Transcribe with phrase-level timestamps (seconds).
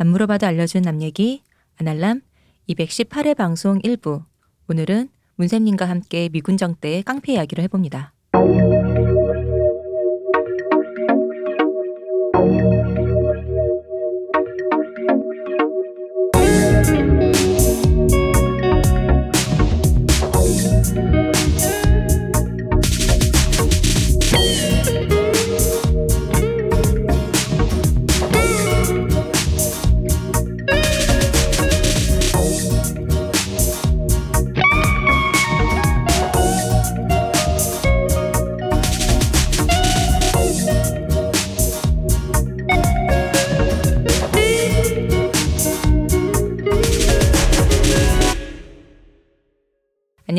[0.00, 1.42] 안 물어봐도 알려준 남 얘기
[1.76, 2.20] 아날람
[2.68, 4.24] 218회 방송 1부
[4.68, 8.12] 오늘은 문쌤님과 함께 미군정 때의 깡패 이야기를 해봅니다.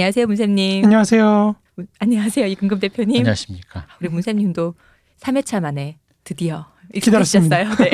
[0.09, 0.85] 안녕하세요 문쌤님.
[0.85, 1.55] 안녕하세요.
[1.75, 3.17] 문- 안녕하세요 이금금 대표님.
[3.19, 3.85] 안녕하십니까.
[4.01, 4.73] 우리 문쌤님도
[5.19, 6.65] 3회차 만에 드디어.
[6.95, 7.69] 익숙해지셨어요.
[7.77, 7.91] 네.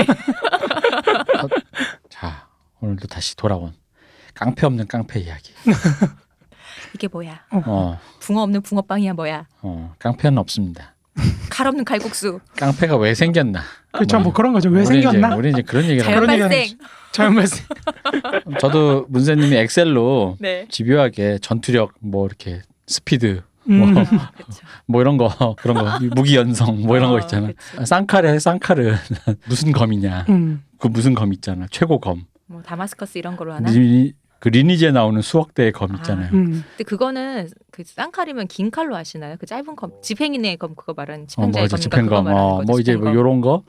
[2.07, 2.47] 자,
[2.79, 3.73] 오늘도 다시 돌아온
[4.33, 5.51] 깡패 없는 깡패 이야기.
[6.93, 7.41] 이게 뭐야?
[7.51, 9.45] 어, 붕어 없는 붕어빵이야 뭐야?
[9.61, 10.94] 어, 깡패는 없습니다.
[11.49, 12.39] 칼 없는 칼국수.
[12.57, 13.61] 깡패가 왜 생겼나?
[13.91, 14.19] 그렇죠.
[14.19, 14.69] 뭐 그런 거죠.
[14.69, 15.29] 왜 우리 생겼나?
[15.29, 16.77] 이제, 우리 이제 그런 얘기를 자연 발생.
[17.11, 17.65] 자연 발생.
[18.59, 20.67] 저도 문세님이 엑셀로 네.
[20.69, 23.97] 집요하게 전투력 뭐 이렇게 스피드 음.
[23.97, 24.03] 아,
[24.35, 24.61] 그렇죠.
[24.85, 27.47] 뭐 이런 거 그런 거 무기 연성 뭐 이런 거 어, 있잖아.
[27.47, 27.85] 그치.
[27.85, 28.95] 쌍칼에 쌍칼은
[29.47, 30.25] 무슨 검이냐?
[30.29, 30.63] 음.
[30.77, 31.65] 그 무슨 검 있잖아.
[31.71, 32.25] 최고 검.
[32.47, 33.71] 뭐 다마스커스 이런 걸로 하나?
[33.71, 34.13] 리,
[34.45, 36.29] 그 리니지에 나오는 수억 대의 검 있잖아요.
[36.33, 36.63] 음.
[36.69, 39.37] 근데 그거는 그 쌍칼이면 긴 칼로 하시나요?
[39.39, 42.09] 그 짧은 검, 집행인의 검 그거 말하는 어, 집행자의 맞아 검인가 집행검.
[42.09, 43.11] 그거 말하는 어, 거죠, 뭐 이제 뭐.
[43.11, 43.63] 요런 거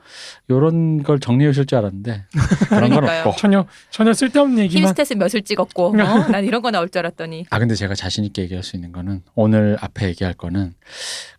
[0.50, 2.24] 요런 걸 정리해 오실 줄 알았는데
[2.68, 3.04] 그런 건.
[3.08, 3.36] 없고.
[3.38, 4.92] 전혀 전혀 쓸데없는 얘기만.
[4.92, 6.28] 힐스탯을 몇을 찍었고, 어?
[6.30, 7.46] 난 이런 거 나올 줄 알았더니.
[7.48, 10.74] 아 근데 제가 자신 있게 얘기할 수 있는 거는 오늘 앞에 얘기할 거는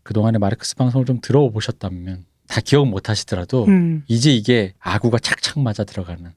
[0.02, 4.04] 그 동안에 마르크스 방송을 좀 들어보셨다면 다 기억 못 하시더라도 음.
[4.08, 6.32] 이제 이게 아구가 착착 맞아 들어가는.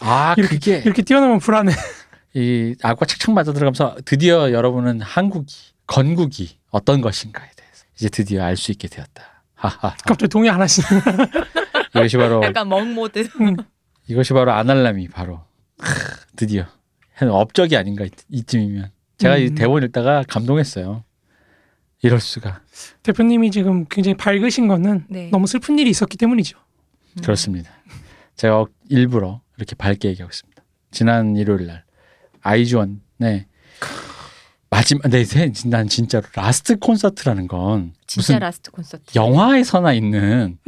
[0.00, 1.72] 아 이렇게- 그게 이렇게 뛰어넘으면 불안해.
[2.34, 5.54] 이 아구가 착착 맞아 들어가면서 드디어 여러분은 한국이
[5.86, 9.42] 건국이 어떤 것인가에 대해서 이제 드디어 알 수 있게 되었다.
[9.54, 9.94] 하하.
[10.04, 10.88] 갑자기 동의 안 하시는.
[11.94, 13.26] 이것이 바로 약간 멍 모드.
[14.08, 15.40] 이것이 바로 아날람이 바로
[15.78, 15.88] 크,
[16.36, 16.66] 드디어
[17.14, 19.54] 한 업적이 아닌가 이- 이쯤이면 제가 이 음.
[19.54, 21.04] 대본 읽다가 감동했어요.
[22.02, 22.60] 이럴 수가
[23.04, 25.30] 대표님이 지금 굉장히 밝으신 거는 네.
[25.30, 26.58] 너무 슬픈 일이 있었기 때문이죠.
[26.58, 27.22] 음.
[27.22, 27.70] 그렇습니다.
[28.36, 30.62] 제가 일부러 이렇게 밝게 얘기하고 있습니다.
[30.90, 31.84] 지난 일요일 날
[32.44, 33.46] 아이즈원의
[34.70, 39.04] 마지막 네, 세- 난 진짜로 last 콘서트라는 건 진짜 무슨 last 콘서트.
[39.16, 40.58] 영화에서나 있는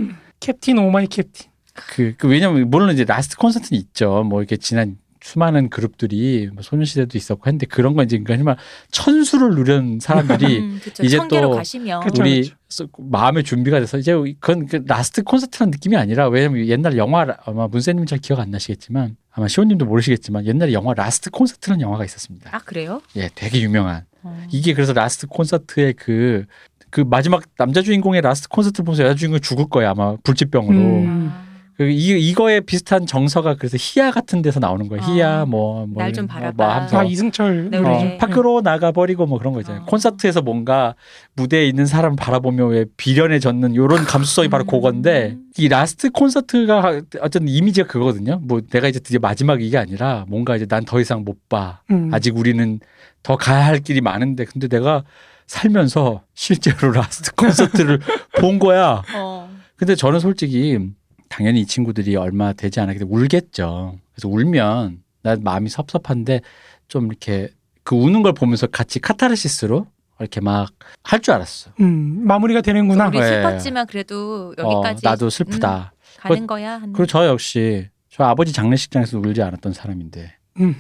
[0.40, 1.50] Captain oh my captain.
[1.74, 4.22] 그, 그 왜냐면 물론 이제 last 콘서트는 있죠.
[4.24, 8.56] 뭐 이렇게 지난 수많은 그룹들이 뭐 소녀시대도 있었고 했는데 그런 건 이제 그러니까
[8.92, 11.02] 천수를 누른 사람들이 음, 그쵸.
[11.02, 12.22] 이제 또 가시면 그쵸.
[12.22, 17.26] 우리 서- 마음의 준비가 돼서 이제 그건 그 last 콘서트라는 느낌이 아니라 왜냐면 옛날 영화
[17.44, 22.50] 아마 문세님 잘 기억 안 나시겠지만 아마 시호님도 모르시겠지만 옛날에 영화 last 콘서트라는 영화가 있었습니다.
[22.54, 23.02] 아 그래요?
[23.16, 24.04] 예, 되게 유명한.
[24.22, 24.46] 어.
[24.50, 26.46] 이게 그래서 last 콘서트의 그,
[26.88, 30.78] 그 마지막 남자 주인공의 last 콘서트를 보면서 여자 주인공이 죽을 거야 아마 불치병으로.
[30.78, 31.45] 음.
[31.76, 35.02] 아, 그 이, 이거에 비슷한 정서가 그래서 희야 같은 데서 나오는 거예요.
[35.04, 35.06] 아.
[35.06, 36.88] 희야 뭐, 뭐 날좀 바라봐.
[36.90, 37.78] 뭐 아 이승철 네.
[37.78, 38.16] 어, 네.
[38.18, 39.82] 밖으로 나가 버리고 뭐 그런 거 있잖아요.
[39.82, 39.84] 어.
[39.84, 40.94] 콘서트에서 뭔가
[41.34, 44.66] 무대에 있는 사람 바라보며 왜 비련해졌는 요런 감수성이 바로 음.
[44.66, 48.40] 그건데 이 last 콘서트가 어쨌든 이미지가 그거거든요.
[48.42, 51.80] 뭐 내가 이제 드디어 마지막 이게 아니라 뭔가 이제 난 더 이상 못 봐.
[51.90, 52.10] 음.
[52.14, 52.80] 아직 우리는
[53.22, 55.04] 더 가야 할 길이 많은데 근데 내가
[55.46, 58.00] 살면서 실제로 last 콘서트를
[58.40, 59.02] 본 거야.
[59.14, 59.50] 어.
[59.76, 60.78] 근데 저는 솔직히
[61.28, 63.98] 당연히 이 친구들이 얼마 되지 않았기 때문에 울겠죠.
[64.14, 66.40] 그래서 울면 난 마음이 섭섭한데
[66.88, 67.48] 좀 이렇게
[67.82, 69.86] 그 우는 걸 보면서 같이 카타르시스로
[70.20, 70.70] 이렇게 막
[71.02, 71.70] 할 줄 알았어.
[71.80, 73.08] 음, 마무리가 되는구나.
[73.08, 73.26] 우리 네.
[73.26, 75.92] 슬펐지만 그래도 여기까지 어, 나도 슬프다.
[76.18, 76.72] 가는 거야.
[76.74, 76.92] 하는.
[76.92, 80.74] 그리고 저 역시 저 아버지 장례식장에서 울지 않았던 사람인데 음.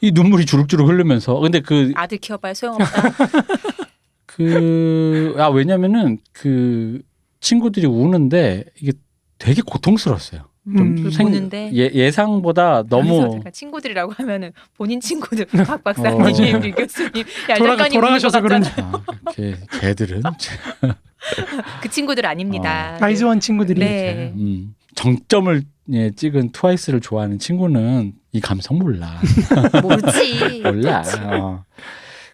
[0.00, 3.02] 이 눈물이 주룩주룩 흐르면서 근데 그 아들 키워봐야 소용없다.
[4.26, 7.02] 그, 아, 왜냐면은 그
[7.40, 8.92] 친구들이 우는데 이게
[9.42, 10.42] 되게 고통스러웠어요.
[10.64, 11.10] 좀 음.
[11.10, 11.70] 생- 보는데.
[11.74, 16.28] 예, 예상보다 너무 친구들이라고 하면은 본인 친구들 박 박사님, 어.
[16.64, 18.92] 유 교수님, 야 돌아가- 작가님 돌아가셔서 같잖아.
[19.26, 20.22] 아, 걔, 걔들은
[21.82, 22.96] 그 친구들 아닙니다.
[23.00, 23.80] 아이즈원 친구들이.
[23.80, 24.32] 네.
[24.36, 25.62] 음, 정점을
[25.94, 29.20] 예, 찍은 트와이스를 좋아하는 친구는 이 감성 몰라.
[29.82, 30.60] 모르지.
[30.62, 31.02] 몰라.
[31.24, 31.64] 어.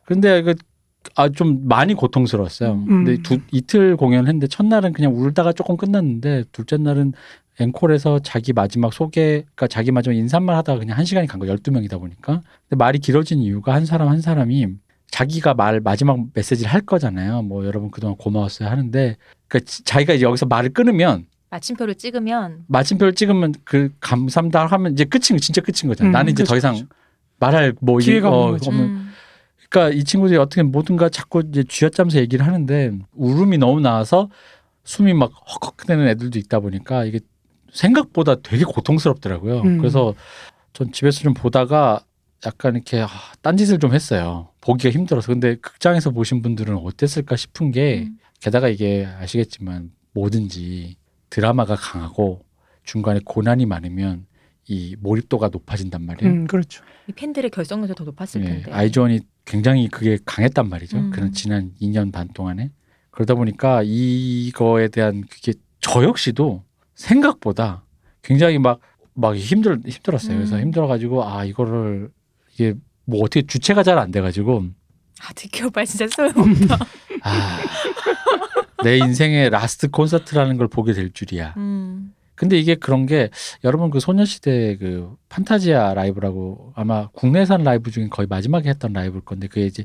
[0.04, 0.54] 근데 그,
[1.14, 2.72] 아, 좀 많이 고통스러웠어요.
[2.72, 2.86] 음.
[2.86, 7.12] 근데 두, 이틀 공연을 했는데 첫날은 그냥 울다가 조금 끝났는데 둘째 날은
[7.60, 11.98] 앵콜에서 자기 마지막 소개, 그러니까 자기 마지막 인사말 하다가 그냥 한 시간이 간 거, 12명이다
[11.98, 12.40] 보니까.
[12.68, 14.66] 근데 말이 길어진 이유가 한 사람 한 사람이
[15.10, 17.42] 자기가 말 마지막 메시지를 할 거잖아요.
[17.42, 19.16] 뭐 여러분 그동안 고마웠어요 하는데
[19.48, 25.04] 그러니까 지- 자기가 이제 여기서 말을 끊으면 마침표를 찍으면 마침표를 찍으면 그 감사합니다 하면 이제
[25.04, 26.10] 끝인 진짜 끝인 거잖아.
[26.10, 26.86] 음, 나는 이제 그쵸, 더 이상
[27.40, 29.07] 말할 뭐 기회가 어, 없는 음.
[29.68, 34.30] 그러니까 이 친구들이 어떻게 뭐든가 자꾸 이제 쥐어짜면서 얘기를 하는데 울음이 너무 나와서
[34.84, 35.32] 숨이 막
[35.62, 37.20] 헉헉대는 애들도 있다 보니까 이게
[37.72, 39.60] 생각보다 되게 고통스럽더라고요.
[39.60, 39.78] 음.
[39.78, 40.14] 그래서
[40.72, 42.00] 전 집에서 좀 보다가
[42.46, 43.08] 약간 이렇게 아,
[43.42, 44.48] 딴짓을 좀 했어요.
[44.60, 45.32] 보기가 힘들어서.
[45.32, 48.18] 근데 극장에서 보신 분들은 어땠을까 싶은 게 음.
[48.40, 50.96] 게다가 이게 아시겠지만 뭐든지
[51.30, 52.40] 드라마가 강하고
[52.84, 54.26] 중간에 고난이 많으면
[54.66, 56.32] 이 몰입도가 높아진단 말이에요.
[56.32, 56.82] 음, 그렇죠.
[57.06, 58.72] 이 팬들의 결속력도 더 높았을 예, 텐데.
[58.72, 60.98] 아이즈원이 굉장히 그게 강했단 말이죠.
[60.98, 61.10] 음.
[61.10, 62.70] 그런 지난 2년 반 동안에
[63.10, 66.62] 그러다 보니까 이거에 대한 그게 저 역시도
[66.94, 67.82] 생각보다
[68.22, 68.80] 굉장히 막
[69.18, 70.36] 막 힘들 힘들었어요.
[70.36, 70.60] 그래서 음.
[70.60, 72.08] 힘들어가지고 아 이거를
[72.54, 72.74] 이게
[73.04, 74.66] 뭐 어떻게 주체가 잘 안 돼가지고
[75.20, 76.78] 아 지켜봐 진짜 소용없다.
[77.22, 77.58] 아,
[78.84, 81.54] 내 인생의 last 콘서트라는 걸 보게 될 줄이야.
[81.56, 82.14] 음.
[82.38, 83.30] 근데 이게 그런 게
[83.64, 89.48] 여러분 그 소녀시대 그 판타지아 라이브라고 아마 국내산 라이브 중에 거의 마지막에 했던 라이브일 건데
[89.48, 89.84] 그게 이제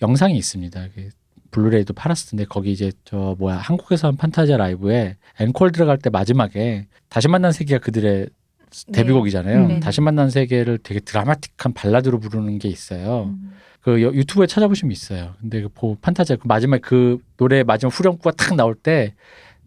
[0.00, 0.86] 영상이 있습니다.
[0.94, 1.08] 그
[1.50, 6.86] 블루레이도 팔았을 텐데 거기 이제 저 뭐야 한국에서 한 판타지아 라이브에 앵콜 들어갈 때 마지막에
[7.10, 8.28] 다시 만난 세계가 그들의
[8.92, 9.66] 데뷔곡이잖아요.
[9.68, 9.80] 네.
[9.80, 13.24] 다시 만난 세계를 되게 드라마틱한 발라드로 부르는 게 있어요.
[13.24, 13.52] 음.
[13.82, 15.34] 그 여- 유튜브에 찾아보시면 있어요.
[15.40, 19.12] 근데 그 보- 판타지아 그 마지막 그 노래 마지막 후렴구가 탁 나올 때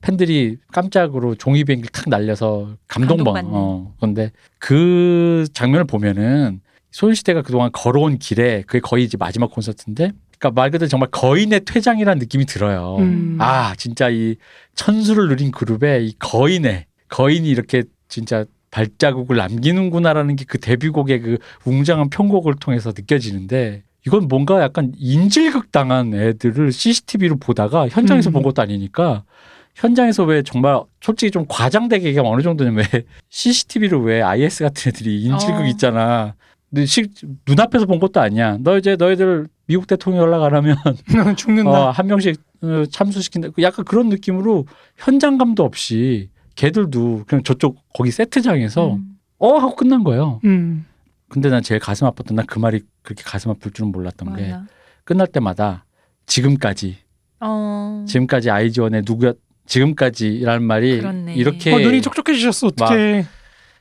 [0.05, 3.25] 팬들이 깜짝으로 종이 비행기를 탁 날려서 감동받.
[3.25, 3.51] 감동받는.
[3.53, 3.93] 어.
[3.99, 6.61] 근데 그 장면을 보면은
[6.91, 12.19] 소녀시대가 그동안 걸어온 길에 그게 거의 이제 마지막 콘서트인데 그러니까 말 그대로 정말 거인의 퇴장이라는
[12.19, 12.97] 느낌이 들어요.
[12.99, 13.37] 음.
[13.39, 14.35] 아, 진짜 이
[14.75, 22.09] 천수를 누린 그룹에 이 거인의 거인이 이렇게 진짜 발자국을 남기는구나라는 게 그 데뷔곡의 그 웅장한
[22.11, 28.33] 편곡을 통해서 느껴지는데 이건 뭔가 약간 인질극 당한 애들을 CCTV로 보다가 현장에서 음.
[28.33, 29.23] 본 것도 아니니까
[29.75, 35.21] 현장에서 왜 정말 솔직히 좀 과장되게 얘기하면 어느 정도냐면 왜 CCTV로 왜 IS 같은 애들이
[35.23, 35.65] 인질극 어.
[35.67, 36.35] 있잖아.
[36.87, 37.07] 실
[37.47, 38.57] 눈앞에서 본 것도 아니야.
[38.61, 40.77] 너 이제 너희들 미국 대통령 연락 안 하면
[41.37, 41.69] 죽는다.
[41.69, 43.49] 어, 한 명씩 어, 참수시킨다.
[43.61, 44.65] 약간 그런 느낌으로
[44.97, 49.17] 현장감도 없이 걔들도 그냥 저쪽 거기 세트장에서 음.
[49.39, 50.39] 어 하고 끝난 거예요.
[50.45, 50.85] 음.
[51.27, 54.65] 근데 난 제일 가슴 아팠던 난 그 말이 그렇게 가슴 아플 줄은 몰랐던 게 뭐야.
[55.03, 55.85] 끝날 때마다
[56.27, 56.97] 지금까지
[57.41, 58.05] 어.
[58.07, 59.33] 지금까지 아이즈원의 누구야
[59.65, 61.35] 지금까지라는 말이 그렇네.
[61.35, 62.67] 이렇게 어, 눈이 촉촉해지셨어.
[62.67, 63.25] 어떻게?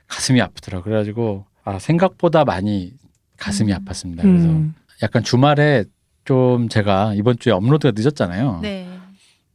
[0.09, 0.83] 가슴이 아프더라.
[0.83, 2.93] 그래가지고 아 생각보다 많이
[3.39, 3.79] 가슴이 음.
[3.79, 4.23] 아팠습니다.
[4.23, 4.75] 그래서 음.
[5.03, 5.85] 약간 주말에
[6.25, 8.61] 좀 제가 이번 주에 업로드가 늦었잖아요.
[8.63, 8.89] 네.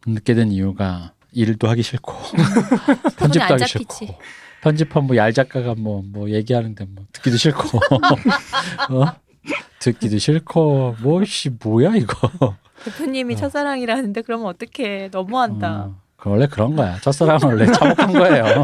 [0.05, 2.13] 늦게 된 이유가 일도 하기 싫고
[3.17, 3.95] 편집도 안 하기 잡히지.
[4.05, 4.19] 싫고
[4.61, 7.77] 편집한 뭐 얄 작가가 뭐뭐 얘기하는데 뭐 듣기도 싫고
[8.91, 9.05] 어?
[9.79, 13.37] 듣기도 싫고 뭐씨 뭐야 이거 대표님이 어.
[13.37, 15.83] 첫사랑이라는데 그러면 어떡해 너무한다.
[15.85, 18.63] 어, 그 원래 그런 거야 첫사랑은 원래 참혹한 거예요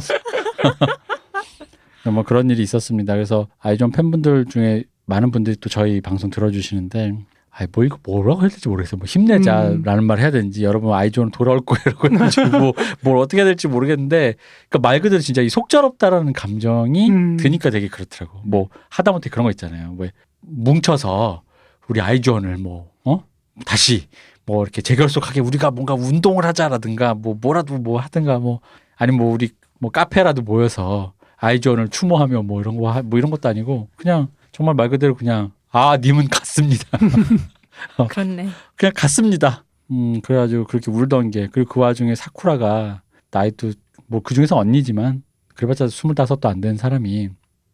[2.11, 7.13] 뭐 그런 일이 있었습니다 그래서 아이존 팬분들 중에 많은 분들이 또 저희 방송 들어주시는데
[7.57, 8.97] 아이 뭐 이거 뭐라고 해야 될지 모르겠어요.
[8.97, 13.45] 뭐 힘내자라는 말 해야 되는지 여러분 아이존 돌아올 거예요 이러고 해가지고 뭐, 뭘 어떻게 해야
[13.45, 14.35] 될지 모르겠는데
[14.67, 17.37] 그러니까 말 그대로 진짜 이 속절없다라는 감정이 음.
[17.37, 18.41] 드니까 되게 그렇더라고.
[18.43, 19.95] 뭐 하다못해 그런 거 있잖아요.
[19.97, 20.11] 왜
[20.41, 21.43] 뭉쳐서
[21.87, 23.23] 우리 아이존을 뭐 어?
[23.65, 24.09] 다시
[24.45, 28.59] 뭐 이렇게 재결속하게 우리가 뭔가 운동을 하자라든가 뭐 뭐라도 뭐 하든가 뭐
[28.95, 29.49] 아니면 뭐 우리
[29.79, 34.89] 뭐 카페라도 모여서 아이존을 추모하며 뭐 이런 거 뭐 이런 것도 아니고 그냥 정말 말
[34.89, 36.85] 그대로 그냥 아 님은 갔습니다.
[38.09, 38.49] 그렇네.
[38.75, 39.63] 그냥 갔습니다.
[39.91, 43.73] 음 그래가지고 그렇게 울던 게 그리고 그 와중에 사쿠라가 나이도
[44.07, 45.23] 뭐 그 중에서 언니지만
[45.55, 47.29] 그래봤자 스물다섯도 안된 사람이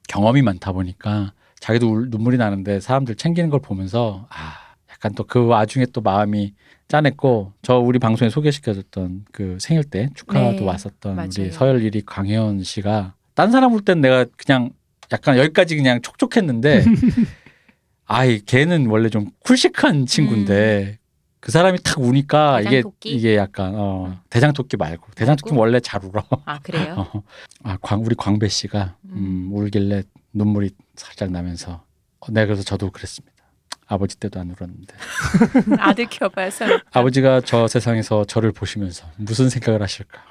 [0.08, 4.54] 경험이 많다 보니까 자기도 울- 눈물이 나는데 사람들 챙기는 걸 보면서 아
[5.02, 6.54] 약간 또 그 와중에 또 마음이
[6.88, 11.30] 짠했고 저 우리 방송에 소개시켜줬던 그 생일 때 축하도 네, 왔었던 맞아요.
[11.40, 14.70] 우리 서열일이 강혜원 씨가 딴 사람 울땐 내가 그냥
[15.12, 16.84] 약간 여기까지 그냥 촉촉했는데
[18.06, 21.00] 아이 걔는 원래 좀 쿨시크한 친구인데
[21.40, 23.10] 그 사람이 탁 우니까 이게 대장토끼?
[23.10, 25.56] 이게 약간 어 대장토끼 말고 대장토끼?
[25.56, 26.24] 원래 잘 울어.
[26.46, 27.08] 아 그래요?
[27.14, 27.24] 어.
[27.64, 29.50] 아, 광, 우리 광배 씨가 음, 음.
[29.54, 30.04] 울길래
[30.34, 31.84] 눈물이 살짝 나면서
[32.20, 33.31] 어, 네 그래서 저도 그랬습니다.
[33.88, 34.96] 아버지 때도 안 울었는데
[35.80, 40.24] 아들 키워봐서 아버지가 저 세상에서 저를 보시면서 무슨 생각을 하실까?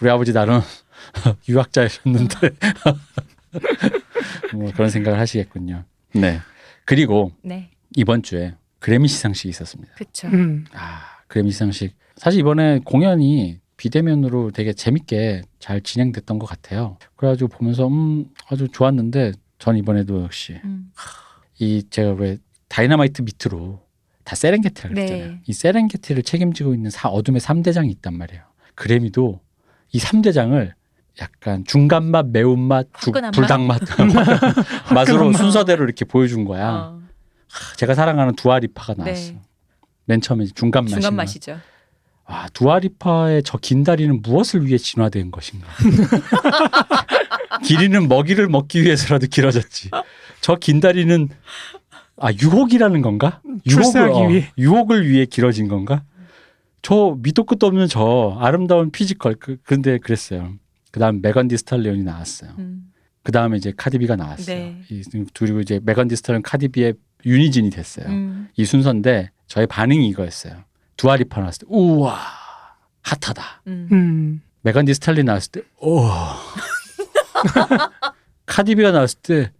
[0.00, 0.60] 우리 아버지 나름
[1.48, 2.50] 유학자이셨는데
[4.54, 5.84] 뭐 그런 생각을 하시겠군요.
[6.14, 6.40] 네
[6.84, 9.92] 그리고 네, 이번 주에 그래미 시상식이 있었습니다.
[9.94, 10.28] 그쵸.
[10.28, 10.64] 음.
[10.72, 16.98] 아 그래미 시상식 사실 이번에 공연이 비대면으로 되게 재밌게 잘 진행됐던 것 같아요.
[17.14, 20.90] 그래가지고 보면서 음 아주 좋았는데 전 이번에도 역시 음.
[21.60, 23.82] 이 제가 왜 다이너마이트 밑으로
[24.24, 25.06] 다 세렝게티라 네.
[25.06, 25.38] 그랬잖아요.
[25.46, 28.42] 이 세렝게티를 책임지고 있는 사, 어둠의 삼대장이 있단 말이에요.
[28.74, 29.40] 그래미도
[29.92, 30.72] 이 3대장을
[31.20, 33.10] 약간 중간맛, 매운맛, 주-?
[33.10, 33.80] 불닭맛
[34.94, 35.32] 맛으로.
[35.32, 36.70] 순서대로 이렇게 보여준 거야.
[36.70, 37.00] 어,
[37.76, 39.32] 제가 사랑하는 두아리파가 나왔어.
[39.32, 39.40] 네.
[40.04, 40.94] 맨 처음에 중간 맛이.
[40.94, 41.58] 중간 맛이죠.
[42.26, 45.66] 아, 두아리파의 저 긴 다리는 무엇을 위해 진화된 것인가?
[47.64, 49.90] 길이는 먹이를 먹기 위해서라도 길어졌지.
[50.40, 51.28] 저 긴 다리는
[52.20, 53.40] 아 유혹이라는 건가?
[53.68, 54.50] 출세하기 어, 위해.
[54.58, 56.02] 유혹을 위해 길어진 건가?
[56.82, 60.54] 저 밑도 끝도 없는 저 아름다운 physical 그, 근데 그랬어요.
[60.90, 62.50] 그다음 Megan Thee Stallion이 나왔어요.
[62.58, 62.92] 음.
[63.22, 64.56] 그 다음에 이제 Cardi B가 나왔어요.
[64.56, 64.82] 네.
[64.90, 65.02] 이,
[65.34, 66.94] 그리고 이제 메건 디스탈리온 카디비의
[67.26, 68.06] 유니진이 됐어요.
[68.08, 68.48] 음.
[68.56, 70.64] 이 순서인데 저의 반응이 이거였어요.
[70.96, 72.18] Dua Lipa 나왔을 때 우와
[73.02, 73.62] hot하다.
[73.66, 73.88] 음.
[73.92, 74.42] 음.
[74.62, 76.04] Megan Thee Stallion 나왔을 때 오.
[78.46, 79.52] Cardi B가 나왔을 때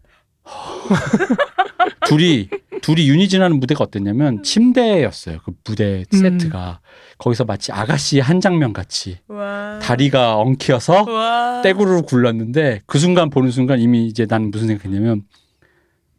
[2.09, 2.49] 둘이
[2.81, 5.39] 둘이 유니진하는 무대가 어땠냐면 침대였어요.
[5.45, 6.19] 그 무대 음.
[6.19, 6.81] 세트가
[7.19, 9.79] 거기서 마치 아가씨 한 장면 같이 와.
[9.83, 11.61] 다리가 엉켜서 와.
[11.63, 15.23] 떼구르를 굴렀는데 그 순간 보는 순간 이미 이제 난 무슨 생각했냐면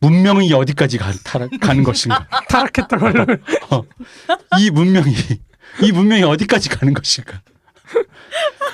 [0.01, 3.41] 문명이 어디까지 가, 타, 가는 것인가 타락했다고 하려면
[4.59, 5.13] 이 문명이
[5.83, 7.41] 이 문명이 어디까지 가는 것인가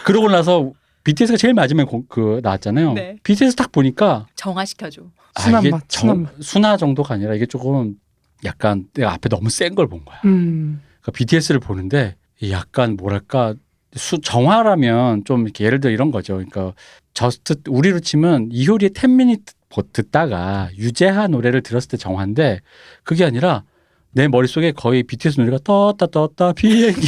[0.05, 0.71] 그러고 나서
[1.03, 3.17] BTS가 제일 마지막에 공- 그 나왔잖아요 네.
[3.23, 5.03] BTS 딱 보니까 정화시켜줘.
[5.35, 6.31] 아, 순한 이게 맛, 정- 순한 맛.
[6.41, 7.95] 순화 정도가 아니라 이게 조금
[8.43, 10.81] 약간 내가 앞에 너무 센 걸 본 거야 음.
[11.01, 13.53] 그러니까 BTS를 보는데 이 약간 뭐랄까
[13.95, 16.33] 수, 정화라면 좀 이렇게 예를 들어 이런 거죠.
[16.35, 16.73] 그러니까
[17.13, 19.53] just 우리로 치면 이효리의 10 Minutes
[19.93, 22.59] 듣다가 유재하 노래를 들었을 때 정화인데
[23.03, 23.63] 그게 아니라
[24.11, 27.07] 내 머릿속에 거의 BTS 노래가 떴다 떴다 비행기.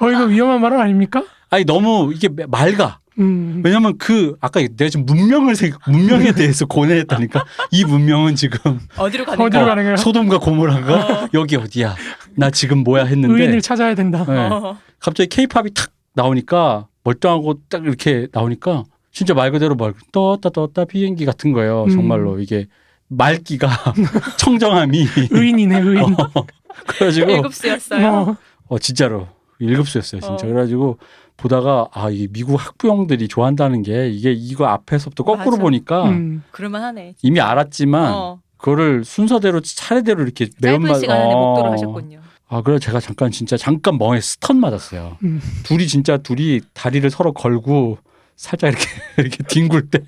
[0.00, 1.24] 어 이거 위험한 발언 아닙니까?
[1.50, 3.00] 아니 너무 이게 맑아.
[3.18, 3.62] 음.
[3.64, 8.58] 왜냐면 그 아까 내가 지금 문명을 생 문명에 대해서 고뇌했다니까 이 문명은 지금
[8.96, 9.66] 어디로 가는 어디로 거야?
[9.66, 9.96] 가는 거야?
[9.96, 10.94] 소돔과 고모라가
[11.24, 11.28] 어.
[11.34, 11.94] 여기 어디야?
[12.34, 14.24] 나 지금 뭐야 했는데 의인을 찾아야 된다.
[14.26, 14.36] 네.
[14.36, 14.78] 어.
[14.98, 21.24] 갑자기 케이팝이 탁 나오니까 멀쩡하고 딱 이렇게 나오니까 진짜 말 그대로 말 떴다 떴다 비행기
[21.24, 21.84] 같은 거예요.
[21.84, 21.90] 음.
[21.90, 22.66] 정말로 이게
[23.08, 23.68] 맑기가
[24.38, 26.14] 청정함이 의인이네 의인.
[26.14, 26.46] 어,
[26.86, 28.06] 그래가지고 일급수였어요.
[28.08, 28.36] 어.
[28.66, 29.28] 어 진짜로
[29.60, 30.46] 일급수였어요 진짜.
[30.46, 30.48] 어.
[30.48, 30.98] 그래가지고
[31.36, 35.62] 보다가 아 이 미국 학부형들이 좋아한다는 게 이게 이거 앞에서부터 거꾸로 맞아.
[35.62, 36.42] 보니까 음.
[36.52, 37.14] 그럴만하네.
[37.22, 38.40] 이미 알았지만 어.
[38.56, 41.38] 그거를 순서대로 차례대로 이렇게 짧은 매운맛 시간 안에 어.
[41.38, 42.20] 목도를 하셨군요.
[42.48, 45.18] 아 그래 제가 잠깐 진짜 잠깐 멍에 스턴 맞았어요.
[45.24, 45.40] 음.
[45.64, 47.98] 둘이 진짜 둘이 다리를 서로 걸고
[48.36, 48.86] 살짝 이렇게
[49.18, 50.00] 이렇게 뒹굴 때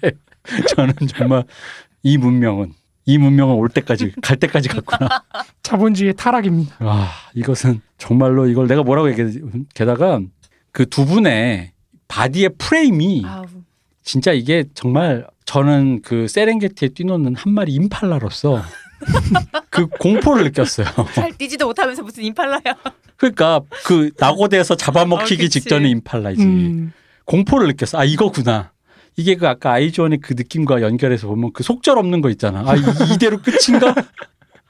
[0.76, 1.44] 저는 정말
[2.02, 2.72] 이 문명은
[3.08, 5.22] 이 문명은 올 때까지 갈 때까지 갔구나.
[5.62, 6.76] 자본주의의 타락입니다.
[6.84, 9.28] 와 이것은 정말로 이걸 내가 뭐라고 얘기해
[9.74, 10.20] 게다가
[10.76, 11.72] 그 두 분의
[12.06, 13.46] 바디의 프레임이 아우.
[14.02, 18.62] 진짜 이게 정말 저는 그 세렝게티에 뛰노는 한 마리 임팔라로서
[19.70, 20.86] 그 공포를 느꼈어요.
[21.14, 22.60] 잘 뛰지도 못하면서 무슨 임팔라야.
[23.16, 25.60] 그러니까 그 낙오대에서 어, 잡아먹히기 그치.
[25.60, 26.42] 직전의 임팔라지.
[26.42, 26.92] 음.
[27.24, 27.98] 공포를 느꼈어.
[27.98, 28.72] 아 이거구나.
[29.16, 32.64] 이게 그 아까 아이즈원의 그 느낌과 연결해서 보면 그 속절 없는 거 있잖아.
[32.66, 32.80] 아 이,
[33.14, 33.94] 이대로 끝인가?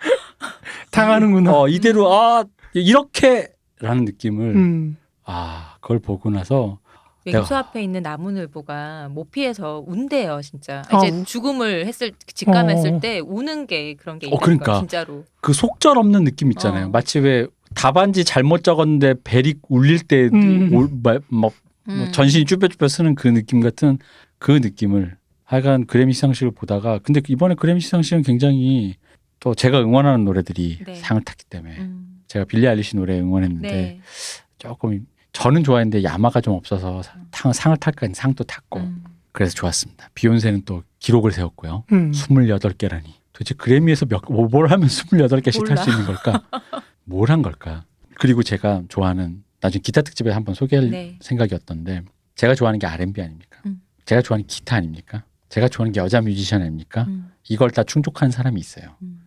[0.93, 1.53] 당하는구나.
[1.53, 2.45] 어 이대로 아
[2.75, 4.97] 이렇게라는 느낌을 음.
[5.25, 6.79] 아 그걸 보고 나서
[7.25, 10.83] 맹수 앞에 있는 나무늘보가 모피에서 운대요 진짜.
[10.91, 13.01] 아, 이제 우- 죽음을 했을 직감했을 어.
[13.01, 14.65] 때 우는 게 그런 게 어, 있다는 그러니까.
[14.73, 15.25] 거야 진짜로.
[15.41, 16.87] 그 속절 없는 느낌 있잖아요.
[16.87, 16.89] 어.
[16.91, 20.71] 마치 왜 답안지 잘못 적었는데 벨이 울릴 때 음.
[20.75, 21.51] 올- 뭐, 뭐
[21.89, 22.09] 음.
[22.13, 23.99] 전신이 쭈뼛쭈뼛 쓰는 그 느낌 같은
[24.39, 28.95] 그 느낌을 하여간 그래미 시상식을 보다가 근데 이번에 그래미 시상식은 굉장히
[29.39, 30.95] 또 제가 응원하는 노래들이 네.
[30.97, 32.23] 상을 탔기 때문에 음.
[32.27, 34.01] 제가 빌리 아일리시 노래 응원했는데 네.
[34.59, 37.03] 조금 저는 좋아했는데 야마가 좀 없어서
[37.33, 39.05] 상, 상을 탈까 했는데 상도 탔고 음.
[39.33, 40.09] 그래서 좋았습니다.
[40.15, 41.85] 비욘세는 또 기록을 세웠고요.
[41.93, 42.11] 음.
[42.11, 43.05] 28개라니.
[43.35, 45.91] 도대체 그래미에서 몇, 뭐- 뭘 하면 28개씩 탈 수.
[45.91, 46.43] 있는 걸까?
[47.05, 47.85] 뭘 한 걸까?
[48.15, 51.19] 그리고 제가 좋아하는 나중에 기타 특집에 한번 소개할 네.
[51.21, 52.03] 생각이었던데
[52.35, 53.61] 제가 좋아하는 게 R&B 아닙니까?
[53.67, 53.83] 음.
[54.07, 55.23] 제가 좋아하는 기타 아닙니까?
[55.51, 57.05] 제가 좋아하는 게 여자 뮤지션 아닙니까?
[57.09, 57.31] 음.
[57.49, 58.97] 이걸 다 충족한 사람이 있어요.
[59.03, 59.21] 음.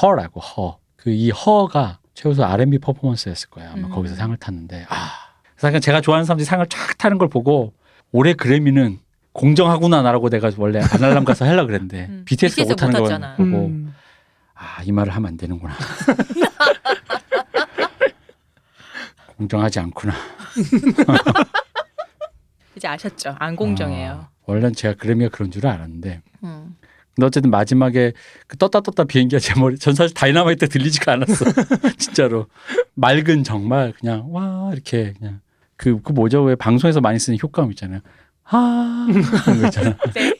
[0.00, 0.78] 허라고 허.
[0.96, 3.70] 그 이 허가 최우수 R&B 퍼포먼스였을 거예요.
[3.72, 3.90] 아마 음.
[3.90, 5.27] 거기서 상을 탔는데 아.
[5.60, 7.72] 그래서 제가 좋아하는 사람들이 상을 쫙 타는 걸 보고
[8.12, 9.00] 올해 그래미는
[9.32, 12.22] 공정하구나라고 내가 원래 아날람 가서 하려 그랬는데 음.
[12.24, 13.36] BTS가 BTS 못하는 걸.
[13.36, 13.94] 보고 음.
[14.54, 15.74] 아이 말을 하면 안 되는구나.
[19.36, 20.14] 공정하지 않구나.
[22.76, 23.36] 이제 아셨죠?
[23.38, 24.12] 안 공정해요.
[24.12, 26.76] 아, 원래는 제가 그래미가 그런 줄 알았는데 음.
[27.14, 28.12] 근데 어쨌든 마지막에
[28.46, 31.44] 그 떴다 떴다 비행기가 제 머리 전 사실 다이나마이트 들리지가 않았어
[31.98, 32.46] 진짜로
[32.94, 35.40] 맑은 정말 그냥 와 이렇게 그냥
[35.78, 38.00] 그, 그 뭐죠 왜 방송에서 많이 쓰는 효과음 있잖아요
[38.44, 40.32] 아 그런 거 있잖아 네.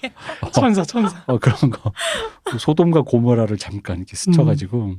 [0.52, 1.22] 천사 천사.
[1.26, 4.96] 어 그런 거그 소돔과 고모라를 잠깐 이렇게 스쳐가지고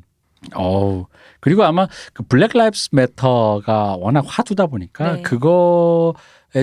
[0.56, 1.06] 어우
[1.42, 5.22] 그리고 아마 그 Black Lives Matter가 워낙 화두다 보니까 네.
[5.22, 6.16] 그거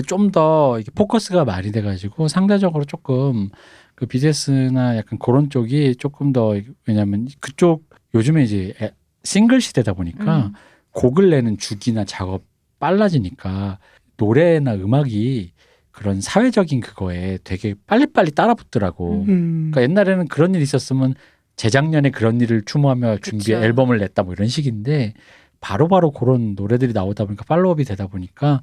[0.07, 3.49] 좀더 포커스가 많이 돼가지고 상대적으로 조금
[3.95, 6.55] 그 BTS나 약간 그런 쪽이 조금 더
[6.87, 8.91] 왜냐하면 그쪽 요즘에 이제 애-
[9.23, 10.53] 싱글 시대다 보니까 음.
[10.91, 12.43] 곡을 내는 주기나 작업
[12.79, 13.79] 빨라지니까
[14.17, 15.51] 노래나 음악이
[15.91, 19.25] 그런 사회적인 그거에 되게 빨리빨리 따라붙더라고.
[19.27, 19.71] 음.
[19.71, 21.15] 그러니까 옛날에는 그런 일이 있었으면
[21.55, 23.57] 재작년에 그런 일을 추모하며 준비 그쵸.
[23.57, 25.13] 앨범을 냈다 뭐 이런 식인데
[25.59, 28.61] 바로 바로 그런 노래들이 나오다 보니까 팔로업이 되다 보니까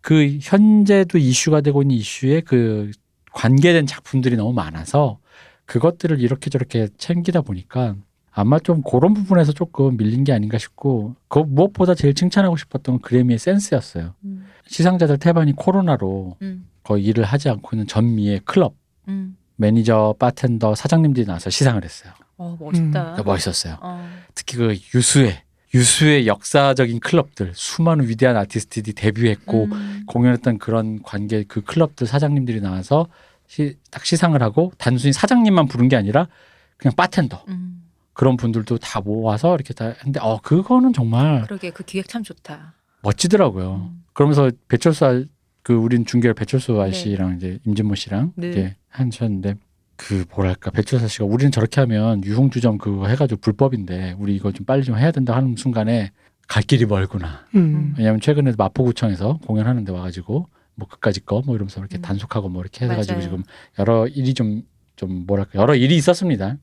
[0.00, 2.92] 그 현재도 이슈가 되고 있는 이슈에 그
[3.32, 5.18] 관계된 작품들이 너무 많아서
[5.66, 7.96] 그것들을 이렇게 저렇게 챙기다 보니까
[8.38, 13.02] 아마 좀 그런 부분에서 조금 밀린 게 아닌가 싶고 그 무엇보다 제일 칭찬하고 싶었던 건
[13.02, 14.14] 그래미의 센스였어요.
[14.22, 14.46] 음.
[14.68, 16.68] 시상자들 태반이 코로나로 음.
[16.84, 18.74] 거의 일을 하지 않고 있는 전미의 클럽
[19.08, 19.36] 음.
[19.56, 22.12] 매니저, 바텐더, 사장님들이 나와서 시상을 했어요.
[22.36, 23.16] 어 멋있다.
[23.16, 23.24] 음.
[23.24, 23.78] 멋있었어요.
[23.80, 24.08] 어.
[24.36, 25.42] 특히 그 유수의
[25.74, 30.04] 유수의 역사적인 클럽들 수많은 위대한 아티스트들이 데뷔했고 음.
[30.06, 33.08] 공연했던 그런 관계 그 클럽들 사장님들이 나와서
[33.48, 36.28] 시, 딱 시상을 하고 단순히 사장님만 부른 게 아니라
[36.76, 37.77] 그냥 바텐더 음.
[38.18, 42.74] 그런 분들도 다 모아서 이렇게 다 했는데 어 그거는 정말 그러게 그 기획 참 좋다.
[43.02, 43.92] 멋지더라고요.
[43.92, 44.02] 음.
[44.12, 45.22] 그러면서 배철수 아-
[45.62, 46.80] 그 우린 중계열 배철수 네.
[46.80, 48.50] 아씨랑 이제 임진모 씨랑 네.
[48.50, 49.54] 이제 하셨는데
[49.94, 54.82] 그 뭐랄까 배철수 씨가 우리는 저렇게 하면 유흥주점 그거 해가지고 불법인데 우리 이거 좀 빨리
[54.82, 56.10] 좀 해야 된다 하는 순간에
[56.48, 57.46] 갈 길이 멀구나.
[57.54, 57.94] 음.
[57.96, 62.02] 왜냐하면 최근에 마포구청에서 공연하는데 와가지고 뭐 그까짓 거뭐 이러면서 이렇게 음.
[62.02, 63.22] 단속하고 뭐 이렇게 해가지고 맞아요.
[63.22, 63.44] 지금
[63.78, 66.56] 여러 일이 좀좀 뭐랄까 여러 일이 있었습니다.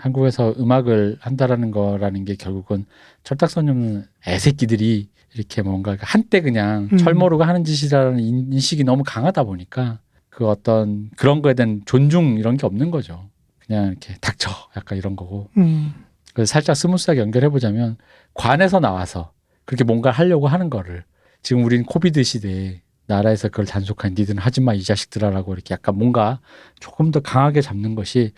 [0.00, 2.86] 한국에서 음악을 한다라는 거라는 게 결국은
[3.22, 6.96] 철딱서니 애새끼들이 이렇게 뭔가 한때 그냥 음.
[6.96, 12.56] 철모르고 하는 짓이라는 인- 인식이 너무 강하다 보니까 그 어떤 그런 거에 대한 존중 이런
[12.56, 13.28] 게 없는 거죠.
[13.58, 15.92] 그냥 이렇게 닥쳐 약간 이런 거고 음.
[16.34, 17.96] 그래서 살짝 스무스하게 연결해 보자면
[18.34, 19.32] 관에서 나와서
[19.64, 21.04] 그렇게 뭔가 하려고 하는 거를
[21.42, 26.40] 지금 우리는 코비드 시대에 나라에서 그걸 단속한 니들은 하지 마 이 자식들아라고 이렇게 약간 뭔가
[26.78, 28.32] 조금 더 강하게 잡는 것이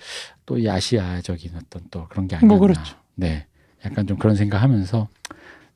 [0.47, 2.55] 또이 아시아적인 어떤 또 그런 게 아니었나.
[2.55, 2.97] 뭐 그렇죠.
[3.15, 3.47] 네,
[3.85, 5.09] 약간 좀 그런 생각하면서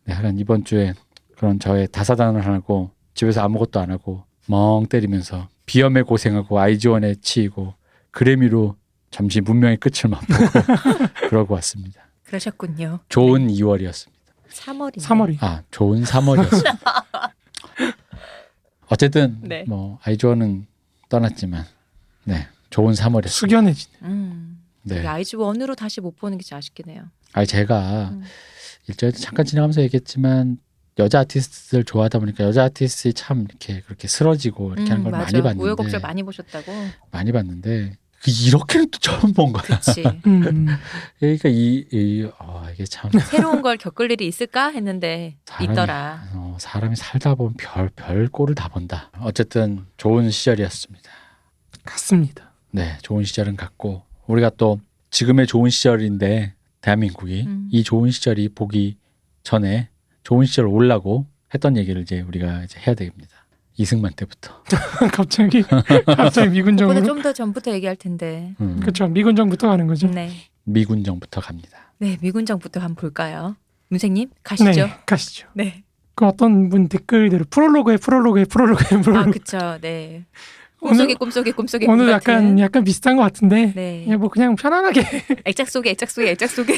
[0.04, 0.94] 네, 하여간 이번 주에
[1.36, 7.74] 그런 저의 다사다난을 하고 집에서 아무것도 안 하고 멍 때리면서 비염에 고생하고 아이즈원에 치이고
[8.10, 8.76] 그래미로
[9.10, 10.40] 잠시 문명의 끝을 맛보고
[11.28, 12.02] 그러고 왔습니다.
[12.24, 13.00] 그러셨군요.
[13.08, 14.10] 좋은 2월이었습니다.
[14.50, 14.96] 3월이.
[14.96, 15.42] 3월이.
[15.42, 16.78] 아, 좋은 3월이었습니다.
[18.88, 19.64] 어쨌든 네.
[19.66, 20.66] 뭐 아이즈원은
[21.08, 21.64] 떠났지만
[22.24, 23.28] 네, 좋은 3월이었습니다.
[23.28, 23.90] 숙연해진.
[24.02, 24.45] 음.
[24.86, 25.02] 네.
[25.02, 27.02] 이 아이즈 원으로 다시 못 보는 게좀 아쉽긴 해요.
[27.32, 28.22] 아니 제가 음.
[28.88, 30.58] 일전에 잠깐 지나가면서 얘기했지만
[30.98, 35.24] 여자 아티스트들 좋아하다 보니까 여자 아티스트이 참 이렇게 그렇게 쓰러지고 이렇게 하는 걸 음, 맞아.
[35.32, 36.72] 많이 봤는데 우여곡절 많이 보셨다고.
[37.10, 39.62] 많이 봤는데 그 이렇게는 또 처음 본 거야.
[39.62, 40.02] 그렇지.
[40.26, 40.66] 음.
[41.18, 46.28] 그러니까 이, 이 어, 이게 참 새로운 걸 겪을 일이 있을까 했는데 사람이, 있더라.
[46.32, 49.10] 어, 사람이 살다 보면 별, 별 꼴을 다 본다.
[49.20, 51.10] 어쨌든 좋은 시절이었습니다.
[51.84, 52.52] 같습니다.
[52.70, 57.68] 네, 좋은 시절은 갔고 우리가 또 지금의 좋은 시절인데 대한민국이 음.
[57.70, 58.96] 이 좋은 시절이 보기
[59.42, 59.88] 전에
[60.22, 63.46] 좋은 시절 올라고 했던 얘기를 이제 우리가 이제 해야 됩니다.
[63.78, 64.62] 이승만 때부터.
[65.12, 67.14] 갑자기 갑자기 미군 그보다 정으로.
[67.14, 68.54] 좀더 전부터 얘기할 텐데.
[68.60, 69.06] 음, 그렇죠.
[69.06, 70.08] 미군 정부터 가는 거죠.
[70.08, 70.30] 네.
[70.64, 71.92] 미군정부터 갑니다.
[71.98, 73.56] 네, 미군정부터 한번 볼까요?
[73.88, 74.70] 문생님 가시죠.
[74.70, 75.48] 네, 가시죠.
[75.54, 75.84] 네.
[76.14, 79.30] 그 어떤 분 댓글대로 프롤로그에 프롤로그에 프롤로그에 아, 프롤로그.
[79.32, 79.78] 그쵸.
[79.80, 80.24] 네.
[80.86, 82.58] 오늘- 꿈속에 꿈속에 꿈속에 오늘 꿈 약간.
[82.58, 83.72] 약간 비슷한 것 같은데.
[83.74, 84.02] 네.
[84.04, 85.02] 그냥 뭐 그냥 편안하게.
[85.44, 86.74] 액작 속에 액작 속에 액작 속에.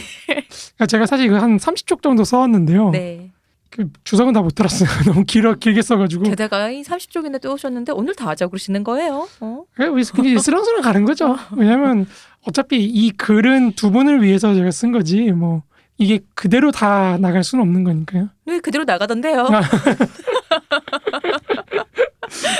[0.88, 2.90] 제가 사실 한 30쪽 정도 써왔는데요.
[2.90, 3.31] 네.
[3.71, 4.88] 그 주석은 다 못 들었어요.
[5.07, 6.25] 너무 길어 길게 써가지고.
[6.25, 9.29] 게다가 이 30쪽인데 또 오셨는데 오늘 다 하자고 그러시는 거예요.
[9.40, 9.62] 어?
[9.90, 11.37] 우리 그냥 쓰렁쓰렁 가는 거죠.
[11.53, 12.07] 왜냐면
[12.47, 15.62] 어차피 이 글은 두 분을 위해서 제가 쓴 거지 뭐
[15.99, 18.29] 이게 그대로 다 나갈 수는 없는 거니까요.
[18.47, 19.49] 네, 그대로 나가던데요.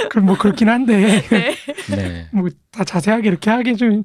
[0.05, 0.09] 아.
[0.09, 1.55] 그럼 뭐 그렇긴 한데 네.
[1.91, 2.29] 네.
[2.33, 4.05] 뭐 다 자세하게 이렇게 하기 좀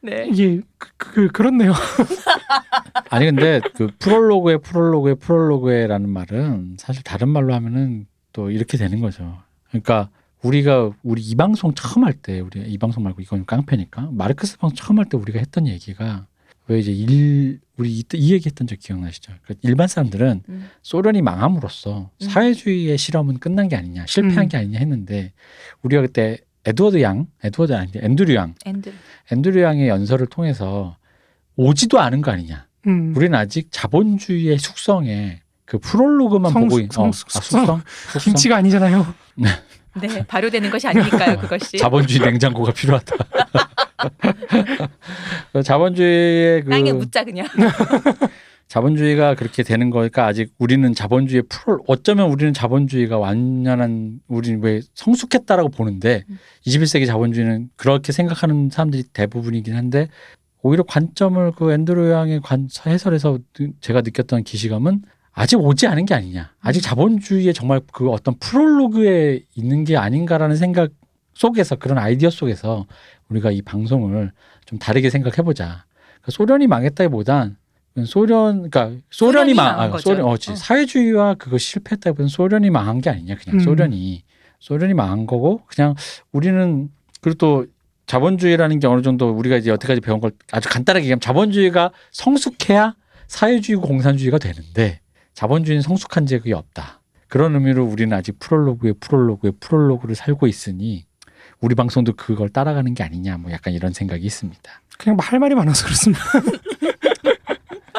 [0.00, 0.26] 네.
[0.30, 1.72] 이게 그, 그 그렇네요.
[3.10, 9.38] 아니 근데 그 프롤로그에 프롤로그에 프롤로그에라는 말은 사실 다른 말로 하면은 또 이렇게 되는 거죠.
[9.68, 10.10] 그러니까
[10.42, 14.76] 우리가 우리 이 방송 처음 할 때 우리 이 방송 말고 이건 깡패니까 마르크스 방송
[14.76, 16.26] 처음 할 때 우리가 했던 얘기가
[16.68, 19.32] 왜 이제 일 우리 이, 이 얘기했던 적 기억나시죠?
[19.42, 20.70] 그러니까 일반 사람들은 음.
[20.82, 22.28] 소련이 망함으로써 음.
[22.28, 24.48] 사회주의의 실험은 끝난 게 아니냐 실패한 음.
[24.48, 25.32] 게 아니냐 했는데
[25.82, 28.92] 우리가 그때 에드워드 양 에드워드 아닌데 앤드류 양 앤드.
[29.32, 30.96] 앤드류 양의 연설을 통해서
[31.56, 33.12] 오지도 않은 거 아니냐 음.
[33.16, 37.40] 우리는 아직 자본주의의 숙성에 그 프롤로그만 성- 보고 있 성- 어, 숙성.
[37.40, 37.82] 아, 숙성?
[38.12, 38.20] 숙성?
[38.22, 39.14] 김치가 아니잖아요.
[39.36, 41.78] 네, 발효되는 것이 아니니까요, 그것이.
[41.78, 43.16] 자본주의 냉장고가 필요하다.
[45.52, 47.46] 그 자본주의의 그 땅에 묻자 그냥.
[48.68, 55.68] 자본주의가 그렇게 되는 거니까 아직 우리는 자본주의의 프로 어쩌면 우리는 자본주의가 완연한 우리 왜 성숙했다라고
[55.68, 56.38] 보는데 음.
[56.66, 60.08] 21세기 자본주의는 그렇게 생각하는 사람들이 대부분이긴 한데
[60.62, 65.02] 오히려 관점을 그 앤드류 양의 관 해설에서 느- 제가 느꼈던 기시감은
[65.32, 66.52] 아직 오지 않은 게 아니냐.
[66.60, 66.82] 아직 음.
[66.82, 70.90] 자본주의의 정말 그 어떤 프롤로그에 있는 게 아닌가라는 생각
[71.34, 72.86] 속에서 그런 아이디어 속에서
[73.34, 74.32] 우리가 이 방송을
[74.64, 75.84] 좀 다르게 생각해 보자.
[76.20, 77.56] 그러니까 소련이 망했다기보단
[78.06, 80.10] 소련 그러니까 소련이 소련이 망 아, 거죠.
[80.10, 80.56] 소련 어지 어.
[80.56, 83.60] 사회주의와 그거 실패했다기보단 소련이 망한 게 아니냐 그냥 음.
[83.60, 84.24] 소련이
[84.58, 85.94] 소련이 망한 거고 그냥
[86.32, 87.66] 우리는 그리고 또
[88.06, 92.94] 자본주의라는 게 어느 정도 우리가 이제 여태까지 배운 걸 아주 간단하게 얘기하면 자본주의가 성숙해야
[93.28, 95.00] 사회주의고 공산주의가 되는데
[95.34, 97.00] 자본주의는 성숙한 적이 없다.
[97.28, 101.06] 그런 의미로 우리는 아직 프롤로그의 프롤로그의 프롤로그를 살고 있으니
[101.64, 104.60] 우리 방송도 그걸 따라가는 게 아니냐 뭐 약간 이런 생각이 있습니다.
[104.98, 106.22] 그냥 할 말이 많아서 그렇습니다.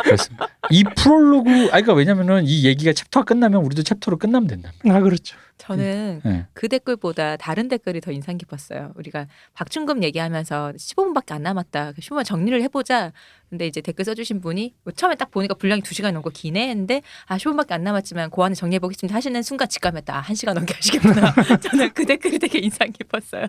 [0.04, 0.48] 그렇습니다.
[0.70, 4.72] 이 프롤로그, 아, 그러니까 왜냐면은 이 얘기가 챕터가 끝나면 우리도 챕터로 끝나면 된다.
[4.90, 5.38] 아 그렇죠.
[5.58, 6.46] 저는 네.
[6.54, 8.92] 그 댓글보다 다른 댓글이 더 인상 깊었어요.
[8.96, 11.94] 우리가 박충금 얘기하면서 15분밖에 안 남았다.
[11.94, 13.14] 15분 정리를 해보자.
[13.50, 17.38] 근데 이제 댓글 써주신 분이 뭐 처음에 딱 보니까 분량이 2시간 넘고 기네 했는데 아
[17.38, 20.18] 15분밖에 안 남았지만 그 안에 정리해보겠습니다 하시는 순간 직감했다.
[20.18, 21.34] 아, 1시간 넘게 하시겠구나.
[21.62, 23.48] 저는 그 댓글이 되게 인상 깊었어요.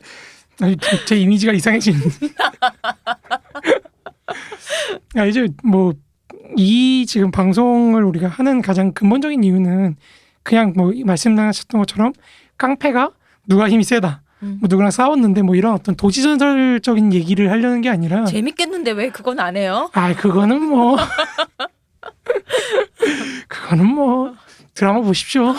[0.60, 2.00] 아니, 제, 제 이미지가 이상해지는.
[5.16, 5.92] 아, 이제 뭐
[6.56, 9.96] 이 지금 방송을 우리가 하는 가장 근본적인 이유는
[10.42, 12.12] 그냥 뭐 말씀하셨던 것처럼
[12.56, 13.10] 깡패가
[13.48, 14.22] 누가 힘이 세다.
[14.42, 14.58] 음.
[14.60, 19.56] 뭐 누구랑 싸웠는데 뭐 이런 어떤 도시전설적인 얘기를 하려는 게 아니라 재밌겠는데 왜 그건 안
[19.56, 19.90] 해요?
[19.94, 20.96] 아 그거는 뭐
[23.48, 24.34] 그거는 뭐
[24.74, 25.54] 드라마 보십시오.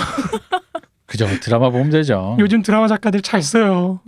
[1.05, 1.27] 그죠.
[1.41, 2.35] 드라마 보면 되죠.
[2.39, 3.99] 요즘 드라마 작가들 잘 써요.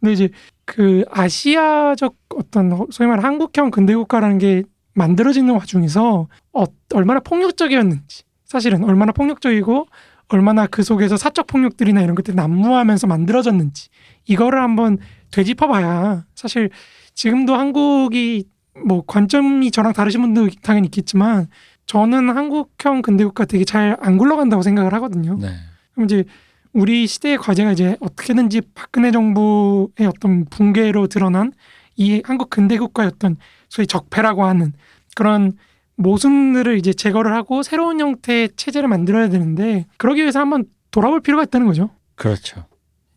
[0.00, 0.28] 근데 이제
[0.64, 4.62] 그 아시아적 어떤 소위 말해 한국형 근대국가라는 게
[4.96, 9.86] 만들어지는 와중에서 어, 얼마나 폭력적이었는지 사실은 얼마나 폭력적이고
[10.28, 13.88] 얼마나 그 속에서 사적 폭력들이나 이런 것들이 난무하면서 만들어졌는지
[14.24, 14.98] 이거를 한번
[15.30, 16.70] 되짚어봐야 사실
[17.14, 18.44] 지금도 한국이
[18.86, 21.46] 뭐 관점이 저랑 다르신 분도 당연히 있겠지만
[21.86, 25.38] 저는 한국형 근대국가 되게 잘 안 굴러간다고 생각을 하거든요.
[25.40, 25.48] 네.
[25.94, 26.24] 그럼 이제
[26.72, 31.52] 우리 시대의 과제가 이제 어떻게든지 박근혜 정부의 어떤 붕괴로 드러난
[31.96, 33.36] 이 한국 근대국가의 어떤
[33.68, 34.72] 소위 적폐라고 하는
[35.14, 35.56] 그런
[35.96, 41.66] 모순들을 이제 제거를 하고 새로운 형태의 체제를 만들어야 되는데 그러기 위해서 한번 돌아볼 필요가 있다는
[41.66, 41.90] 거죠.
[42.14, 42.64] 그렇죠.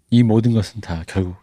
[0.10, 1.36] 이 모든 것은 다 결국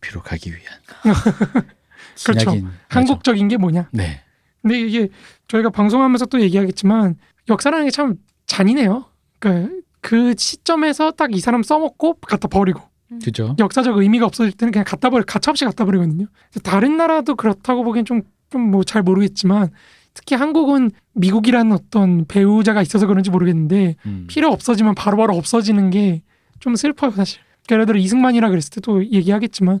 [0.00, 0.78] 피로 가기 위한.
[2.24, 2.52] 그렇죠.
[2.88, 3.88] 한국적인 게 뭐냐.
[3.92, 4.22] 네.
[4.62, 5.08] 근데 이게
[5.48, 7.16] 저희가 방송하면서 또 얘기하겠지만
[7.48, 9.06] 역사라는 게 참 잔인해요.
[9.38, 12.82] 그러니까 그 시점에서 딱 이 사람 써먹고 갖다 버리고
[13.22, 13.54] 그죠.
[13.58, 16.26] 역사적 의미가 없어질 때는 그냥 갖다 버려 가차없이 갖다 버리거든요.
[16.62, 19.70] 다른 나라도 그렇다고 보기엔 좀좀 뭐 잘 모르겠지만
[20.14, 24.26] 특히 한국은 미국이라는 어떤 배우자가 있어서 그런지 모르겠는데 음.
[24.28, 26.22] 필요 없어지면 바로 바로 없어지는 게
[26.60, 27.40] 좀 슬퍼요 사실.
[27.66, 29.80] 그러니까 예를 들어 이승만이라 그랬을 때도 얘기하겠지만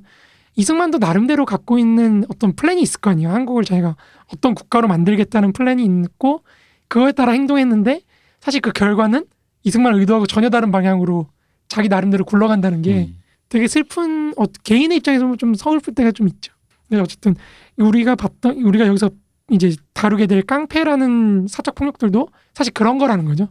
[0.56, 3.30] 이승만도 나름대로 갖고 있는 어떤 플랜이 있을 거 아니에요.
[3.30, 3.96] 한국을 자기가
[4.32, 6.42] 어떤 국가로 만들겠다는 플랜이 있고
[6.88, 8.00] 그거에 따라 행동했는데
[8.40, 9.26] 사실 그 결과는
[9.62, 11.28] 이승만 의도하고 전혀 다른 방향으로
[11.68, 13.18] 자기 나름대로 굴러간다는 게 음.
[13.48, 16.52] 되게 슬픈 어, 개인의 입장에서 좀 서글플 때가 좀 있죠.
[16.90, 17.34] 근데 어쨌든
[17.78, 19.10] 우리가 봤던 우리가 여기서
[19.50, 23.48] 이제 다루게 될 깡패라는 사적 폭력들도 사실 그런 거라는 거죠.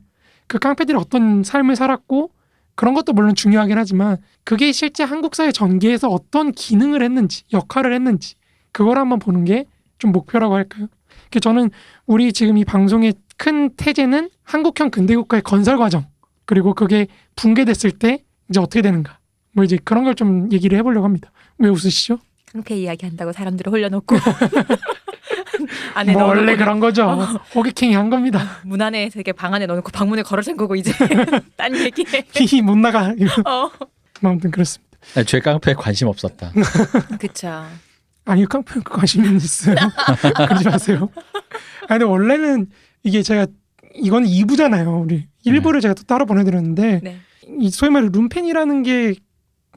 [0.48, 2.32] 그 깡패들이 어떤 삶을 살았고
[2.76, 8.36] 그런 것도 물론 중요하긴 하지만 그게 실제 한국 사회 전개에서 어떤 기능을 했는지 역할을 했는지
[8.72, 9.66] 그걸 한번 보는 게
[10.00, 10.88] 좀 목표라고 할까요?
[11.30, 11.70] 그 저는
[12.06, 16.06] 우리 지금 이 방송의 큰 태제는 한국형 근대국가의 건설 과정
[16.46, 19.20] 그리고 그게 붕괴됐을 때 이제 어떻게 되는가
[19.52, 21.32] 뭐 이제 그런 걸 좀 얘기를 해보려고 합니다.
[21.58, 22.20] 왜 웃으시죠?
[22.52, 24.16] 깡패 이야기 한다고 사람들을 홀려놓고
[25.94, 27.10] 안에 뭐 원래 그런 거죠.
[27.54, 28.60] 호객행위 한 겁니다.
[28.64, 30.92] 문 안에 되게 방 안에 넣어놓고 방문을 걸어 잠그고 이제
[31.58, 32.26] 딴 얘기해.
[32.34, 33.14] 히히 못 나가.
[33.46, 33.70] 어.
[34.24, 34.98] 아무튼 그렇습니다.
[35.16, 36.52] 아니, 제 깡패에 관심 없었다.
[37.20, 37.66] 그쵸.
[38.26, 39.76] 아니 깡패 관심 있어요.
[40.48, 41.10] 그러지 마세요.
[41.88, 42.68] 아니 근데 원래는
[43.04, 43.48] 이게 제가
[43.96, 45.04] 이건 2부잖아요.
[45.04, 47.20] 우리 1부를 제가 또 따로 보내드렸는데 네.
[47.60, 49.16] 이 소위 말해 룸펜이라는 게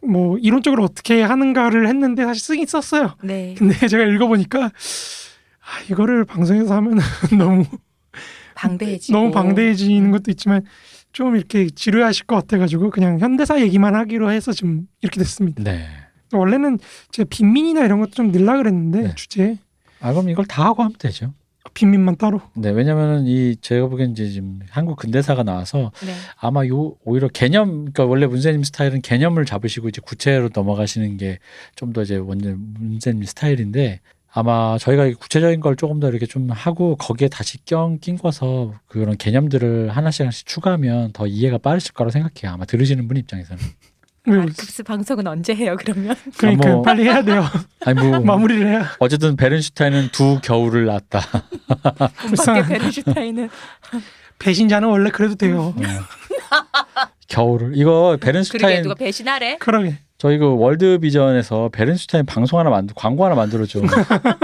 [0.07, 3.15] 뭐 이론적으로 어떻게 하는가를 했는데 사실 쓰긴 썼어요.
[3.23, 3.55] 네.
[3.57, 6.99] 근데 제가 읽어보니까 아, 이거를 방송에서 하면
[7.39, 7.65] 너무
[8.55, 9.19] 방대해지고.
[9.19, 10.65] 너무 방대해지는 것도 있지만
[11.13, 15.63] 좀 이렇게 지루하실 것 같아가지고 그냥 현대사 얘기만 하기로 해서 지금 이렇게 됐습니다.
[15.63, 15.87] 네.
[16.33, 16.79] 원래는
[17.11, 19.15] 제가 빈민이나 이런 것도 좀 넣으려 그랬는데 네.
[19.15, 19.59] 주제에
[20.01, 21.35] 아 그럼 이걸 다 하고 하면 되죠.
[21.75, 22.41] 빈민만 따로.
[22.55, 26.13] 네, 왜냐면은 이 제가 보기엔 이제 지금 한국 근대사가 나와서 네.
[26.37, 31.39] 아마 요 오히려 개념 그러니까 원래 문세님 스타일은 개념을 잡으시고 이제 구체로 넘어가시는 게
[31.77, 34.01] 좀 더 이제 원래 문세님 스타일인데
[34.35, 39.91] 아마 저희가 구체적인 걸 조금 더 이렇게 좀 하고 거기에 다시 껴 끼워서 그런 개념들을
[39.91, 42.55] 하나씩 하나씩 추가하면 더 이해가 빠르실 거라고 생각해요.
[42.55, 43.63] 아마 들으시는 분 입장에서는.
[44.25, 45.77] 네, 급스 방송은 언제 해요?
[45.79, 47.45] 그러면 그러니까 뭐- 빨리 해야 돼요.
[47.85, 48.91] 아니 뭐 마무리를 해야.
[49.01, 51.21] 어쨌든 베른슈타인은 두 겨울을 났다.
[51.21, 53.51] 불쌍한- 베른슈타인은
[54.39, 55.75] 배신자는 원래 그래도 돼요.
[55.77, 55.83] 어.
[57.29, 59.57] 겨울을 이거 베른슈타인 누가 배신하래?
[59.59, 59.99] 그러게.
[60.19, 63.81] 저희 그 월드 비전에서 베른슈타인 방송 하나 만들 광고 하나 만들어줘.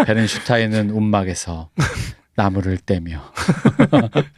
[0.06, 1.70] 베른슈타인은 움막에서
[2.34, 3.20] 나무를 때며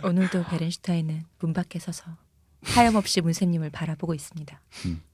[0.02, 2.04] 오늘도 베른슈타인은 문 밖에 서서
[2.64, 4.60] 하염없이 문쌤님을 바라보고 있습니다.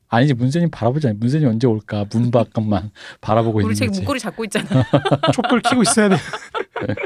[0.09, 2.90] 아니지 문세님 바라보지 않니 문세님 언제 올까 문 밖만
[3.21, 4.01] 바라보고 우리 있는 거지.
[4.01, 4.66] 목걸이 잡고 있잖아.
[5.35, 6.16] 촛불 켜고 있어야 돼.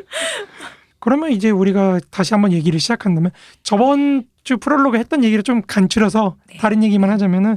[0.99, 3.31] 그러면 이제 우리가 다시 한번 얘기를 시작한다면
[3.63, 6.59] 저번 주 프롤로그 했던 얘기를 좀 간추려서 네.
[6.59, 7.57] 다른 얘기만 하자면은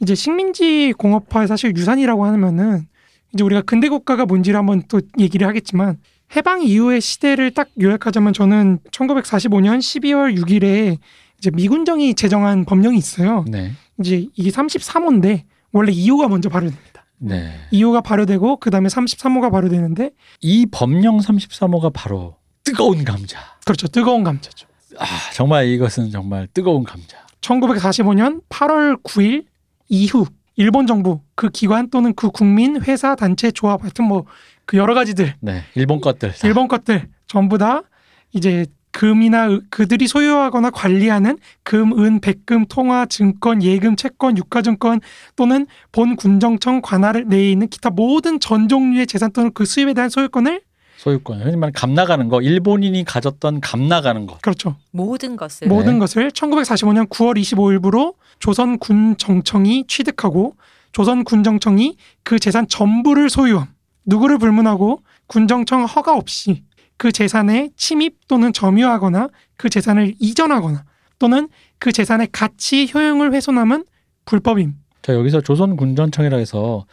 [0.00, 2.86] 이제 식민지 공업화의 사실 유산이라고 하면은
[3.32, 5.96] 이제 우리가 근대 국가가 뭔지를 한번 또 얘기를 하겠지만
[6.36, 10.98] 해방 이후의 시대를 딱 요약하자면 저는 1945년 12월 6일에
[11.38, 13.44] 이제 미군정이 제정한 법령이 있어요.
[13.48, 17.04] 네, 이제 이게 33호인데 원래 2호가 먼저 발효됩니다.
[17.18, 17.52] 네.
[17.72, 23.38] 2호가 발효되고 그다음에 33호가 발효되는데 이 법령 33호가 바로 뜨거운 감자.
[23.64, 23.88] 그렇죠.
[23.88, 24.66] 뜨거운 감자죠.
[24.98, 25.04] 아
[25.34, 27.18] 정말 이것은 정말 뜨거운 감자.
[27.40, 29.44] 1945년 8월 9일
[29.88, 30.26] 이후
[30.56, 34.24] 일본 정부 그 기관 또는 그 국민 회사 단체 조합 하여튼 뭐
[34.66, 36.32] 그 여러 가지들 네, 일본 것들.
[36.32, 36.46] 다.
[36.48, 37.82] 일본 것들 전부 다
[38.32, 38.66] 이제
[38.98, 45.00] 금이나 의- 그들이 소유하거나 관리하는 금, 은, 백금, 통화, 증권, 예금, 채권, 유가증권
[45.36, 50.08] 또는 본 군정청 관할 내에 있는 기타 모든 전 종류의 재산 또는 그 수입에 대한
[50.08, 50.62] 소유권을
[50.98, 51.40] 소유권.
[51.40, 52.40] 흔히 말하는 감 나가는 거.
[52.40, 54.40] 일본인이 가졌던 감 나가는 것.
[54.40, 54.76] 그렇죠.
[54.92, 60.54] 모든 것을 뭐- 모든 것을 1945년 9월 25일부로 조선 군정청이 취득하고
[60.92, 63.66] 조선 군정청이 그 재산 전부를 소유함.
[64.06, 66.62] 누구를 불문하고 군정청 허가 없이
[66.96, 70.84] 그 재산에 침입 또는 점유하거나 그 재산을 이전하거나
[71.18, 73.84] 또는 그 재산의 가치 효용을 훼손함은
[74.24, 74.74] 불법임.
[75.02, 76.86] 자 여기서 조선 군전청이라 해서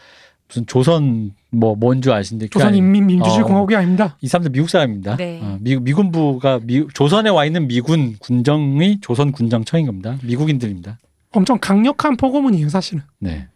[0.47, 4.17] 무슨 조선 뭐 뭔 줄 아신데 조선인민민주주의공화국이 아닙니다.
[4.21, 5.15] 이 사람들 미국 사람입니다.
[5.17, 5.39] 네.
[5.41, 10.17] 어, 미, 미군부가 미, 조선에 와 있는 미군 군정이 조선 군정청인 겁니다.
[10.23, 10.97] 미국인들입니다.
[11.31, 13.03] 엄청 강력한 포고문이에요, 사실은.
[13.19, 13.47] 네.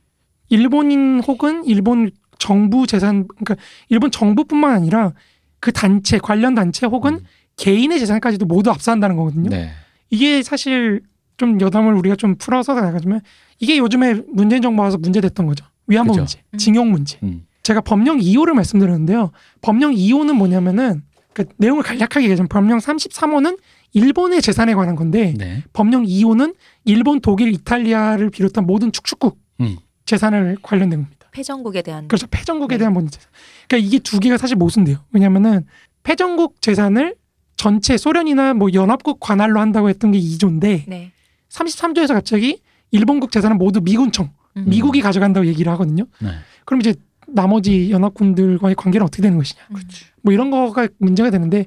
[0.49, 3.55] 일본인 혹은 일본 정부 재산 그러니까
[3.89, 5.13] 일본 정부뿐만 아니라
[5.59, 7.19] 그 단체 관련 단체 혹은 음.
[7.57, 9.49] 개인의 재산까지도 모두 압수한다는 거거든요.
[9.49, 9.71] 네.
[10.09, 11.01] 이게 사실
[11.37, 13.21] 좀 여담을 우리가 좀 풀어서 나가자면
[13.59, 15.65] 이게 요즘에 문재인 정부 와서 문제됐던 거죠.
[15.87, 16.21] 위안부 그죠.
[16.21, 16.57] 문제, 음.
[16.57, 17.17] 징용 문제.
[17.23, 17.45] 음.
[17.63, 19.31] 제가 법령 2호를 말씀드렸는데요.
[19.61, 23.57] 법령 2호는 뭐냐면은 그 내용을 간략하게 얘기하자면 법령 33호는
[23.93, 25.63] 일본의 재산에 관한 건데 네.
[25.73, 29.77] 법령 2호는 일본, 독일, 이탈리아를 비롯한 모든 축축국 음.
[30.05, 31.14] 재산을 관련된 겁니다.
[31.35, 32.27] 패전국에 대한 그렇죠.
[32.27, 32.79] 패전국에 네.
[32.79, 33.29] 대한 모든 재산.
[33.67, 34.99] 그러니까 이게 두 개가 사실 모순돼요.
[35.11, 35.65] 왜냐면은
[36.03, 37.15] 패전국 재산을
[37.57, 41.11] 전체 소련이나 뭐 연합국 관할로 한다고 했던 게 2조인데 네.
[41.49, 44.65] 33조에서 갑자기 일본국 재산은 모두 미군청, 음.
[44.67, 46.05] 미국이 가져간다고 얘기를 하거든요.
[46.19, 46.29] 네.
[46.63, 46.95] 그럼 이제
[47.27, 49.61] 나머지 연합군들과의 관계는 어떻게 되는 것이냐.
[49.71, 49.75] 음.
[50.21, 51.65] 뭐 이런 거가 문제가 되는데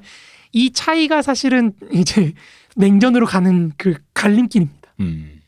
[0.53, 2.33] 이 차이가 사실은 이제
[2.77, 4.95] 냉전으로 가는 그 갈림길입니다.
[5.01, 5.41] 음.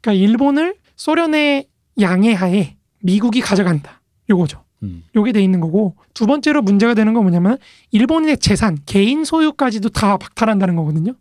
[0.00, 1.66] 그러니까 일본을 소련의
[2.00, 4.00] 양해하에 미국이 가져간다.
[4.30, 4.64] 요거죠.
[4.82, 5.04] 음.
[5.14, 7.58] 요게 돼 있는 거고 두 번째로 문제가 되는 건 뭐냐면
[7.90, 11.14] 일본인의 재산, 개인 소유까지도 다 박탈한다는 거거든요.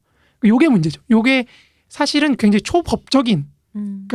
[0.46, 1.02] 요게 문제죠.
[1.12, 1.46] 요게
[1.90, 4.08] 사실은 굉장히 초법적인 음.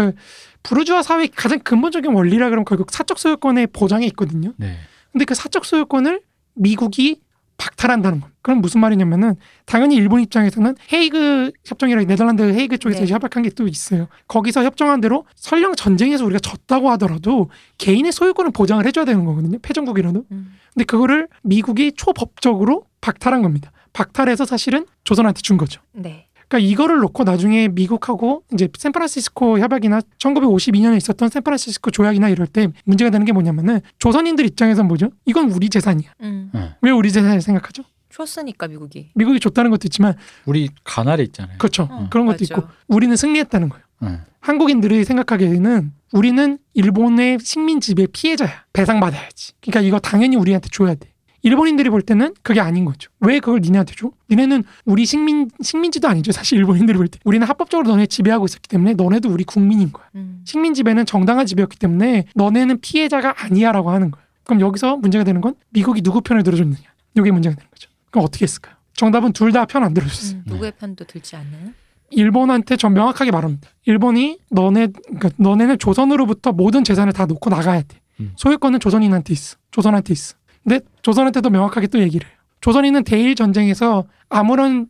[0.62, 4.54] 부르주아 사회의 가장 근본적인 원리라 그러면 결국 사적 소유권의 보장에 있거든요.
[4.56, 4.76] 네.
[5.12, 6.22] 근데 그 사적 소유권을
[6.54, 7.20] 미국이
[7.58, 8.30] 박탈한다는 것.
[8.40, 9.34] 그럼 무슨 말이냐면은
[9.66, 13.12] 당연히 일본 입장에서는 헤이그 협정이라 네덜란드 헤이그 쪽에서 네.
[13.12, 14.06] 협약한 게 또 있어요.
[14.28, 19.58] 거기서 협정한 대로 설령 전쟁에서 우리가 졌다고 하더라도 개인의 소유권을 보장을 해줘야 되는 거거든요.
[19.60, 20.24] 패전국이라도.
[20.30, 20.54] 음.
[20.72, 23.72] 근데 그거를 미국이 초법적으로 박탈한 겁니다.
[23.92, 25.80] 박탈해서 사실은 조선한테 준 거죠.
[25.92, 26.27] 네.
[26.48, 33.10] 그러니까 이거를 놓고 나중에 미국하고 이제 샌프란시스코 협약이나 1952년에 있었던 샌프란시스코 조약이나 이럴 때 문제가
[33.10, 35.10] 되는 게 뭐냐면은 조선인들 입장에선 뭐죠?
[35.26, 36.10] 이건 우리 재산이야.
[36.22, 36.50] 음.
[36.80, 37.84] 왜 우리 재산을 생각하죠?
[38.10, 39.10] 줬으니까 미국이.
[39.14, 40.14] 미국이 줬다는 것도 있지만
[40.46, 41.58] 우리 가나에 있잖아요.
[41.58, 41.88] 그렇죠.
[41.90, 42.44] 어, 그런 것도 맞죠.
[42.44, 43.84] 있고 우리는 승리했다는 거예요.
[44.00, 44.18] 네.
[44.40, 48.64] 한국인들이 생각하기에는 우리는 일본의 식민 지배 피해자야.
[48.72, 49.52] 배상받아야지.
[49.60, 51.12] 그러니까 이거 당연히 우리한테 줘야 돼.
[51.42, 53.10] 일본인들이 볼 때는 그게 아닌 거죠.
[53.20, 54.10] 왜 그걸 니네한테 줘?
[54.30, 56.32] 니네는 우리 식민 식민지도 아니죠.
[56.32, 57.18] 사실 일본인들이 볼 때.
[57.24, 60.06] 우리는 합법적으로 너네 지배하고 있었기 때문에 너네도 우리 국민인 거야.
[60.16, 60.42] 음.
[60.44, 64.26] 식민 지배는 정당한 지배였기 때문에 너네는 피해자가 아니야라고 하는 거예요.
[64.44, 66.80] 그럼 여기서 문제가 되는 건 미국이 누구 편을 들어줬느냐.
[67.16, 67.88] 이게 문제가 되는 거죠.
[68.10, 68.74] 그럼 어떻게 했을까요?
[68.94, 70.38] 정답은 둘 다 편 안 들어줬어요.
[70.38, 70.42] 음.
[70.46, 71.74] 누구의 편도 들지 않는.
[72.10, 73.68] 일본한테 전 명확하게 말합니다.
[73.84, 78.00] 일본이 너네 그러니까 너네는 조선으로부터 모든 재산을 다 놓고 나가야 돼.
[78.20, 78.32] 음.
[78.36, 79.56] 소유권은 조선인한테 있어.
[79.70, 80.34] 조선한테 있어.
[80.62, 82.36] 근데 조선한테 도 명확하게 또 얘기를 해요.
[82.60, 84.88] 조선인은 대일 전쟁에서 아무런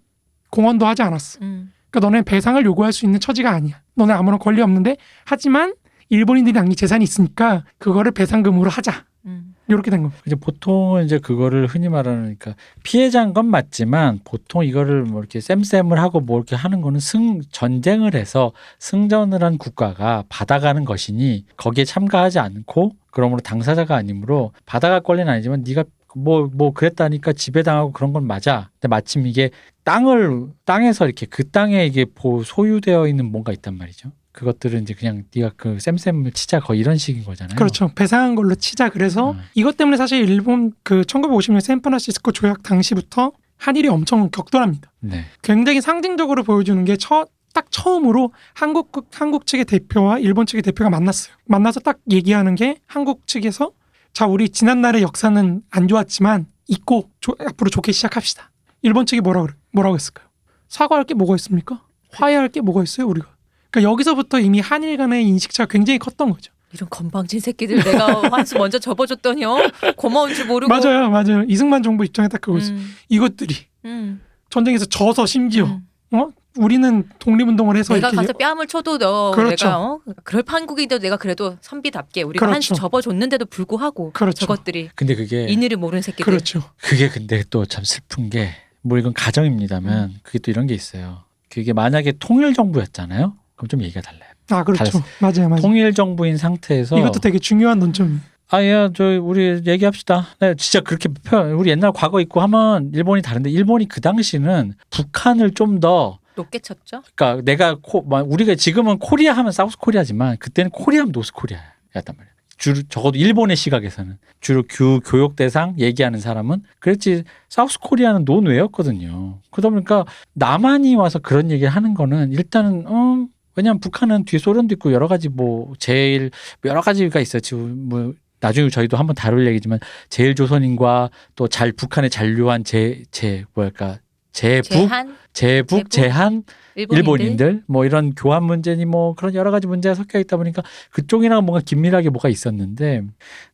[0.51, 1.39] 공헌도 하지 않았어.
[1.43, 1.73] 음.
[1.91, 3.81] 그러니까 너네 배상을 요구할 수 있는 처지가 아니야.
[3.95, 5.75] 너네 아무런 권리 없는데 하지만
[6.09, 9.05] 일본인들이 남긴 재산이 있으니까 그거를 배상금으로 하자.
[9.29, 9.55] 음.
[9.69, 10.23] 이렇게 된 겁니다.
[10.27, 15.99] 이제 보통은 이제 그거를 흔히 말하는 그러니까 피해자인 건 맞지만 보통 이거를 뭐 이렇게 쌤쌤을
[16.01, 22.39] 하고 뭐 이렇게 하는 거는 승 전쟁을 해서 승전을 한 국가가 받아가는 것이니 거기에 참가하지
[22.39, 25.85] 않고 그러므로 당사자가 아니므로 받아갈 권리는 아니지만 네가
[26.17, 28.71] 뭐뭐 그랬다니까 지배당하고 그런 건 맞아.
[28.75, 29.51] 근데 마침 이게
[29.85, 34.11] 땅을 땅에서 이렇게 그 땅에 이게 보- 소유되어 있는 뭔가 있단 말이죠.
[34.39, 37.57] 그것들은 이제 그냥 네가 그 쌤쌤을 치자 거의 이런 식인 거잖아요.
[37.57, 37.91] 그렇죠.
[37.97, 38.89] 배상한 걸로 치자.
[38.89, 39.41] 그래서 음.
[39.55, 44.93] 이것 때문에 사실 일본 그 1950년 샌프란시스코 조약 당시부터 한일이 엄청 격돌합니다.
[45.01, 45.25] 네.
[45.43, 47.27] 굉장히 상징적으로 보여주는 게딱
[47.71, 51.35] 처음으로 한국 한국 측의 대표와 일본 측의 대표가 만났어요.
[51.47, 53.73] 만나서 딱 얘기하는 게 한국 측에서
[54.13, 58.53] 자 우리 지난날의 역사는 안 좋았지만 잊고 조- 앞으로 좋게 시작합시다.
[58.83, 59.55] 일본 측이 뭐라 그래?
[59.73, 60.29] 뭐라고 했을까요?
[60.69, 61.83] 사과할 게 뭐가 있습니까?
[62.13, 63.27] 화해할 게 뭐가 있어요 우리가?
[63.71, 66.53] 그러니까 여기서부터 이미 한일 간의 인식차가 굉장히 컸던 거죠.
[66.73, 69.57] 이런 건방진 새끼들 내가 환수 먼저 접어줬더니요
[69.97, 71.45] 고마운 줄 모르고 맞아요, 맞아요.
[71.49, 72.73] 이승만 정부 입장에 딱 그거죠.
[72.73, 73.55] 음, 이것들이
[73.87, 75.87] 음, 전쟁에서 져서 심지어 음.
[76.17, 76.29] 어
[76.59, 79.67] 우리는 독립운동을 해서 내가 이렇게 가서 뺨을 쳐도 너 그렇죠.
[79.67, 80.01] 내가 어?
[80.25, 82.55] 그럴 판국인데도 내가 그래도 선비답게 우리가 그렇죠.
[82.55, 84.41] 한수 접어줬는데도 불구하고 그렇죠.
[84.41, 86.63] 저것들이 근데 그게 인의를 모르는 새끼들 그렇죠.
[86.83, 88.51] 그게 근데 또 참 슬픈 게
[88.83, 91.23] 뭐 이건 가정입니다만 그게 또 이런 게 있어요.
[91.51, 93.35] 그게 만약에 통일 정부였잖아요.
[93.59, 94.31] 그럼 좀 얘기가 달라요.
[94.51, 94.85] 아 그렇죠.
[94.85, 95.03] 달랐어요.
[95.21, 95.61] 맞아요, 맞아요.
[95.61, 98.21] 통일 정부인 상태에서 이것도 되게 중요한 논점이에요.
[98.51, 100.29] 아야 저 우리 얘기합시다.
[100.41, 105.53] 네, 진짜 그렇게 표현 우리 옛날 과거 있고 하면 일본이 다른데 일본이 그 당시는 북한을
[105.53, 107.03] 좀더 높게 쳤죠.
[107.15, 112.17] 그러니까 내가 코, 뭐 우리가 지금은 코리아 하면 South Korea지만 그때는 코리아 하면 North Korea였단
[112.17, 112.33] 말이야.
[112.57, 119.41] 주로 적어도 일본의 시각에서는 주로 교, 교육 대상 얘기하는 사람은 그랬지 South Korea는 논외였거든요.
[119.51, 123.27] 그러다 보니까 남한이 와서 그런 얘기를 하는 거는 일단은 어
[123.59, 126.31] 왜냐하면 북한은 뒤에 소련도 있고 여러 가지 뭐 제일
[126.65, 127.41] 여러 가지가 있어요.
[127.41, 133.45] 지금 뭐 나중에 저희도 한번 다룰 얘기지만 제일 조선인과 또 잘 북한에 잔류한 제 제
[133.55, 133.99] 뭐랄까
[134.33, 136.45] 제북 제한 제북 제한
[136.77, 141.45] 일본인들, 일본인들 뭐 이런 교환 문제니 뭐 그런 여러 가지 문제가 섞여 있다 보니까 그쪽이랑
[141.45, 143.03] 뭔가 긴밀하게 뭐가 있었는데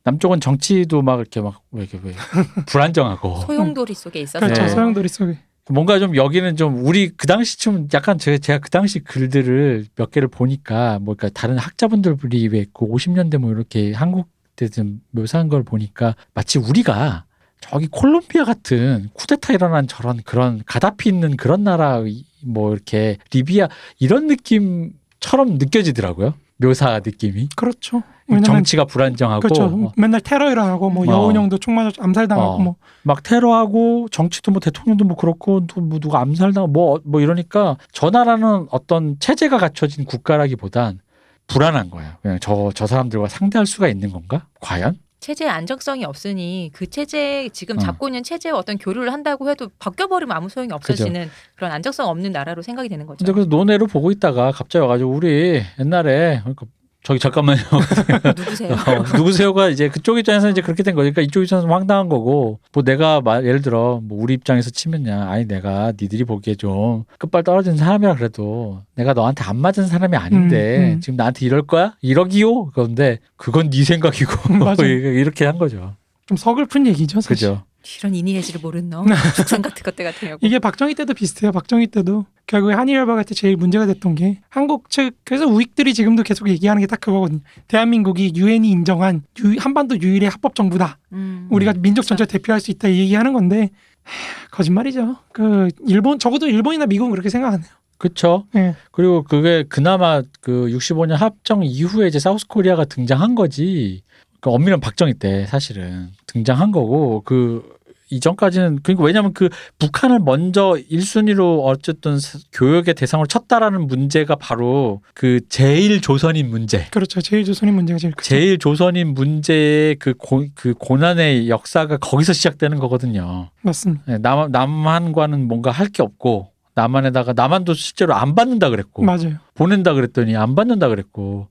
[0.02, 2.12] 남쪽은 정치도 막 이렇게 막 왜 이렇게 왜
[2.68, 4.40] 불안정하고 소용돌이 속에 있었어요.
[4.46, 4.62] 그렇죠.
[4.62, 4.68] 네.
[4.68, 5.38] 소용돌이 속에.
[5.70, 10.29] 뭔가 좀 여기는 좀 우리 그 당시쯤 약간 제가, 제가 그 당시 글들을 몇 개를
[10.29, 16.59] 보니까 뭐 그러니까 다른 학자분들이 왜그 50년대 뭐 이렇게 한국 때좀 묘사한 걸 보니까 마치
[16.59, 17.24] 우리가
[17.61, 22.03] 저기 콜롬비아 같은 쿠데타 일어난 저런 그런 가다피 있는 그런 나라
[22.44, 26.35] 뭐 이렇게 리비아 이런 느낌처럼 느껴지더라고요.
[26.59, 28.03] 묘사 느낌이 그렇죠.
[28.26, 29.64] 왜냐면 정치가 불안정하고 그렇죠.
[29.64, 31.10] 어, 맨날 테러 일어나고 뭐 어.
[31.10, 32.76] 여운형도 총 맞아 암살당하고 어.
[33.04, 38.10] 뭐막 테러하고 정치도 뭐 대통령도 뭐 그렇고 또 뭐 누가 암살당하고 뭐, 뭐 이러니까 저
[38.10, 41.00] 나라는 어떤 체제가 갖춰진 국가라기보단
[41.46, 42.12] 불안한 거예요.
[42.22, 44.46] 그냥 저, 저 사람들과 상대할 수가 있는 건가?
[44.60, 44.98] 과연?
[45.20, 47.80] 체제 안정성이 없으니 그 체제 지금 어.
[47.80, 52.60] 잡고 있는 체제와 어떤 교류를 한다고 해도 바뀌어버리면 아무 소용이 없어지는 그런 안정성 없는 나라로
[52.62, 53.18] 생각이 되는 거죠.
[53.18, 56.66] 근데 그래서 논외로 보고 있다가 갑자기 와가지고 우리 옛날에 그러니까
[57.04, 57.60] 저기 잠깐만요.
[58.36, 58.72] 누구세요?
[58.72, 63.20] 어, 누구세요가 이제 그쪽 입장에서 이제 그렇게 된 거니까 이쪽 입장에서 황당한 거고 뭐 내가
[63.20, 68.14] 말 예를 들어 뭐 우리 입장에서 치면야 아니 내가 니들이 보기에 좀 끝발 떨어진 사람이라
[68.14, 71.00] 그래도 내가 너한테 안 맞은 사람이 아닌데 음, 음.
[71.02, 74.88] 지금 나한테 이럴 거야 이러기요 그런데 그건 네 생각이고 맞아요.
[74.88, 75.94] 이렇게 한 거죠
[76.26, 77.20] 좀 서글픈 얘기죠.
[77.20, 77.48] 사실.
[77.48, 77.62] 그죠
[77.98, 79.04] 이런 인의해지를 모르는 너
[79.36, 80.38] 죽상 같은 것들 같으냐고.
[80.42, 81.52] 이게 박정희 때도 비슷해요.
[81.52, 86.22] 박정희 때도 결국에 한일 협약할 때 제일 문제가 됐던 게 한국 측 그래서 우익들이 지금도
[86.22, 87.40] 계속 얘기하는 게 딱 그거거든요.
[87.68, 90.98] 대한민국이 유엔이 인정한 유- 한반도 유일의 합법 정부다.
[91.12, 91.46] 음.
[91.50, 93.70] 우리가 민족 전체 대표할 수 있다 이 얘기하는 건데
[94.02, 95.16] 하, 거짓말이죠.
[95.32, 97.70] 그 일본 적어도 일본이나 미국은 그렇게 생각 안 해요.
[97.96, 98.74] 그쵸 예.
[98.92, 104.02] 그리고 그게 그나마 그 65년 합정 이후에 이제 사우스 코리아가 등장한 거지.
[104.44, 107.66] 그 엄밀한 박정희 때 사실은 등장한 거고 그
[108.11, 112.18] 이전까지는 그러니까 왜냐하면 그 북한을 먼저 1순위로 어쨌든
[112.52, 116.85] 교역의 대상으로 쳤다라는 문제가 바로 그 제일 조선인 문제.
[116.90, 117.22] 그렇죠.
[117.22, 118.29] 제일 조선인 문제가 제일 크죠.
[118.29, 123.48] 제일 조선인 문제의 그, 고, 그 고난의 역사가 거기서 시작되는 거거든요.
[123.62, 124.04] 맞습니다.
[124.06, 129.37] 네, 남, 남한과는 뭔가 할 게 없고 남한에다가 남한도 실제로 안 받는다 그랬고 맞아요.
[129.54, 131.48] 보낸다 그랬더니 안 받는다 그랬고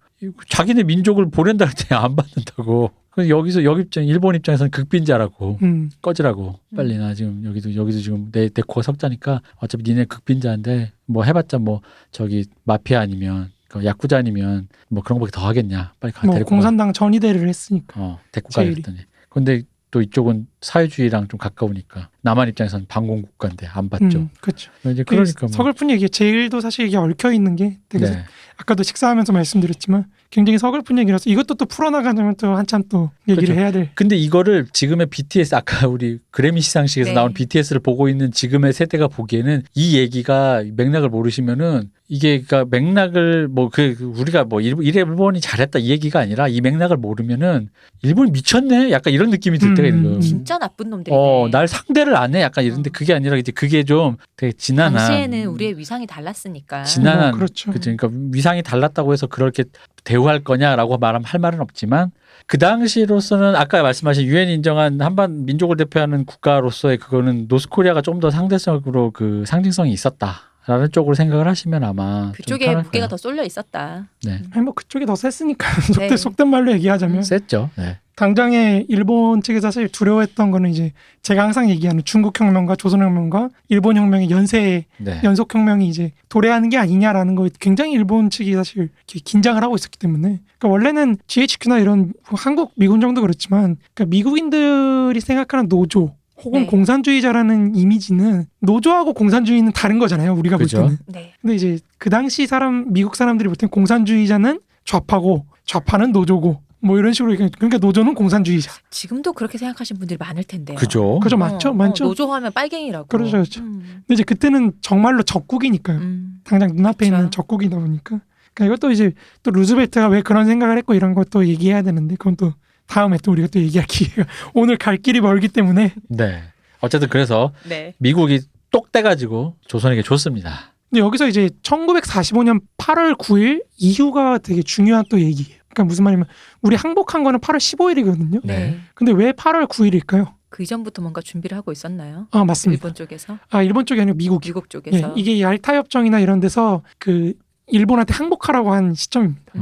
[0.50, 2.92] 자기네 민족을 보낸다 그랬더니 안 받는다고.
[3.16, 5.92] 여기서 여기 입장 일본 입장에서는 극빈자라고 음.
[6.02, 11.24] 꺼지라고 빨리 나 지금 여기도 여기도 지금 내 내 코가 석자니까 어차피 니네 극빈자인데 뭐
[11.24, 16.26] 해봤자 뭐 저기 마피아 아니면 그 야쿠자 아니면 뭐 그런 거밖에 더 하겠냐 빨리 가
[16.26, 16.56] 뭐 데리고 가.
[16.56, 18.02] 공산당 전위대를 했으니까.
[18.02, 18.82] 어 데리고 가 제일이.
[18.82, 18.98] 그랬더니
[19.30, 19.62] 근데
[19.94, 24.18] 또 이쪽은 사회주의랑 좀 가까우니까 남한 입장에서는 반공 국가인데 안 받죠.
[24.18, 24.72] 음, 그렇죠.
[24.88, 25.50] 이제 그러니까 뭐.
[25.50, 28.26] 서글픈 얘기 제일도 사실 이게 얽혀 있는 게 되게 네.
[28.58, 33.62] 아까도 식사하면서 말씀드렸지만 굉장히 서글픈 얘기라서 이것도 또 풀어나가자면 또 한참 또 얘기를 그렇죠.
[33.62, 37.14] 해야 될 근데 이거를 지금의 BTS 아까 우리 그래미 시상식에서 네.
[37.14, 43.70] 나온 BTS를 보고 있는 지금의 세대가 보기에는 이 얘기가 맥락을 모르시면은 이게 그러니까 맥락을 뭐
[43.70, 47.70] 그 우리가 뭐 일- 일본이 잘했다 이 얘기가 아니라 이 맥락을 모르면은
[48.04, 50.18] 일본이 미쳤네 약간 이런 느낌이 들 때가 있는 음, 거예요.
[50.18, 50.22] 음.
[50.22, 51.18] 진짜 나쁜 놈들이네.
[51.18, 52.42] 어, 날 상대를 안 해.
[52.42, 52.94] 약간 이런데 어.
[52.94, 56.84] 그게 아니라 이제 그게 좀 되게 지난한 당시에는 우리의 위상이 달랐으니까.
[56.84, 57.72] 지난한 뭐, 그렇죠.
[57.72, 57.96] 그죠.
[57.96, 59.64] 그러니까 위상이 달랐다고 해서 그렇게
[60.04, 62.12] 대우할 거냐라고 말하면 할 말은 없지만
[62.46, 69.10] 그 당시로서는 아까 말씀하신 유엔 인정한 한반 민족을 대표하는 국가로서의 그거는 노스코리아가 좀 더 상대적으로
[69.12, 73.08] 그 상징성이 있었다 라는 쪽으로 생각을 하시면 아마 좀 그쪽에 무게가.
[73.08, 74.08] 더 쏠려 있었다.
[74.24, 74.42] 네.
[74.52, 76.18] 아니 뭐 그쪽이 더 셌으니까 속된 네.
[76.18, 77.70] 속된 말로 얘기하자면 셌죠.
[77.78, 78.00] 네.
[78.16, 80.94] 당장에 일본 측에서 사실 두려워했던 거는 이제
[81.24, 85.20] 제가 항상 얘기하는 중국 혁명과 조선 혁명과 일본 혁명의 연쇄 네.
[85.24, 90.42] 연속 혁명이 이제 도래하는 게 아니냐라는 거에 굉장히 일본 측이 사실 긴장을 하고 있었기 때문에
[90.60, 96.66] 그러니까 원래는 GHQ나 이런 한국 미군 정도 그렇지만 그러니까 미국인들이 생각하는 노조 혹은 네.
[96.68, 100.78] 공산주의자라는 이미지는 노조하고 공산주의는 다른 거잖아요 우리가 그죠.
[100.78, 101.34] 볼 때는 네.
[101.42, 107.14] 근데 이제 그 당시 사람 미국 사람들이 볼 때는 공산주의자는 좌파고 좌파는 노조고 뭐 이런
[107.14, 110.78] 식으로 얘기하니까 그러니까 노조는 공산주의자 지금도 그렇게 생각하시는 분들이 많을 텐데요.
[110.78, 111.20] 그죠.
[111.22, 113.08] 그죠 어, 맞죠 어, 많죠 노조 하면 빨갱이라고.
[113.08, 113.62] 그렇죠, 그렇죠.
[113.62, 116.42] 음, 근데 이제 그때는 정말로 적국이니까요 음.
[116.44, 117.16] 당장 눈앞에 그쵸.
[117.16, 118.20] 있는 적국이다 보니까
[118.54, 119.14] 그러니까 이것도 이제
[119.44, 122.54] 또 루즈벨트가 왜 그런 생각을 했고 이런 것도 얘기해야 되는데 그건 또
[122.94, 126.44] 다음에 또 우리가 또 얘기할 기회가 오늘 갈 길이 멀기 때문에 네.
[126.80, 127.96] 어쨌든 그래서 네.
[127.98, 130.74] 미국이 똑 떼가지고 조선에게 줬습니다.
[130.92, 135.60] 근데 여기서 이제 1945년 8월 9일 이후가 되게 중요한 또 얘기예요.
[135.70, 136.28] 그러니까 무슨 말이냐면
[136.62, 138.42] 우리 항복한 거는 8월 15일이거든요.
[138.44, 138.58] 네.
[138.60, 138.80] 네.
[138.94, 140.34] 근데 왜 8월 9일일까요?
[140.50, 142.28] 그 이전부터 뭔가 준비를 하고 있었나요?
[142.30, 142.80] 아 맞습니다.
[142.80, 144.50] 일본 쪽에서, 아 일본 쪽이 아니고 미국이.
[144.50, 145.14] 미국 예, 쪽에서.
[145.16, 147.34] 이게 얄타 협정이나 이런 데서 그
[147.66, 149.54] 일본한테 항복하라고 한 시점입니다.
[149.56, 149.62] 음.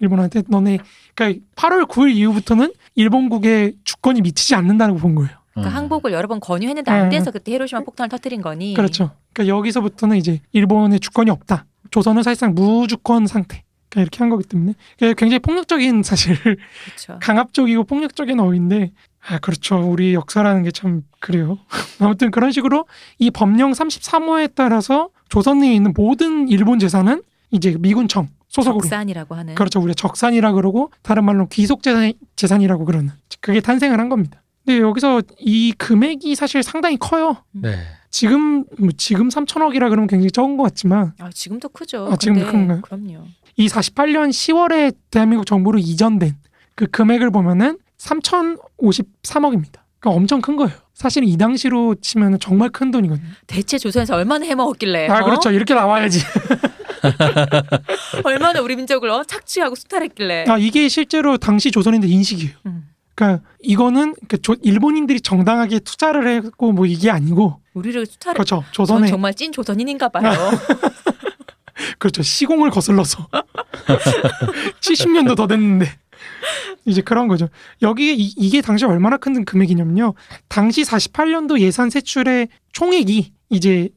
[0.00, 0.04] 어.
[0.04, 0.78] 일본한테 너네
[1.14, 5.30] 그러니까 8월 9일 이후부터는 일본국에 주권이 미치지 않는다고 본 거예요.
[5.52, 5.80] 그러니까 어.
[5.80, 7.18] 항복을 여러 번 권유했는데 안 네.
[7.18, 8.74] 돼서 그때 히로시마 폭탄을 터뜨린 거니.
[8.74, 9.10] 그렇죠.
[9.32, 11.66] 그러니까 여기서부터는 이제 일본의 주권이 없다.
[11.90, 13.64] 조선은 사실상 무주권 상태.
[13.88, 17.18] 그러니까 이렇게 한 거기 때문에 그게 굉장히 폭력적인 사실 그렇죠.
[17.20, 18.92] 강압적이고 폭력적인 어휘인데
[19.28, 19.76] 아 그렇죠.
[19.78, 21.58] 우리 역사라는 게 참 그래요.
[22.00, 22.86] 아무튼 그런 식으로
[23.18, 29.54] 이 법령 33호에 따라서 조선에 있는 모든 일본 재산은 이제 미군청 소속으로 적산이라고 하는.
[29.54, 29.80] 그렇죠.
[29.80, 34.42] 우리가 적산이라 그러고 다른 말로 귀속 재산, 재산이라고 그러는 그게 탄생을 한 겁니다.
[34.64, 37.36] 근데 여기서 이 금액이 사실 상당히 커요.
[37.52, 37.76] 네.
[38.10, 42.08] 지금 뭐 지금 3천억이라 그러면 굉장히 적은 것 같지만 아, 지금도 크죠.
[42.10, 42.80] 아, 지금도 큰가요?
[42.82, 43.24] 그럼요.
[43.56, 46.36] 이 48년 10월에 대한민국 정부로 이전된
[46.74, 49.80] 그 금액을 보면은 3,053억입니다.
[50.00, 50.72] 그러니까 엄청 큰 거예요.
[50.94, 53.28] 사실 이 당시로 치면 정말 큰 돈이거든요.
[53.46, 55.08] 대체 조선에서 얼마나 해먹었길래?
[55.08, 55.24] 아 어?
[55.24, 55.50] 그렇죠.
[55.50, 56.20] 이렇게 나와야지.
[58.24, 59.24] 얼마나 우리 민족을 어?
[59.24, 60.44] 착취하고 수탈했길래?
[60.48, 62.52] 아 이게 실제로 당시 조선인들 인식이에요.
[62.66, 62.88] 음.
[63.14, 68.34] 그러니까 이거는 그 조- 일본인들이 정당하게 투자를 했고 뭐 이게 아니고 우리를 수탈.
[68.34, 68.62] 그렇죠.
[68.66, 70.32] 전 조선에 정말 찐 조선인인가 봐요.
[71.98, 72.22] 그렇죠.
[72.22, 73.26] 시공을 거슬러서
[74.80, 75.86] 70년도 더 됐는데
[76.84, 77.48] 이제 그런 거죠.
[77.82, 80.14] 여기에 이, 이게 당시 얼마나 큰 금액이냐면요.
[80.48, 83.88] 당시 48년도 예산 세출의 총액이 이제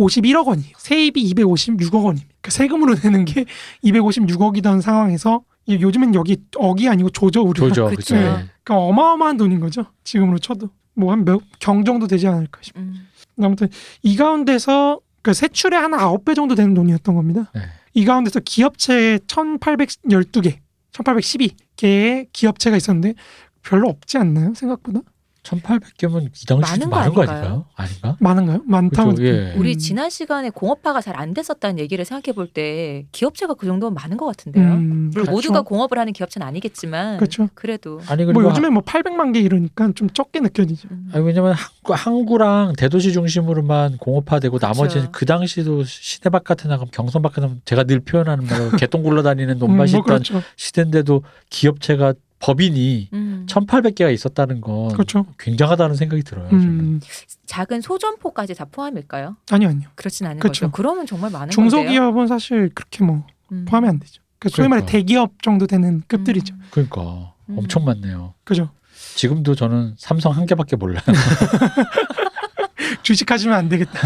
[0.00, 0.72] 351억 원이에요.
[0.78, 2.26] 세입이 256억 원입니다.
[2.40, 3.44] 그러니까 세금으로 내는 게
[3.84, 7.68] 256억이던 상황에서 이- 요즘엔 여기 억이 아니고 조죠 우리가.
[7.68, 7.84] 조죠.
[7.86, 7.96] 그쵸.
[7.96, 8.14] 그죠.
[8.14, 8.20] 네.
[8.22, 8.28] 네.
[8.62, 9.86] 그러니까 어마어마한 돈인 거죠.
[10.04, 12.84] 지금으로 쳐도 뭐 한 몇 경 정도 되지 않을까 싶어요.
[12.84, 13.06] 음.
[13.42, 13.68] 아무튼
[14.02, 17.50] 이 가운데서 그 세출의 한 아홉 배 정도 되는 돈이었던 겁니다.
[17.54, 17.62] 네.
[17.94, 20.58] 이 가운데서 기업체 1,812개,
[20.92, 23.14] 1,812개의 기업체가 있었는데
[23.62, 24.54] 별로 없지 않나요?
[24.54, 25.00] 생각보다
[25.46, 27.64] 1800개면 이 당시 많은 많은, 거거 아닌가요?
[27.74, 28.16] 아닌가?
[28.20, 28.60] 많은가요?
[28.66, 29.54] 많다고 그죠, 예.
[29.56, 29.78] 우리 음.
[29.78, 34.26] 지난 시간에 공업화가 잘 안 됐었다는 얘기를 생각해 볼 때 기업체가 그 정도면 많은 것
[34.26, 34.64] 같은데요.
[34.64, 35.30] 음, 물론 그렇죠.
[35.32, 37.48] 모두가 공업을 하는 기업체는 아니겠지만 그렇죠.
[37.54, 40.88] 그래도 아니 뭐 요즘에 뭐 800만 개 이러니까 좀 적게 느껴지죠.
[40.90, 41.10] 음.
[41.12, 44.66] 아니 왜냐면 항구, 항구랑 대도시 중심으로만 공업화되고 그쵸.
[44.66, 49.58] 나머지 그 당시도 시대 바깥에 나가면 경선 바깥에 나가면 제가 늘 표현하는 말로 개똥 굴러다니는
[49.58, 50.42] 논밭이 뭐 있던 그렇죠.
[50.56, 53.46] 시대인데도 기업체가 법인이 음.
[53.48, 55.26] 1800개가 있었다는 건 그렇죠.
[55.38, 56.48] 굉장하다는 생각이 들어요.
[56.52, 57.00] 음,
[57.46, 59.36] 작은 소점포까지 다 포함일까요?
[59.50, 59.88] 아니요, 아니요.
[59.94, 60.66] 그렇진 않은 그쵸.
[60.66, 60.70] 거죠.
[60.72, 61.70] 그러면 정말 많은 건데요.
[61.70, 63.64] 중소기업은 사실 그렇게 뭐 음.
[63.66, 64.22] 포함이 안 되죠.
[64.38, 64.92] 그 소위 말해 그러니까.
[64.92, 66.54] 대기업 정도 되는 급들이죠.
[66.54, 66.60] 음.
[66.70, 67.58] 그러니까 음.
[67.58, 68.34] 엄청 많네요.
[68.44, 68.70] 그죠?
[69.14, 71.02] 지금도 저는 삼성 한 개밖에 몰라요.
[73.02, 74.00] 주식하시면 안 되겠다.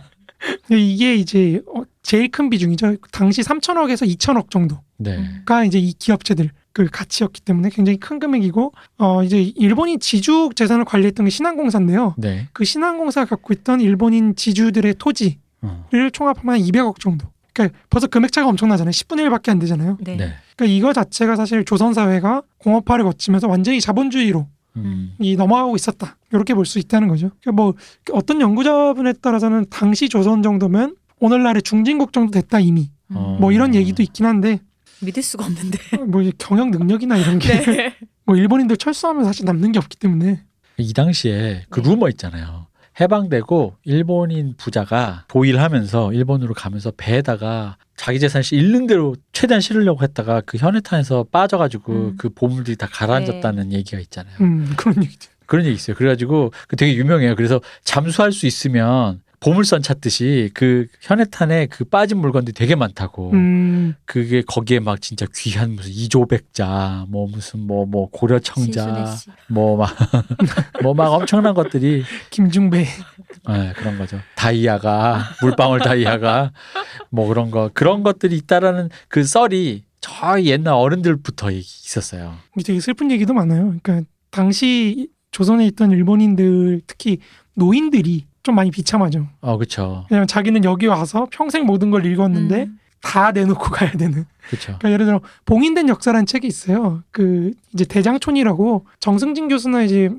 [0.70, 2.96] 이게 이제 어, 제일 큰 비중이죠.
[3.10, 5.16] 당시 3천억에서 2천억 정도가 네.
[5.18, 5.64] 음.
[5.66, 6.50] 이제 이 기업체들.
[6.76, 12.14] 그 가치였기 때문에 굉장히 큰 금액이고 어 이제 일본인 지주 재산을 관리했던 게 신한공사인데요.
[12.18, 12.48] 네.
[12.52, 15.86] 그 신한공사가 갖고 있던 일본인 지주들의 토지를 어.
[16.12, 17.28] 총합하면 한 200억 정도.
[17.54, 18.90] 그러니까 벌써 금액 차가 엄청나잖아요.
[18.90, 19.96] 10분의 1밖에 안 되잖아요.
[20.02, 20.16] 네.
[20.18, 20.34] 네.
[20.54, 24.46] 그러니까 이거 자체가 사실 조선 사회가 공업화를 거치면서 완전히 자본주의로
[24.76, 25.14] 음.
[25.18, 26.18] 이 넘어가고 있었다.
[26.30, 27.30] 이렇게 볼 수 있다는 거죠.
[27.40, 27.72] 그러니까 뭐
[28.12, 32.90] 어떤 연구자분에 따라서는 당시 조선 정도면 오늘날의 중진국 정도 됐다 이미.
[33.14, 33.38] 어.
[33.40, 34.60] 뭐 이런 얘기도 있긴 한데
[35.00, 35.78] 믿을 수가 없는데.
[36.06, 37.96] 뭐 이제 경영 능력이나 이런 게뭐 네.
[38.28, 40.42] 일본인들 철수하면 사실 남는 게 없기 때문에
[40.78, 41.90] 이 당시에 그 네.
[41.90, 42.66] 루머 있잖아요.
[42.98, 50.56] 해방되고 일본인 부자가 도일하면서 일본으로 가면서 배에다가 자기 재산을 잃는 대로 최대한 실으려고 했다가 그
[50.56, 52.14] 현해탄에서 빠져가지고 음.
[52.16, 54.34] 그 보물들이 다 가라앉았다는 얘기가 있잖아요.
[54.40, 55.26] 음 그런 얘기도.
[55.44, 55.96] 그런 얘기 있어요.
[55.96, 57.36] 그래가지고 그 되게 유명해요.
[57.36, 63.30] 그래서 잠수할 수 있으면 보물선 찾듯이 그 현해탄에 그 빠진 물건들이 되게 많다고.
[63.32, 69.16] 음 그게 거기에 막 진짜 귀한 무슨 이조백자, 뭐 무슨 뭐 뭐 고려청자.
[69.48, 69.90] 뭐 막
[70.82, 72.84] 뭐 막 엄청난 것들이 김중배
[73.48, 74.18] 네, 그런 거죠.
[74.34, 76.52] 다이아가 물방울 다이아가
[77.10, 82.36] 뭐 그런 거 그런 것들이 있다라는 그 썰이 저 옛날 어른들부터 있었어요.
[82.64, 83.74] 되게 슬픈 얘기도 많아요.
[83.82, 87.18] 그러니까 당시 조선에 있던 일본인들 특히
[87.54, 89.26] 노인들이 좀 많이 비참하죠.
[89.40, 92.78] 어, 그렇죠, 왜냐면 자기는 여기 와서 평생 모든 걸 읽었는데 음.
[93.02, 94.24] 다 내놓고 가야 되는.
[94.48, 94.78] 그렇죠.
[94.78, 97.02] 그러니까 예를 들어 봉인된 역사라는 책이 있어요.
[97.10, 100.10] 그 이제 대장촌이라고 정승진 교수나 이제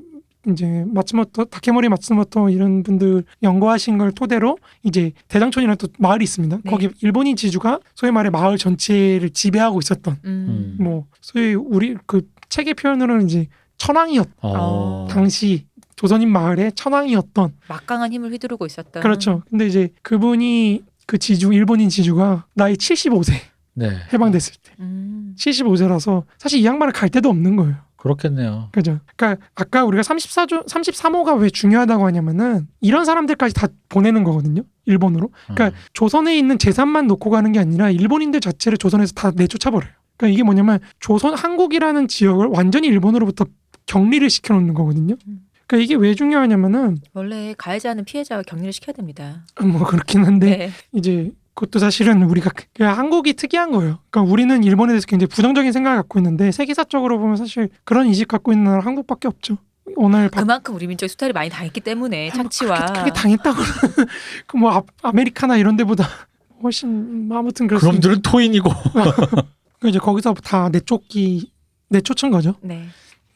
[0.46, 6.60] 이제 마츠모토 다케모리 마츠모토 이런 분들 연구하신 걸 토대로 이제 대장촌이라는 또 마을이 있습니다.
[6.64, 6.70] 네.
[6.70, 10.76] 거기 일본인 지주가 소위 말해 마을 전체를 지배하고 있었던 음.
[10.78, 10.84] 음.
[10.84, 13.48] 뭐 소위 우리 그 책의 표현으로는 이제
[13.78, 15.66] 천황이었 어, 당시
[15.98, 19.02] 조선인 마을의 천황이었던 막강한 힘을 휘두르고 있었던.
[19.02, 19.42] 그렇죠.
[19.50, 23.32] 근데 이제 그분이 그 지주 일본인 지주가 나이 75세
[23.74, 25.34] 네, 해방됐을 때 음.
[25.36, 27.74] 75세라서 사실 이 양반을 갈 데도 없는 거예요.
[27.96, 28.68] 그렇겠네요.
[28.70, 29.00] 그죠?
[29.16, 34.62] 그러니까 아까 우리가 34조 33호가 왜 중요하다고 하냐면은 이런 사람들까지 다 보내는 거거든요.
[34.86, 35.30] 일본으로.
[35.48, 35.82] 그러니까 음.
[35.94, 39.90] 조선에 있는 재산만 놓고 가는 게 아니라 일본인들 자체를 조선에서 다 내쫓아 버려요.
[40.16, 43.46] 그러니까 이게 뭐냐면 조선 한국이라는 지역을 완전히 일본으로부터
[43.86, 45.16] 격리를 시켜 놓는 거거든요.
[45.26, 45.47] 음.
[45.68, 49.44] 그러니까 이게 왜 중요하냐면은 원래 가해자는 피해자와 격리를 시켜야 됩니다.
[49.60, 50.70] 뭐 그렇긴 한데 네.
[50.92, 53.98] 이제 그것도 사실은 우리가 그- 그냥 한국이 특이한 거예요.
[54.10, 58.52] 그러니까 우리는 일본에 대해서 굉장히 부정적인 생각을 갖고 있는데 세계사적으로 보면 사실 그런 인식 갖고
[58.52, 59.58] 있는 나라 한국밖에 없죠.
[59.96, 63.56] 오늘 바- 그만큼 우리 민족의 수탈이 많이 당했기 때문에 착취와 그렇게, 그렇게 당했다고
[64.46, 66.06] 그뭐 아, 아메리카나 이런 데보다
[66.62, 68.00] 훨씬 뭐 아무튼 그렇습니다.
[68.00, 68.70] 그럼들은 토인이고.
[69.80, 71.52] 그 이제 거기서 다 내쫓기
[71.88, 72.54] 내쫓은 거죠.
[72.60, 72.86] 네.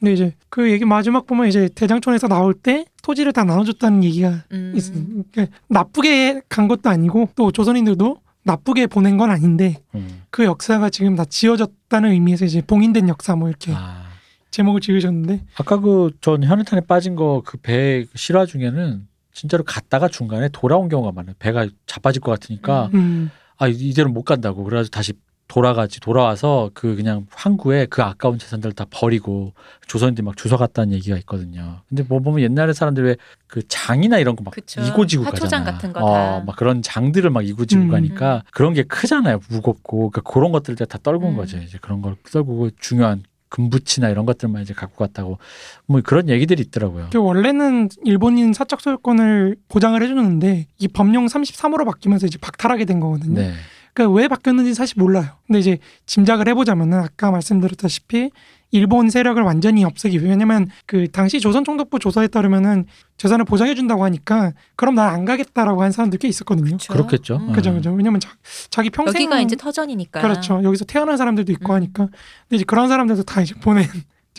[0.02, 4.72] 근데 이제 그 얘기 마지막 보면 이제 대장촌에서 나올 때 토지를 다 나눠줬다는 얘기가 음.
[4.74, 5.28] 있습니다.
[5.30, 10.22] 그러니까 나쁘게 간 것도 아니고 또 조선인들도 나쁘게 보낸 건 아닌데 음.
[10.30, 14.06] 그 역사가 지금 다 지어졌다는 의미에서 이제 봉인된 역사 뭐 이렇게 아.
[14.50, 20.48] 제목을 지으셨는데 아까 그 전 현해탄에 빠진 거 그 배 실화 중에는 진짜로 갔다가 중간에
[20.52, 21.36] 돌아온 경우가 많아요.
[21.38, 22.98] 배가 자빠질 것 같으니까 음.
[22.98, 25.12] 음, 아 이대로 못 간다고 그래가지고 다시
[25.48, 29.52] 돌아가지 돌아와서 그 그냥 항구에 그 아까운 재산들을 다 버리고
[29.86, 31.80] 조선인들이 막 주워 갔다는 얘기가 있거든요.
[31.88, 33.16] 근데 뭐 보면 옛날에 사람들 왜
[33.52, 34.80] 그 장이나 이런 거막 그쵸.
[34.80, 35.72] 이고지고 화초장 가잖아.
[35.72, 36.42] 같은 거 어, 다.
[36.46, 37.88] 막 그런 장들을 막 이고지고 음.
[37.90, 39.40] 가니까 그런 게 크잖아요.
[39.50, 41.36] 무겁고 그러니까 그런 것들을 다 떨고 온 음.
[41.36, 41.58] 거죠.
[41.58, 45.36] 이제 그런 걸 떨고 중요한 금붙이나 이런 것들만 이제 갖고 갔다고
[45.84, 47.08] 뭐 그런 얘기들이 있더라고요.
[47.12, 53.38] 그 원래는 일본인 사적 소유권을 보장을 해주는데 이 법령 33호로 바뀌면서 이제 박탈하게 된 거거든요.
[53.38, 53.52] 네.
[53.94, 55.26] 그러니까 왜 바뀌었는지 사실 몰라요.
[55.46, 58.30] 근데 이제 짐작을 해보자면은 아까 말씀드렸다시피
[58.70, 62.86] 일본 세력을 완전히 없애기 위해 왜냐면 그 당시 조선 총독부 조사에 따르면은
[63.18, 66.72] 재산을 보장해 준다고 하니까 그럼 난안 가겠다라고 한 사람들 꽤 있었거든요.
[66.72, 66.92] 그쵸?
[66.92, 67.36] 그렇겠죠.
[67.36, 67.52] 음.
[67.52, 67.92] 그죠 그죠.
[67.92, 68.30] 왜냐면 자,
[68.70, 70.22] 자기 평생 여기가 이제 터전이니까.
[70.22, 70.62] 그렇죠.
[70.64, 71.76] 여기서 태어난 사람들도 있고 음.
[71.76, 73.84] 하니까 근데 이제 그런 사람들도 다 이제 보낸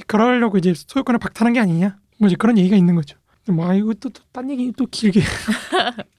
[0.08, 3.18] 그러려고 이제 소유권을 박탈한 게 아니냐 뭐 이제 그런 얘기가 있는 거죠.
[3.52, 5.22] 뭐 아이고 또딴 얘기 또 길게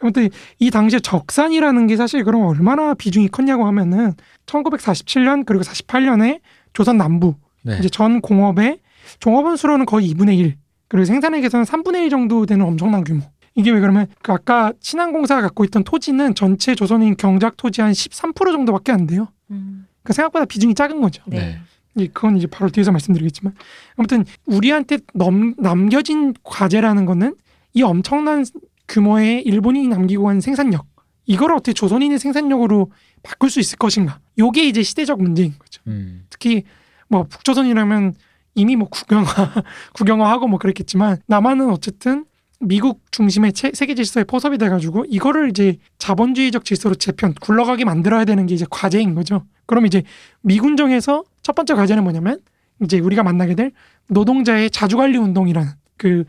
[0.00, 4.12] 아무튼 이 당시에 적산이라는 게 사실 그럼 얼마나 비중이 컸냐고 하면은
[4.46, 6.40] 1947년 그리고 48년에
[6.72, 7.78] 조선 남부 네.
[7.78, 8.80] 이제 전 공업의
[9.18, 10.56] 종업원 수로는 거의 2분의 1
[10.88, 13.22] 그리고 생산액에서는 3분의 1 정도 되는 엄청난 규모.
[13.54, 18.52] 이게 왜 그러면 그 아까 신한공사가 갖고 있던 토지는 전체 조선인 경작 토지 한 13%
[18.52, 19.28] 정도밖에 안 돼요.
[19.50, 19.86] 음.
[20.02, 21.22] 그러니까 생각보다 비중이 작은 거죠.
[21.26, 21.58] 네.
[21.94, 22.04] 네.
[22.04, 23.54] 이 그건 이제 바로 뒤에서 말씀드리겠지만
[23.96, 27.34] 아무튼 우리한테 넘, 남겨진 과제라는 거는
[27.74, 28.44] 이 엄청난
[28.88, 30.86] 규모의 일본인이 남기고 간 생산력
[31.26, 32.90] 이걸 어떻게 조선인의 생산력으로
[33.22, 36.24] 바꿀 수 있을 것인가 요게 이제 시대적 문제인 거죠 음.
[36.30, 36.64] 특히
[37.08, 38.14] 뭐 북조선이라면
[38.54, 39.24] 이미 뭐 국영화
[39.94, 42.24] 국영화하고 뭐 그랬겠지만 남한은 어쨌든
[42.60, 48.44] 미국 중심의 체- 세계 질서에 포섭이 돼가지고 이거를 이제 자본주의적 질서로 재편 굴러가게 만들어야 되는
[48.46, 49.46] 게 이제 과제인 거죠.
[49.64, 50.02] 그럼 이제
[50.42, 52.40] 미군정에서 첫 번째 과제는 뭐냐면
[52.82, 53.72] 이제 우리가 만나게 될
[54.08, 56.24] 노동자의 자주관리 운동이라는 그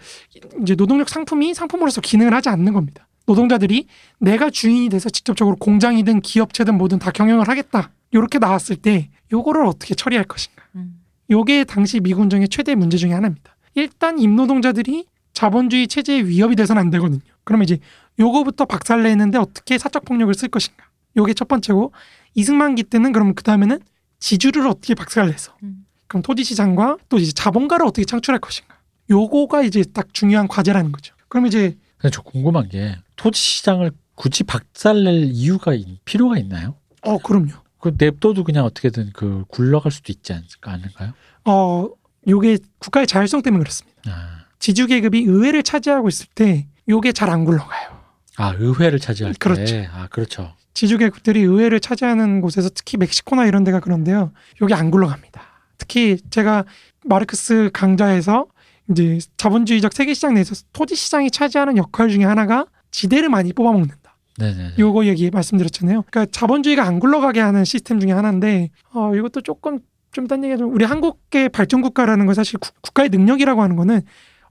[0.62, 3.08] 이제 노동력 상품이 상품으로서 기능을 하지 않는 겁니다.
[3.26, 3.88] 노동자들이
[4.20, 7.92] 내가 주인이 돼서 직접적으로 공장이든 기업체든 뭐든 다 경영을 하겠다.
[8.14, 10.64] 요렇게 나왔을 때 요거를 어떻게 처리할 것인가.
[10.76, 11.02] 음.
[11.30, 13.56] 요게 당시 미군정의 최대 문제 중에 하나입니다.
[13.76, 17.22] 일단 임노동자들이 자본주의 체제에 위협이 돼서는 안 되거든요.
[17.46, 17.80] 그러면 이제
[18.20, 20.84] 요거부터 박살내는데 어떻게 사적 폭력을 쓸 것인가.
[21.16, 21.94] 요게 첫 번째고
[22.36, 23.80] 이승만기 때는 그럼 그 다음에는
[24.26, 25.86] 지주를 어떻게 박살내서 음.
[26.08, 28.78] 그럼 토지 시장과 또 이제 자본가를 어떻게 창출할 것인가.
[29.10, 31.14] 요거가 이제 딱 중요한 과제라는 거죠.
[31.28, 36.76] 그럼 이제 근데 저 궁금한 게 토지 시장을 굳이 박살낼 이유가 있- 필요가 있나요?
[37.02, 37.52] 어 그럼요.
[37.80, 41.14] 그 냅둬도 그냥 어떻게든 그 굴러갈 수도 있지 않을까 않을까요?
[41.46, 41.90] 어
[42.28, 43.98] 요게 국가의 자율성 때문에 그렇습니다.
[44.08, 48.00] 아, 지주 계급이 의회를 차지하고 있을 때 요게 잘 안 굴러가요.
[48.38, 49.38] 아 의회를 차지할 때.
[49.40, 49.76] 그렇죠.
[49.94, 50.54] 아 그렇죠.
[50.74, 54.32] 지주 계급들이 의회를 차지하는 곳에서 특히 멕시코나 이런 데가 그런데요.
[54.62, 55.42] 요게 안 굴러갑니다.
[55.78, 56.66] 특히 제가
[57.06, 58.48] 마르크스 강좌에서
[58.90, 63.96] 이제 자본주의적 세계 시장 내에서 토지 시장이 차지하는 역할 중에 하나가 지대를 많이 뽑아먹는다.
[64.38, 64.74] 네네.
[64.80, 66.04] 요거 얘기 말씀드렸잖아요.
[66.10, 69.80] 그러니까 자본주의가 안 굴러가게 하는 시스템 중에 하나인데 어 이것도 조금
[70.14, 74.02] 좀 딴 얘기하자면 우리 한국의 발전 국가라는 건 사실 국- 국가의 능력이라고 하는 거는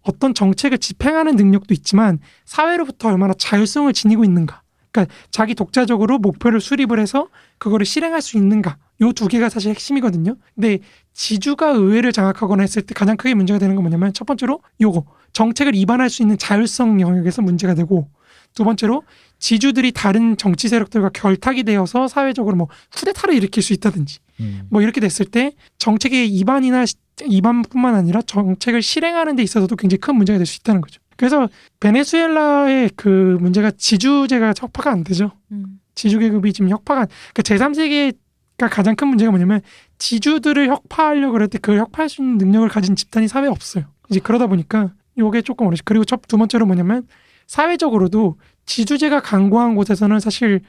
[0.03, 4.63] 어떤 정책을 집행하는 능력도 있지만 사회로부터 얼마나 자율성을 지니고 있는가.
[4.93, 7.29] 그러니까 자기 독자적으로 목표를 수립을 해서
[7.59, 8.77] 그거를 실행할 수 있는가.
[9.03, 10.37] 요 두 개가 사실 핵심이거든요.
[10.55, 10.79] 근데
[11.15, 15.75] 지주가 의회를 장악하거나 했을 때 가장 크게 문제가 되는 건 뭐냐면 첫 번째로 요거 정책을
[15.75, 18.09] 위반할 수 있는 자율성 영역에서 문제가 되고
[18.55, 19.05] 두 번째로
[19.39, 24.63] 지주들이 다른 정치 세력들과 결탁이 되어서 사회적으로 뭐 쿠데타를 일으킬 수 있다든지 음.
[24.71, 26.97] 뭐 이렇게 됐을 때 정책의 위반이나 시-
[27.29, 31.01] 위반뿐만 아니라 정책을 실행하는 데 있어서도 굉장히 큰 문제가 될 수 있다는 거죠.
[31.21, 31.51] 그래서
[31.81, 35.33] 베네수엘라의 그 문제가 지주제가 혁파가 안 되죠.
[35.53, 35.79] 음.
[35.95, 39.61] 지주 계급이 지금 혁파가 그러니까 제3세계가 가장 큰 문제가 뭐냐면
[39.99, 43.85] 지주들을 혁파하려고 그럴 때 그걸 혁파할 수 있는 능력을 가진 집단이 사회에 없어요.
[44.09, 45.83] 이제 그러다 보니까 요게 조금 어렵죠.
[45.85, 47.07] 그리고 첫 두 번째로 뭐냐면
[47.49, 50.63] 사회적으로도 지주제가 강고한 곳에서는 사실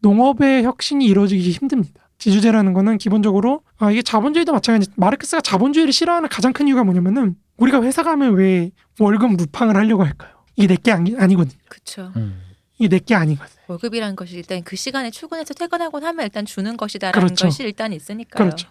[0.00, 2.08] 농업의 혁신이 이루어지기 힘듭니다.
[2.16, 4.90] 지주제라는 거는 기본적으로 아 이게 자본주의도 마찬가지.
[4.96, 10.32] 마르크스가 자본주의를 싫어하는 가장 큰 이유가 뭐냐면은 우리가 회사 가면 왜 월급 루팡을 하려고 할까요?
[10.56, 11.58] 이게 내게 아니거든요.
[11.68, 12.12] 그쵸.
[12.16, 12.42] 음.
[12.78, 13.52] 이게 내게 아니거든.
[13.66, 17.46] 월급이라는 것이 일단 그 시간에 출근해서 퇴근하고 하면 일단 주는 것이다라는 그렇죠.
[17.46, 18.44] 것이 일단 있으니까요.
[18.44, 18.68] 그렇죠.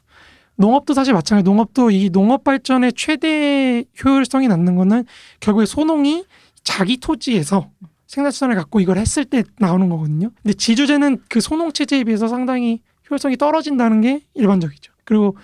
[0.56, 1.44] 농업도 사실 마찬가지.
[1.44, 5.06] 농업도 이 농업 발전의 최대 효율성이 낳는 거는
[5.40, 6.26] 결국에 소농이
[6.64, 7.70] 자기 토지에서
[8.08, 10.32] 생산수단을 갖고 이걸 했을 때 나오는 거거든요.
[10.42, 14.94] 근데 지주제는 그 소농 체제에 비해서 상당히 효율성이 떨어진다는 게 일반적이죠.
[15.08, 15.38] 그리고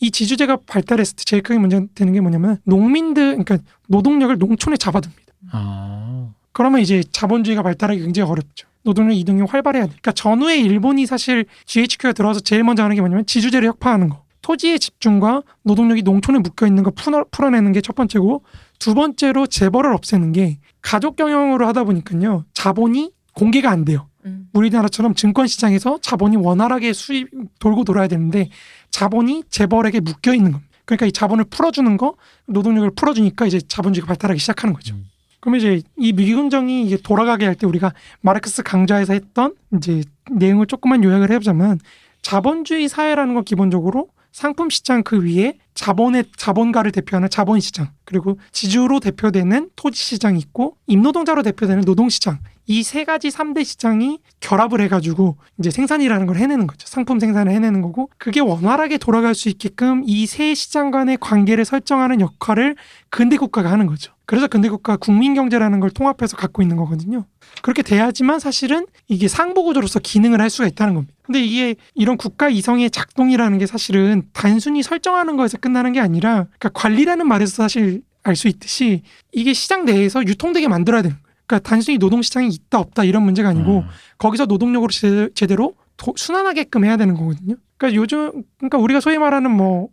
[0.00, 5.22] 이 지주제가 발달했을 때 제일 크게 문제가 되는 게 뭐냐면 농민들 그러니까 노동력을 농촌에 잡아둡니다.
[5.52, 6.30] 아.
[6.52, 8.66] 그러면 이제 자본주의가 발달하기 굉장히 어렵죠.
[8.82, 9.88] 노동력 이동이 활발해야 돼.
[9.90, 14.24] 그러니까 전후에 일본이 사실 GHQ가 들어와서 제일 먼저 하는 게 뭐냐면 지주제를 혁파하는 거.
[14.40, 18.42] 토지의 집중과 노동력이 농촌에 묶여 있는 거 풀어, 풀어내는 게 첫 번째고
[18.78, 24.08] 두 번째로 재벌을 없애는 게 가족 경영으로 하다 보니까요 자본이 공개가 안 돼요.
[24.26, 24.48] 음.
[24.52, 28.48] 우리나라처럼 증권 시장에서 자본이 원활하게 수입 돌고 돌아야 되는데
[28.90, 30.70] 자본이 재벌에게 묶여 있는 겁니다.
[30.84, 32.16] 그러니까 이 자본을 풀어주는 거
[32.46, 34.94] 노동력을 풀어주니까 이제 자본주의가 발달하기 시작하는 거죠.
[34.94, 35.06] 음.
[35.40, 41.02] 그럼 이제 이 미군정이 이게 돌아가게 할 때 우리가 마르크스 강좌에서 했던 이제 내용을 조금만
[41.02, 41.78] 요약을 해보자면
[42.22, 49.00] 자본주의 사회라는 건 기본적으로 상품 시장 그 위에 자본의 자본가를 대표하는 자본 시장 그리고 지주로
[49.00, 52.38] 대표되는 토지 시장이 있고 임노동자로 대표되는 노동 시장
[52.70, 56.86] 이 세 가지 삼대 시장이 결합을 해가지고 이제 생산이라는 걸 해내는 거죠.
[56.86, 62.20] 상품 생산을 해내는 거고 그게 원활하게 돌아갈 수 있게끔 이 세 시장 간의 관계를 설정하는
[62.20, 62.76] 역할을
[63.08, 64.12] 근대 국가가 하는 거죠.
[64.24, 67.24] 그래서 근대 국가 국민 경제라는 걸 통합해서 갖고 있는 거거든요.
[67.62, 71.12] 그렇게 돼야지만 사실은 이게 상부 구조로서 기능을 할 수가 있다는 겁니다.
[71.22, 76.68] 근데 이게 이런 국가 이성의 작동이라는 게 사실은 단순히 설정하는 거에서 끝나는 게 아니라 그러니까
[76.74, 79.02] 관리라는 말에서 사실 알 수 있듯이
[79.32, 81.29] 이게 시장 내에서 유통되게 만들어야 되는 거예요.
[81.50, 83.84] 그러니까 단순히 노동 시장이 있다 없다 이런 문제가 아니고 음.
[84.18, 87.56] 거기서 노동력으로 제, 제대로 도- 순환하게끔 해야 되는 거거든요.
[87.76, 89.88] 그러니까 요즘 그러니까 우리가 소위 말하는 뭐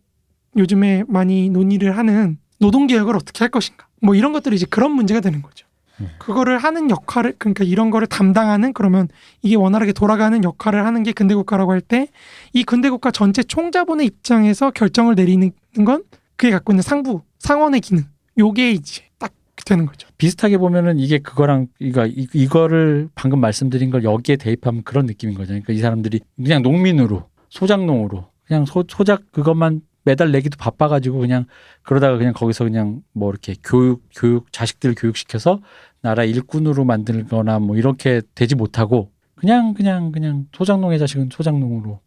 [0.56, 5.20] 요즘에 많이 논의를 하는 노동 개혁을 어떻게 할 것인가 뭐 이런 것들이 이제 그런 문제가
[5.20, 5.66] 되는 거죠.
[6.00, 6.10] 음.
[6.20, 9.08] 그거를 하는 역할을 그러니까 이런 거를 담당하는 그러면
[9.42, 12.08] 이게 원활하게 돌아가는 역할을 하는 게 근대 국가라고 할 때
[12.54, 15.52] 이 근대 국가 전체 총자본의 입장에서 결정을 내리는
[15.86, 16.04] 건
[16.36, 18.04] 그게 갖고 있는 상부 상원의 기능
[18.38, 19.32] 요게 이제 딱
[19.68, 20.08] 되는 거죠.
[20.18, 25.50] 비슷하게 보면은 이게 그거랑 이거 이- 이거를 방금 말씀드린 걸 여기에 대입하면 그런 느낌인 거죠.
[25.50, 31.46] 그러니까 이 사람들이 그냥 농민으로 소작농으로 그냥 소, 소작 그것만 매달 내기도 바빠가지고 그냥
[31.84, 35.60] 그러다가 그냥 거기서 그냥 뭐 이렇게 교육 교육 자식들 교육시켜서
[36.02, 42.00] 나라 일꾼으로 만들거나 뭐 이렇게 되지 못하고 그냥 그냥 그냥 소작농의 자식은 소작농으로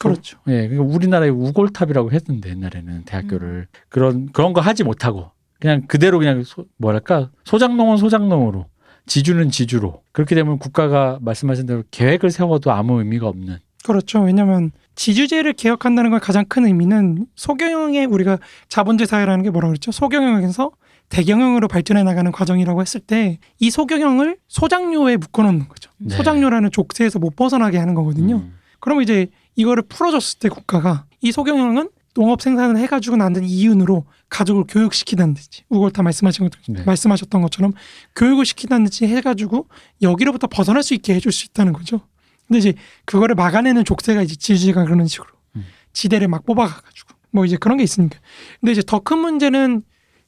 [0.00, 0.38] 그렇죠.
[0.48, 5.30] 예, 그러니까 우리나라의 우골탑이라고 했는데 옛날에는 대학교를 그런 그런 거 하지 못하고
[5.64, 8.66] 그냥 그대로 그냥 소, 뭐랄까 소장농은 소장농으로
[9.06, 14.20] 지주는 지주로 그렇게 되면 국가가 말씀하신 대로 계획을 세워도 아무 의미가 없는 그렇죠.
[14.20, 18.38] 왜냐하면 지주제를 개혁한다는 걸 가장 큰 의미는 소경영의 우리가
[18.68, 19.90] 자본주의 사회라는 게 뭐라 그랬죠?
[19.90, 20.70] 소경영에서
[21.08, 25.90] 대경영으로 발전해 나가는 과정이라고 했을 때 이 소경영을 소장료에 묶어놓는 거죠.
[25.96, 26.14] 네.
[26.14, 28.36] 소장료라는 족쇄에서 못 벗어나게 하는 거거든요.
[28.36, 34.04] 음, 그러면 이제 이거를 풀어줬을 때 국가가 이 소경영은 농업 생산을 해가지고 만든 이윤으로
[34.34, 36.82] 가족을 교육시키다든지 우골타 말씀하신 것 네.
[36.84, 37.72] 말씀하셨던 것처럼
[38.16, 39.68] 교육을 시키다든지 해가지고
[40.02, 42.00] 여기로부터 벗어날 수 있게 해줄 수 있다는 거죠.
[42.46, 42.74] 근데 이제
[43.04, 45.64] 그거를 막아내는 족쇄가 이제 지주지가 그런 식으로 음.
[45.92, 48.18] 지대를 막 뽑아가가지고 뭐 이제 그런 게 있으니까.
[48.60, 49.82] 근데 이제 더 큰 문제는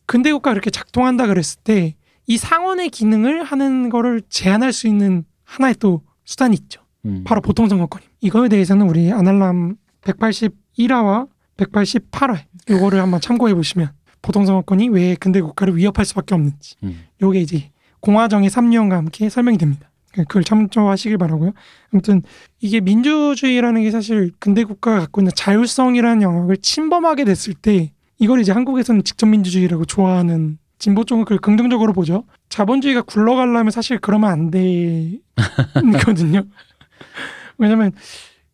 [0.06, 1.96] 근대 국가 이렇게 작동한다 그랬을 때
[2.26, 6.82] 이 상원의 기능을 하는 거를 제한할 수 있는 하나의 또 수단이 있죠.
[7.04, 7.22] 음.
[7.24, 8.08] 바로 보통 선거권임.
[8.20, 13.90] 이거에 대해서는 우리 아날람 181화와 188화 요거를 한번 참고해 보시면
[14.22, 17.04] 보통선거권이 왜 근대 국가를 위협할 수밖에 없는지 음.
[17.22, 19.90] 요게 이제 공화정의 3년과 함께 설명이 됩니다.
[20.12, 21.52] 그걸 참조하시길 바라고요.
[21.92, 22.22] 아무튼
[22.60, 28.52] 이게 민주주의라는 게 사실 근대 국가가 갖고 있는 자율성이라는 영역을 침범하게 됐을 때 이걸 이제
[28.52, 32.24] 한국에서는 직접 민주주의라고 좋아하는 진보 쪽은 그걸 긍정적으로 보죠.
[32.48, 36.42] 자본주의가 굴러가려면 사실 그러면 안 되거든요.
[37.58, 37.92] 왜냐면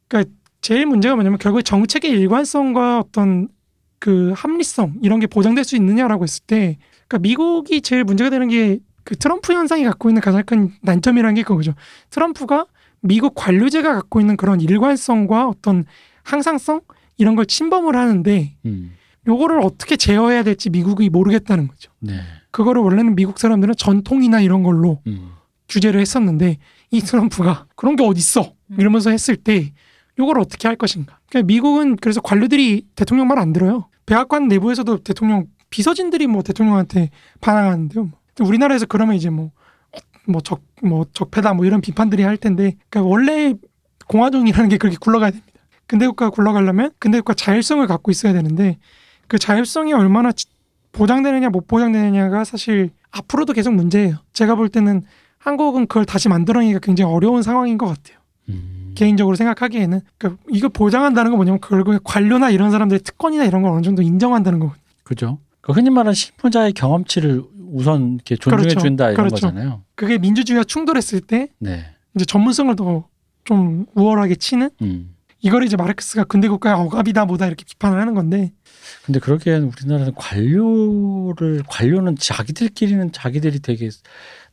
[0.09, 3.49] 그러니까 제일 문제가 뭐냐면 결국에 정책의 일관성과 어떤
[4.03, 6.77] 그 합리성 이런 게 보장될 수 있느냐라고 했을 때
[7.07, 11.43] 그러니까 미국이 제일 문제가 되는 게 그 트럼프 현상이 갖고 있는 가장 큰 난점이라는 게
[11.43, 11.75] 그거죠.
[12.11, 12.67] 트럼프가
[13.01, 15.85] 미국 관료제가 갖고 있는 그런 일관성과 어떤
[16.23, 16.83] 항상성
[17.17, 18.93] 이런 걸 침범을 하는데 음.
[19.27, 21.91] 요거를 어떻게 제어해야 될지 미국이 모르겠다는 거죠.
[21.99, 22.21] 네.
[22.51, 25.33] 그거를 원래는 미국 사람들은 전통이나 이런 걸로 음.
[25.69, 26.59] 규제를 했었는데
[26.91, 29.73] 이 트럼프가 그런 게 어딨어 이러면서 했을 때
[30.19, 31.19] 요걸 어떻게 할 것인가.
[31.29, 33.89] 그러니까 미국은 그래서 관료들이 대통령 말 안 들어요.
[34.07, 38.05] 백악관 내부에서도 대통령 비서진들이 뭐 대통령한테 반항하는데요.
[38.05, 38.13] 뭐.
[38.41, 39.51] 우리나라에서 그러면 이제 뭐
[40.27, 43.55] 뭐적뭐 적폐다 뭐 이런 비판들이 할 텐데 그러니까 원래
[44.09, 45.53] 공화정이라는 게 그렇게 굴러가야 됩니다.
[45.87, 48.79] 근대 국가가 굴러가려면 근대 국가 자율성을 갖고 있어야 되는데
[49.29, 50.47] 그 자율성이 얼마나 지-
[50.93, 54.17] 보장되느냐 못 보장되느냐가 사실 앞으로도 계속 문제예요.
[54.33, 55.03] 제가 볼 때는
[55.39, 58.19] 한국은 그걸 다시 만들어내기가 굉장히 어려운 상황인 것 같아요.
[58.51, 58.82] 음.
[58.95, 63.83] 개인적으로 생각하기에는 그러니까 이걸 보장한다는 건 뭐냐면 결국에 관료나 이런 사람들의 특권이나 이런 걸 어느
[63.83, 64.83] 정도 인정한다는 거거든요.
[65.05, 65.39] 그죠.
[65.61, 68.81] 그 흔히 말하는 실무자의 경험치를 우선 이렇게 존중해 그렇죠.
[68.81, 69.35] 준다 이런 그렇죠.
[69.47, 69.83] 거잖아요.
[69.95, 71.87] 그게 민주주의와 충돌했을 때 네.
[72.15, 73.13] 이제 전문성을 더
[73.45, 75.15] 좀 우월하게 치는 음.
[75.41, 78.53] 이걸 이제 마르크스가 근대 국가의 억압이다 뭐다 이렇게 비판을 하는 건데
[79.05, 83.91] 근데 그러기엔 우리나라는 관료를 관료는 자기들끼리는 자기들이 되게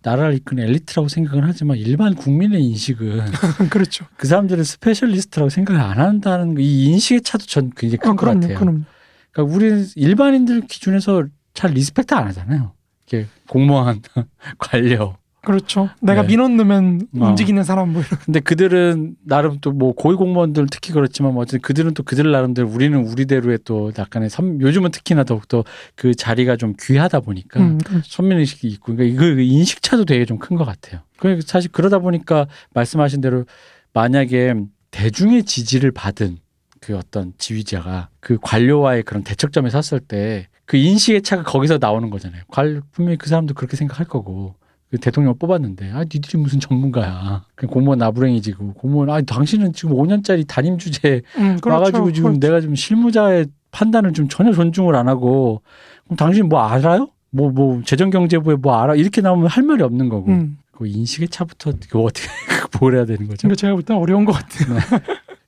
[0.01, 3.21] 나라를 이끄는 엘리트라고 생각을 하지만 일반 국민의 인식은
[3.69, 4.05] 그렇죠.
[4.15, 8.21] 그 사람들은 specialist라고 생각을 안 한다는 거, 이 인식의 차도 전 굉장히 큰 어, 것
[8.21, 8.59] 그럼요, 같아요.
[8.59, 8.85] 그럼
[9.31, 12.73] 그러니까 우리는 일반인들 기준에서 잘 respect 안 하잖아요.
[13.07, 14.01] 이게 공무원,
[14.57, 15.17] 관료.
[15.41, 15.89] 그렇죠.
[16.01, 16.27] 내가 네.
[16.29, 17.27] 민원 넣으면 어.
[17.27, 18.19] 움직이는 사람 뭐 이런.
[18.25, 22.67] 근데 그들은 나름 또 뭐 고위 공무원들 특히 그렇지만 뭐 어쨌든 그들은 또 그들 나름대로
[22.67, 25.63] 우리는 우리대로의 또 약간의 선, 요즘은 특히나 더욱더
[25.95, 28.03] 그 자리가 좀 귀하다 보니까 음, 그렇죠.
[28.05, 31.01] 선민 의식이 있고 그러니까 이거 그 인식차도 되게 좀 큰 것 같아요.
[31.17, 33.45] 그러니까 사실 그러다 보니까 말씀하신 대로
[33.93, 34.55] 만약에
[34.91, 36.37] 대중의 지지를 받은
[36.81, 42.43] 그 어떤 지휘자가 그 관료와의 그런 대척점에 섰을 때 그 인식의 차가 거기서 나오는 거잖아요.
[42.47, 44.58] 관 분명히 그 사람도 그렇게 생각할 거고 그
[44.97, 47.43] 대통령을 뽑았는데 아 니들이 무슨 전문가야.
[47.69, 51.69] 공무원 나부랭이지고 공무원 아 당신은 지금 5년짜리 담임 주제 음, 그렇죠.
[51.69, 52.39] 와가지고 지금 그렇죠.
[52.39, 55.61] 내가 좀 실무자의 판단을 좀 전혀 존중을 안 하고
[56.05, 57.09] 그럼 당신 뭐 알아요?
[57.31, 58.95] 뭐뭐 재정경제부에 뭐 알아?
[58.95, 60.57] 이렇게 나오면 할 말이 없는 거고 음.
[60.71, 62.27] 그 인식의 차부터 그거 어떻게
[62.79, 63.41] 뭘 해야 되는 거죠?
[63.43, 64.75] 근데 제가 볼때 어려운 것 같아요.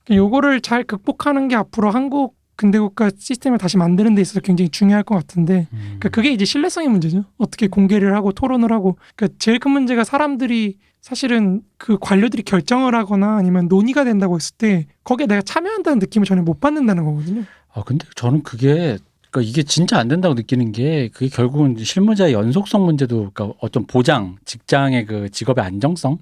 [0.07, 0.15] 네.
[0.15, 5.01] 요거를 잘 극복하는 게 앞으로 한국 근대 국가 시스템을 다시 만드는 데 있어서 굉장히 중요할
[5.01, 5.79] 것 같은데 음.
[5.99, 7.25] 그러니까 그게 이제 신뢰성의 문제죠.
[7.39, 13.37] 어떻게 공개를 하고 토론을 하고 그러니까 제일 큰 문제가 사람들이 사실은 그 관료들이 결정을 하거나
[13.37, 17.45] 아니면 논의가 된다고 했을 때 거기에 내가 참여한다는 느낌을 전혀 못 받는다는 거거든요.
[17.73, 18.99] 아 근데 저는 그게
[19.31, 24.35] 그러니까 이게 진짜 안 된다고 느끼는 게 그게 결국은 실무자의 연속성 문제도 그러니까 어떤 보장
[24.45, 26.19] 직장의 그 직업의 안정성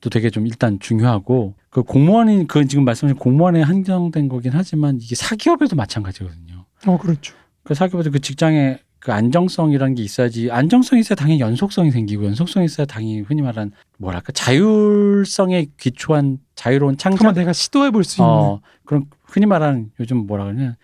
[0.00, 5.14] 도 되게 좀 일단 중요하고 그 공무원이 그 지금 말씀하신 공무원에 한정된 거긴 하지만 이게
[5.16, 6.64] 사기업에도 마찬가지거든요.
[6.86, 7.34] 어 그렇죠.
[7.64, 12.86] 그 사기업에도 그 직장의 그 안정성이라는 게 있어야지 안정성이 있어야 당연히 연속성이 생기고 연속성이 있어야
[12.86, 19.06] 당연히 흔히 말하는 뭐랄까 자율성에 기초한 자유로운 창작 한번 내가 시도해 볼수 있는 어 그런
[19.24, 20.76] 흔히 말하는 요즘 뭐라 그러냐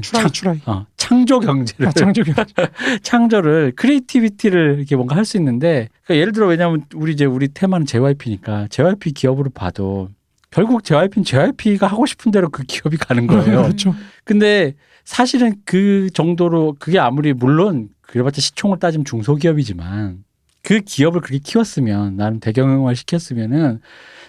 [0.00, 0.60] try try.
[0.66, 2.34] 어, 창조 경제를 아, 창조경.
[3.02, 7.86] 창조를 creativity를 이렇게 뭔가 할 수 있는데 그러니까 예를 들어 왜냐하면 우리 이제 우리 테마는
[7.86, 10.08] JYP니까 JYP 기업으로 봐도
[10.50, 13.62] 결국 JYP는 JYP가 하고 싶은 대로 그 기업이 가는 거예요.
[13.62, 13.94] 그렇죠.
[14.24, 14.74] 근데
[15.04, 20.24] 사실은 그 정도로 그게 아무리 물론 그래봤자 시총을 따지면 중소기업이지만
[20.62, 23.80] 그 기업을 그렇게 키웠으면 나름 대경영화 시켰으면은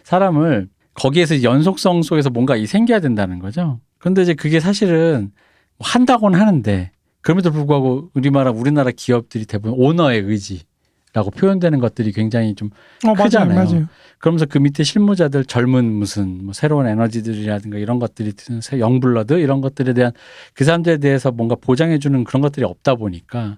[0.04, 3.80] 사람을 거기에서 연속성 속에서 뭔가 이 생겨야 된다는 거죠.
[4.00, 5.32] 그런데 이제 그게 사실은
[5.78, 6.92] 뭐 한다고는 하는데
[7.22, 12.70] 그럼에도 불구하고 우리나라 우리나라 기업들이 대부분 오너의 의지라고 표현되는 것들이 굉장히 좀
[13.06, 13.56] 어, 맞아요, 크잖아요.
[13.56, 13.88] 맞아요.
[14.20, 19.62] 그러면서 그 밑에 실무자들 젊은 무슨 뭐 새로운 에너지들이라든가 이런 것들이 드는 새 영블러드 이런
[19.62, 20.12] 것들에 대한
[20.54, 23.58] 그 사람들에 대해서 뭔가 보장해 주는 그런 것들이 없다 보니까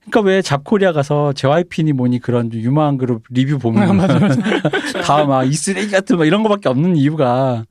[0.00, 4.36] 그러니까 왜 잡코리아 가서 JYP니 뭐니 그런 좀 유망한 그룹 리뷰 아, 보면 맞아, 맞아.
[5.02, 7.64] 다막 이 쓰레기 같은 막 이런 거밖에 없는 이유가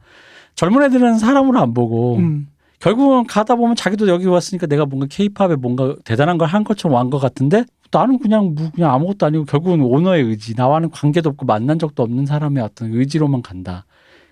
[0.61, 2.47] 젊은 애들은 사람으로 안 보고 음.
[2.77, 7.19] 결국은 가다 보면 자기도 여기 왔으니까 내가 뭔가 케이팝에 뭔가 대단한 걸 한 것처럼 왔것
[7.19, 12.03] 같은데 나는 그냥 뭐 그냥 아무것도 아니고 결국은 오너의 의지 나와는 관계도 없고 만난 적도
[12.03, 13.85] 없는 사람의 어떤 의지로만 간다.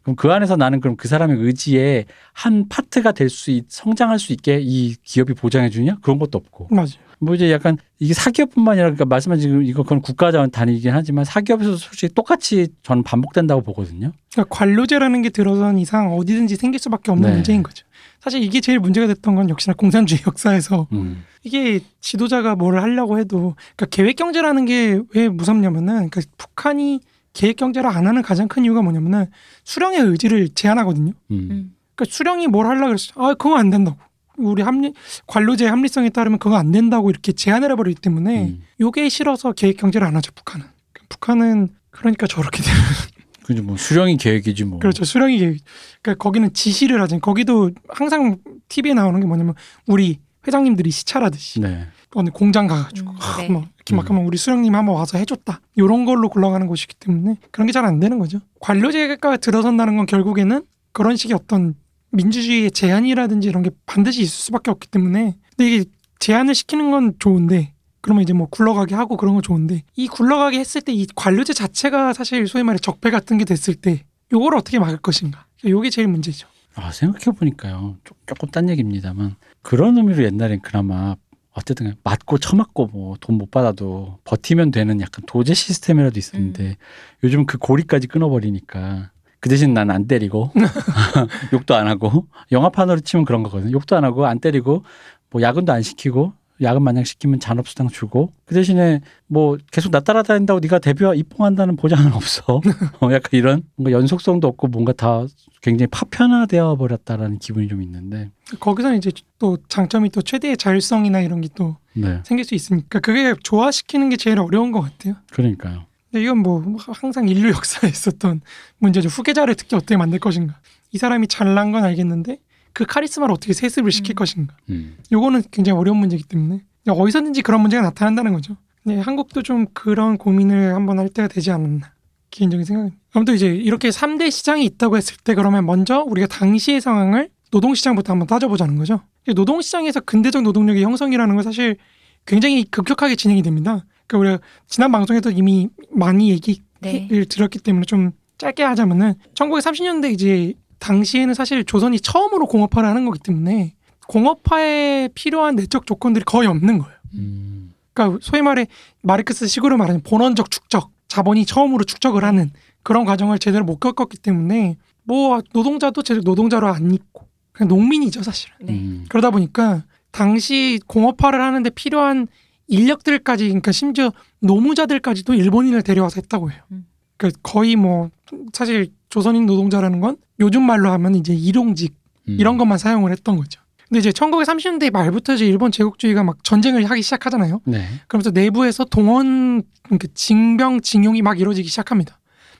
[0.03, 4.59] 그럼 그 안에서 나는 그럼 그 사람의 의지에 한 파트가 될수 있, 성장할 수 있게
[4.61, 6.89] 이 기업이 보장해 주냐 그런 것도 없고 맞아요.
[7.19, 11.77] 뭐 이제 약간 이게 사기업뿐만 아니라 그러니까 말씀하신 지금 이거 그건 국가 단위이긴 하지만 사기업에서도
[11.77, 14.11] 솔직히 똑같이 저는 반복된다고 보거든요.
[14.31, 17.35] 그러니까 관료제라는 게 들어선 이상 어디든지 생길 수밖에 없는 네.
[17.35, 17.85] 문제인 거죠.
[18.21, 21.23] 사실 이게 제일 문제가 됐던 건 역시나 공산주의 역사에서 음.
[21.43, 27.01] 이게 지도자가 뭘 하려고 해도 그러니까 계획 경제라는 게 왜 무섭냐면은 그러니까 북한이
[27.33, 29.27] 계획 경제를 안 하는 가장 큰 이유가 뭐냐면은
[29.63, 31.11] 수령의 의지를 제한하거든요.
[31.31, 31.47] 음.
[31.51, 31.75] 음.
[31.95, 33.11] 그러니까 수령이 뭘 하려고 그랬어.
[33.15, 33.97] 아, 그거 안 된다고.
[34.45, 34.93] 우리 합리
[35.27, 38.61] 관료제 합리성에 따르면 그거 안 된다고 이렇게 제한을 해버리기 때문에 음.
[38.79, 40.65] 요게 싫어서 계획 경제를 안 하죠 북한은.
[41.09, 42.75] 북한은 그러니까 저렇게 돼요.
[43.45, 44.79] 그죠 뭐 수령이 계획이지 뭐.
[44.79, 45.03] 그렇죠.
[45.05, 45.57] 수령이 계획.
[46.01, 47.19] 그러니까 거기는 지시를 하지.
[47.19, 48.37] 거기도 항상
[48.67, 49.55] TV에 나오는 게 뭐냐면
[49.87, 51.87] 우리 회장님들이 시찰하듯이 네.
[52.15, 53.49] 어느 공장 가가지고 음, 하, 네.
[53.49, 54.15] 뭐 이렇게 막 음.
[54.15, 55.61] 하면 우리 수령님 한번 와서 해줬다.
[55.75, 58.39] 이런 걸로 굴러가는 곳이기 때문에 그런 게 잘 안 되는 거죠.
[58.61, 60.61] 관료제가 들어선다는 건 결국에는
[60.91, 61.75] 그런 식의 어떤
[62.11, 65.85] 민주주의의 제한이라든지 이런 게 반드시 있을 수밖에 없기 때문에 근데 이게
[66.19, 70.81] 제한을 시키는 건 좋은데 그러면 이제 뭐 굴러가게 하고 그런 건 좋은데 이 굴러가게 했을
[70.81, 74.97] 때 이 관료제 자체가 사실 소위 말해 적폐 같은 게 됐을 때 요걸 어떻게 막을
[74.97, 76.47] 것인가 요게 제일 문제죠.
[76.75, 77.97] 아, 생각해 보니까요.
[78.27, 81.15] 조금 딴 얘기입니다만 그런 의미로 옛날엔 그나마
[81.51, 86.77] 어쨌든 맞고 처맞고 뭐 돈 못 받아도 버티면 되는 약간 도제 시스템이라도 있었는데
[87.23, 90.51] 요즘 그 고리까지 끊어버리니까 그 대신 난 안 때리고
[91.53, 93.71] 욕도 안 하고 영화판으로 치면 그런 거거든요.
[93.71, 94.83] 욕도 안 하고 안 때리고
[95.29, 100.59] 뭐 야근도 안 시키고 야근 마냥 시키면 잔업수당 주고 그 대신에 뭐 계속 나 따라다닌다고
[100.59, 102.43] 네가 데뷔와 입봉한다는 보장은 없어.
[102.99, 105.25] 어, 약간 이런 뭔가 연속성도 없고 뭔가 다
[105.61, 108.31] 굉장히 파편화되어 버렸다라는 기분이 좀 있는데.
[108.59, 112.19] 거기서 이제 또 장점이 또 최대의 자율성이나 이런 게또 네.
[112.25, 115.15] 생길 수 있으니까 그게 조화시키는 게 제일 어려운 것 같아요.
[115.31, 115.85] 그러니까요.
[116.11, 118.41] 근데 이건 뭐 항상 인류 역사에 있었던
[118.79, 119.09] 문제죠.
[119.09, 120.59] 후계자를 특히 어떻게 만들 것인가.
[120.91, 122.39] 이 사람이 잘난 건 알겠는데
[122.73, 124.15] 그 카리스마를 어떻게 세습을 시킬 음.
[124.15, 124.55] 것인가.
[124.69, 124.97] 음.
[125.11, 128.57] 요거는 굉장히 어려운 문제이기 때문에 어디서든지 그런 문제가 나타난다는 거죠.
[128.83, 131.91] 네, 한국도 좀 그런 고민을 한번 할 때가 되지 않았나.
[132.31, 132.97] 개인적인 생각입니다.
[133.13, 138.27] 아무튼 이제 이렇게 3대 시장이 있다고 했을 때 그러면 먼저 우리가 당시의 상황을 노동시장부터 한번
[138.27, 139.01] 따져보자는 거죠.
[139.27, 141.77] 이 노동시장에서 근대적 노동력의 형성이라는 건 사실
[142.25, 143.85] 굉장히 급격하게 진행이 됩니다.
[144.09, 147.07] 그러니까 우리가 지난 방송에도 이미 많이 얘기를 네.
[147.07, 153.73] 들었기 때문에 좀 짧게 하자면은 1930년대 이제 당시에는 사실 조선이 처음으로 공업화를 하는 거기 때문에
[154.07, 156.95] 공업화에 필요한 내적 조건들이 거의 없는 거예요.
[157.13, 157.73] 음.
[157.93, 158.65] 그러니까 소위 말해
[159.03, 162.49] 마르크스 식으로 말하는 본원적 축적, 자본이 처음으로 축적을 하는
[162.81, 168.55] 그런 과정을 제대로 못 겪었기 때문에 뭐 노동자도 제대로 노동자로 안 있고 그냥 농민이죠 사실은.
[168.61, 168.73] 네.
[168.73, 169.05] 음.
[169.09, 172.27] 그러다 보니까 당시 공업화를 하는데 필요한
[172.69, 176.61] 인력들까지 그러니까 심지어 노무자들까지도 일본인을 데려와서 했다고 해요.
[176.71, 176.85] 음.
[177.17, 178.09] 그러니까 거의 뭐
[178.53, 181.95] 사실 조선인 노동자라는 건 요즘 말로 하면 이제 일용직
[182.29, 182.37] 음.
[182.39, 183.59] 이런 것만 사용을 했던 거죠.
[183.89, 187.61] 근데 이제 1930년대 말부터 이제 일본 제국주의가 막 전쟁을 하기 시작하잖아요.
[187.65, 187.87] 네.
[188.07, 192.19] 그러면서 내부에서 동원 그러니까 징병 징용이 막 이루어지기 시작합니다.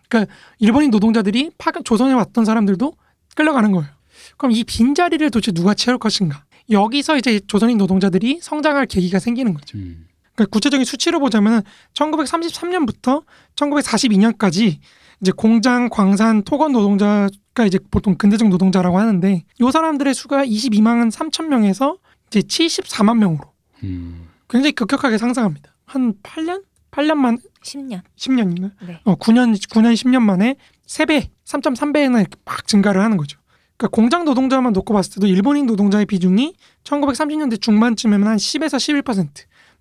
[0.09, 2.93] 그러니까 일본인 노동자들이 파견 조선에 왔던 사람들도
[3.35, 3.89] 끌려가는 거예요.
[4.37, 6.43] 그럼 이 빈자리를 도대체 누가 채울 것인가?
[6.69, 9.77] 여기서 이제 조선인 노동자들이 성장할 계기가 생기는 거죠.
[9.77, 10.07] 음.
[10.35, 11.63] 그러니까 구체적인 수치로 보자면
[11.93, 13.23] 1933년부터
[13.55, 14.77] 1942년까지
[15.21, 21.47] 이제 공장, 광산, 토건 노동자가 이제 보통 근대적 노동자라고 하는데 이 사람들의 수가 22만 3천
[21.47, 21.97] 명에서
[22.27, 23.51] 이제 74만 명으로
[23.83, 24.29] 음.
[24.47, 25.75] 굉장히 급격하게 상승합니다.
[25.85, 26.63] 한 8년?
[26.91, 28.01] 8년 만 10년.
[28.15, 28.71] 10년인가?
[28.87, 29.01] 네.
[29.03, 30.55] 어, 9년 9년 10년 만에
[30.87, 33.39] 3배, 3.3배나 이렇게 막 증가를 하는 거죠.
[33.79, 36.53] 그러니까 공장 노동자만 놓고 봤을 때도 일본인 노동자의 비중이
[36.83, 39.27] 1930년대 중반쯤에는 한 10에서 11%.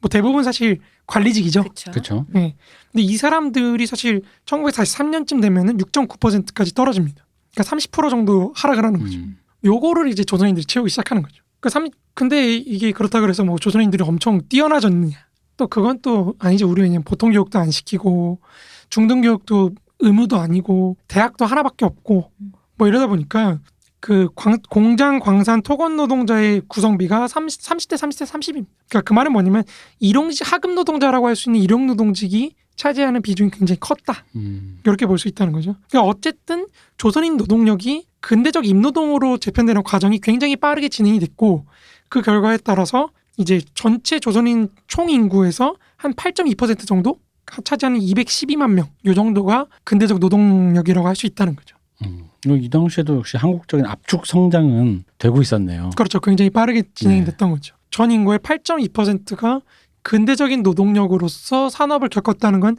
[0.00, 0.78] 뭐 대부분 사실
[1.08, 1.64] 관리직이죠.
[1.90, 2.24] 그렇죠.
[2.28, 2.54] 네.
[2.92, 7.26] 근데 이 사람들이 사실 1943년쯤 되면은 6.9%까지 떨어집니다.
[7.52, 9.18] 그러니까 30% 정도 하락을 하는 거죠.
[9.18, 9.36] 음.
[9.64, 11.42] 요거를 이제 조선인들이 채우기 시작하는 거죠.
[11.58, 15.16] 그 삼, 근데 이게 그렇다 그래서 뭐 조선인들이 엄청 뛰어나졌느냐?
[15.56, 16.70] 또 그건 또 아니죠.
[16.70, 18.38] 우리 왜냐면 보통 교육도 안 시키고
[18.90, 22.30] 중등 교육도 의무도 아니고 대학도 하나밖에 없고
[22.76, 23.58] 뭐 이러다 보니까
[24.00, 28.66] 그 광- 공장 광산 토건 노동자의 구성비가 30, 30대 30대 30입니다.
[28.88, 29.64] 그러니까 그 말은 뭐냐면
[29.98, 34.24] 일용직 하급 노동자라고 할 수 있는 일용 노동직이 차지하는 비중이 굉장히 컸다.
[34.36, 34.78] 음.
[34.84, 35.74] 이렇게 볼 수 있다는 거죠.
[35.90, 41.66] 그러니까 어쨌든 조선인 노동력이 근대적 임노동으로 재편되는 과정이 굉장히 빠르게 진행이 됐고
[42.08, 47.18] 그 결과에 따라서 이제 전체 조선인 총 인구에서 한 8.2% 정도
[47.64, 51.76] 차지하는 212만 명 요 정도가 근대적 노동력이라고 할 수 있다는 거죠.
[52.04, 52.27] 음.
[52.42, 55.90] 그리고 이 당시에도 역시 한국적인 압축 성장은 되고 있었네요.
[55.96, 56.20] 그렇죠.
[56.20, 57.26] 굉장히 빠르게 진행이 네.
[57.26, 57.74] 됐던 거죠.
[57.90, 59.60] 전 인구의 8.2%가
[60.02, 62.76] 근대적인 노동력으로서 산업을 겪었다는 건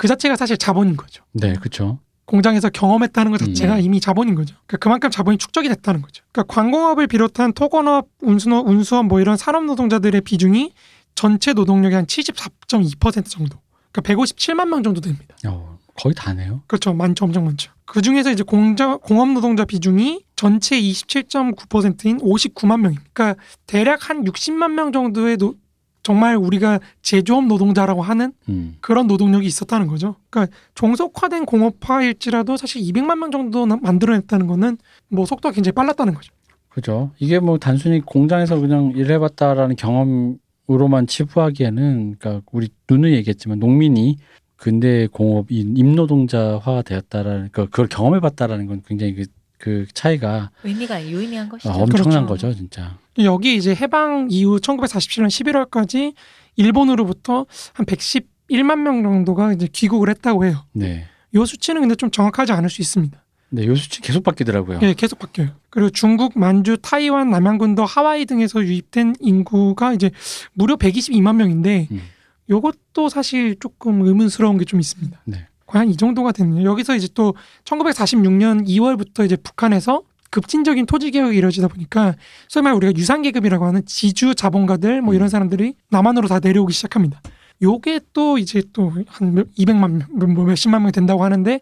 [0.00, 1.22] 그 자체가 사실 자본인 거죠.
[1.32, 1.98] 네, 그렇죠.
[2.24, 3.80] 공장에서 경험했다는 것 자체가 음.
[3.82, 4.54] 이미 자본인 거죠.
[4.66, 6.24] 그러니까 그만큼 자본이 축적이 됐다는 거죠.
[6.32, 10.72] 그러니까 관공업을 비롯한 토건업, 운수업, 운수업 뭐 이런 산업 노동자들의 비중이
[11.14, 13.58] 전체 노동력의 한 74.2% 정도.
[13.92, 15.36] 그러니까 157만 명 정도 됩니다.
[15.46, 16.62] 어, 거의 다네요.
[16.66, 16.92] 그렇죠.
[16.94, 17.24] 많죠.
[17.24, 17.72] 엄청 많죠.
[17.84, 23.04] 그 중에서 이제 공자, 공업 노동자 비중이 전체 27.9%인 59만 명입니다.
[23.12, 25.54] 그러니까 대략 한 60만 명 정도의 노-
[26.02, 28.76] 정말 우리가 제조업 노동자라고 하는 음.
[28.80, 30.16] 그런 노동력이 있었다는 거죠.
[30.30, 34.78] 그러니까 종속화된 공업화일지라도 사실 200만 명 정도 나- 만들어냈다는 거는
[35.08, 36.32] 뭐 속도가 굉장히 빨랐다는 거죠.
[36.70, 37.10] 그죠.
[37.18, 44.16] 이게 뭐 단순히 공장에서 그냥 일해봤다라는 경험으로만 치부하기에는, 그러니까 우리 누누이 얘기했지만 농민이
[44.60, 49.24] 근대 공업 이 임노동자화 되었다라는, 그 그걸 경험해 봤다라는 건 굉장히 그,
[49.56, 51.70] 그 차이가 의미가 유의미한 것이죠.
[51.70, 52.48] 아, 엄청난 그렇죠.
[52.48, 52.98] 거죠, 진짜.
[53.20, 56.12] 여기 이제 해방 이후 1947년 11월까지
[56.56, 60.62] 일본으로부터 한 111만 명 정도가 이제 귀국을 했다고 해요.
[60.72, 61.06] 네.
[61.34, 63.18] 이 수치는 근데 좀 정확하지 않을 수 있습니다.
[63.52, 64.80] 네, 요 수치 계속 바뀌더라고요.
[64.82, 65.48] 예, 계속 바뀌어요.
[65.70, 70.10] 그리고 중국, 만주, 타이완, 남양군도 하와이 등에서 유입된 인구가 이제
[70.52, 72.02] 무려 122만 명인데 음.
[72.50, 75.20] 요것도 사실 조금 의문스러운 게 좀 있습니다.
[75.24, 75.46] 네.
[75.66, 76.64] 과연 이 정도가 됐냐?
[76.64, 77.34] 여기서 이제 또
[77.64, 82.14] 1946년 2월부터 이제 북한에서 급진적인 토지 개혁이 이루어지다 보니까
[82.48, 85.28] 소위 말해 우리가 유산 계급이라고 하는 지주 자본가들 뭐 이런 음.
[85.28, 87.20] 사람들이 남한으로 다 내려오기 시작합니다.
[87.62, 91.60] 요게 또 이제 또 한 200만 명, 뭐 몇십만 명 된다고 하는데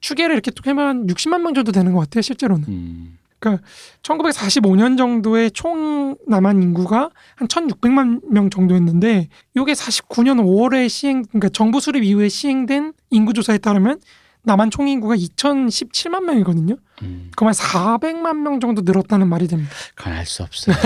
[0.00, 2.64] 추계를 이렇게 또 해면 60만 명 정도 되는 것 같아요, 실제로는.
[2.68, 3.18] 음.
[4.02, 11.80] 1945년 정도의 총 남한 인구가 한 1,600만 명 정도였는데 요게 49년 5월에 시행 그러니까 정부
[11.80, 14.00] 수립 이후에 시행된 인구 조사에 따르면
[14.42, 16.76] 남한 총 인구가 2,017만 명이거든요.
[17.02, 17.30] 음.
[17.36, 19.70] 그만 400만 명 정도 늘었다는 말이 됩니다.
[19.96, 20.76] 그건 알 수 없어요.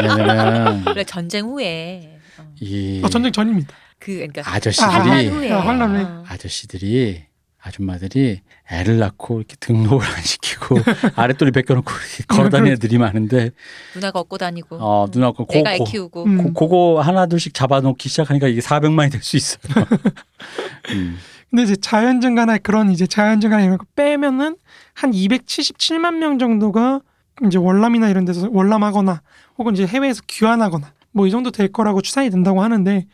[0.00, 3.74] 왜냐면 그래 전쟁 후에 어, 이 아, 전쟁 전입니다.
[3.98, 5.50] 그 그러니까 아저씨들이 아, 후에.
[5.52, 6.24] 어.
[6.28, 7.24] 아저씨들이
[7.62, 8.40] 아줌마들이
[8.70, 10.76] 애를 낳고 이렇게 등록을 안 시키고
[11.14, 11.92] 아랫돌이 벗겨놓고
[12.28, 13.50] 걸어다니는 애들이 많은데
[13.94, 16.38] 누나가 얻고 다니고 어 누나 그 고, 내가 애 고, 키우고 음.
[16.38, 19.62] 고, 그거 하나 둘씩 잡아놓기 시작하니까 이게 400만이 될 수 있어요.
[20.90, 21.18] 음.
[21.50, 24.56] 근데 이제 자연 증가나 그런 이제 자연 증가나 이런 거 빼면은
[24.94, 27.00] 한 277만 명 정도가
[27.46, 29.22] 이제 월남이나 이런 데서 월남하거나
[29.58, 33.06] 혹은 이제 해외에서 귀환하거나 뭐 이 정도 될 거라고 추산이 된다고 하는데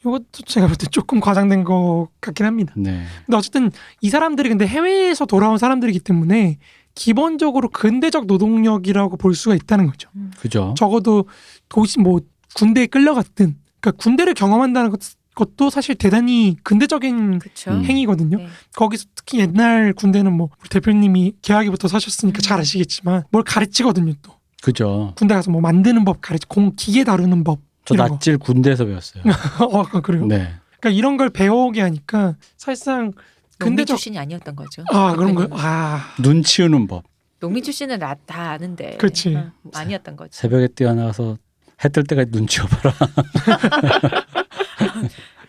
[0.00, 2.72] 이것도 제가 볼 때 조금 과장된 것 같긴 합니다.
[2.76, 3.04] 네.
[3.26, 3.70] 근데 어쨌든
[4.00, 6.58] 이 사람들이 근데 해외에서 돌아온 사람들이기 때문에
[6.94, 10.08] 기본적으로 근대적 노동력이라고 볼 수가 있다는 거죠.
[10.38, 10.74] 그죠.
[10.76, 11.26] 적어도
[11.68, 12.20] 도시 뭐
[12.54, 15.00] 군대에 끌려갔든 그러니까 군대를 경험한다는 것,
[15.34, 17.72] 것도 사실 대단히 근대적인 그렇죠.
[17.72, 17.84] 음.
[17.84, 18.38] 행위거든요.
[18.38, 18.46] 네.
[18.76, 22.40] 거기서 특히 옛날 군대는 뭐 우리 대표님이 개화기부터 사셨으니까 음.
[22.40, 24.12] 잘 아시겠지만 뭘 가르치거든요.
[24.22, 24.32] 또
[24.62, 25.12] 그죠.
[25.16, 28.14] 군대 가서 뭐 만드는 법 가르치, 공 기계 다루는 법 저 이런 거.
[28.14, 29.22] 낯질 군대에서 배웠어요.
[29.60, 30.26] 어 그래요.
[30.26, 30.54] 네.
[30.80, 33.12] 그러니까 이런 걸 배워오게 하니까 사실상
[33.58, 34.84] 농민 근대적 출신이 아니었던 거죠.
[34.90, 35.46] 아 그런 거요.
[35.48, 35.66] 대표님은.
[35.66, 37.04] 아눈 치우는 법.
[37.40, 38.96] 농민 출신은 나, 다 아는데.
[38.96, 39.34] 그치.
[39.36, 40.30] 어, 아니었던 거죠.
[40.32, 41.36] 새벽에 뛰어나가서
[41.84, 42.94] 해 뜰 때까지 눈 치워봐라.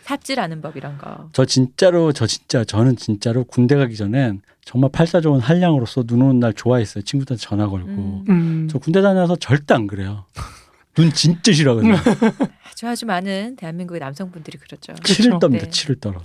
[0.03, 1.29] 삽질하는 법 이런 거.
[1.33, 6.39] 저 진짜로 저 진짜 저는 진짜로 군대 가기 전엔 정말 팔자 좋은 한량으로서 눈 오는
[6.39, 7.03] 날 좋아했어요.
[7.03, 7.87] 친구들한테 전화 걸고.
[7.89, 8.25] 음.
[8.29, 8.67] 음.
[8.69, 10.25] 저 군대 다녀서 절대 안 그래요.
[10.95, 11.93] 눈 진짜 싫어하거든요.
[12.71, 14.93] 아주 아주 많은 대한민국의 남성분들이 그렇죠.
[15.03, 15.39] 치를 그쵸.
[15.39, 15.63] 떱니다.
[15.65, 15.69] 네.
[15.69, 16.21] 치를 떨어.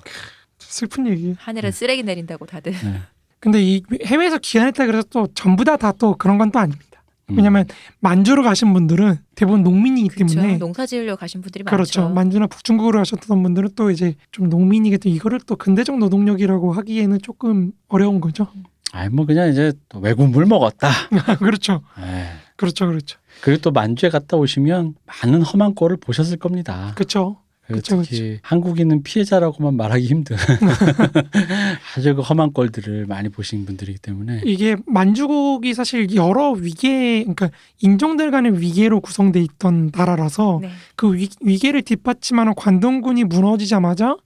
[0.59, 1.35] 슬픈 얘기.
[1.39, 2.73] 하늘은 쓰레기 내린다고 다들.
[2.73, 3.01] 네.
[3.41, 7.03] 근데 이 해외에서 귀환했다 그래서 또 전부 다 다 또 그런 건 또 아닙니다.
[7.31, 7.37] 음.
[7.37, 7.65] 왜냐면
[8.01, 10.35] 만주로 가신 분들은 대부분 농민이기 그렇죠.
[10.35, 12.03] 때문에 농사 지으려 가신 분들이 그렇죠.
[12.03, 12.15] 많죠.
[12.15, 17.73] 만주나 북중국으로 하셨던 분들은 또 이제 좀 농민이기 때문에 이거를 또 근대적 노동력이라고 하기에는 조금
[17.89, 18.49] 어려운 거죠.
[18.93, 20.91] 아이 뭐 그냥 이제 또 외국 물 먹었다.
[21.39, 21.83] 그렇죠.
[21.99, 22.25] 에이.
[22.57, 22.87] 그렇죠.
[22.89, 23.19] 그렇죠.
[23.43, 26.93] 그리고 또 만주에 갔다 오시면 많은 험한 꼴을 보셨을 겁니다.
[26.95, 27.39] 그렇죠.
[27.73, 30.37] 그쵸, 특히 한국인은 피해자라고만 말하기 힘든
[31.97, 38.31] 아주 그 험한 꼴들을 많이 보신 분들이기 때문에 이게 만주국이 사실 여러 위계, 그러니까 인종들
[38.31, 40.71] 간의 위계로 구성돼 있던 나라라서 네.
[40.97, 44.17] 그 위, 위계를 뒷받침하는 관동군이 무너지자마자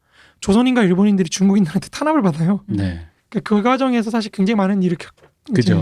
[0.40, 2.60] 조선인과 일본인들이 중국인들한테 탄압을 받아요.
[2.66, 3.06] 네.
[3.28, 5.14] 그, 그 과정에서 사실 굉장히 많은 일을 겪,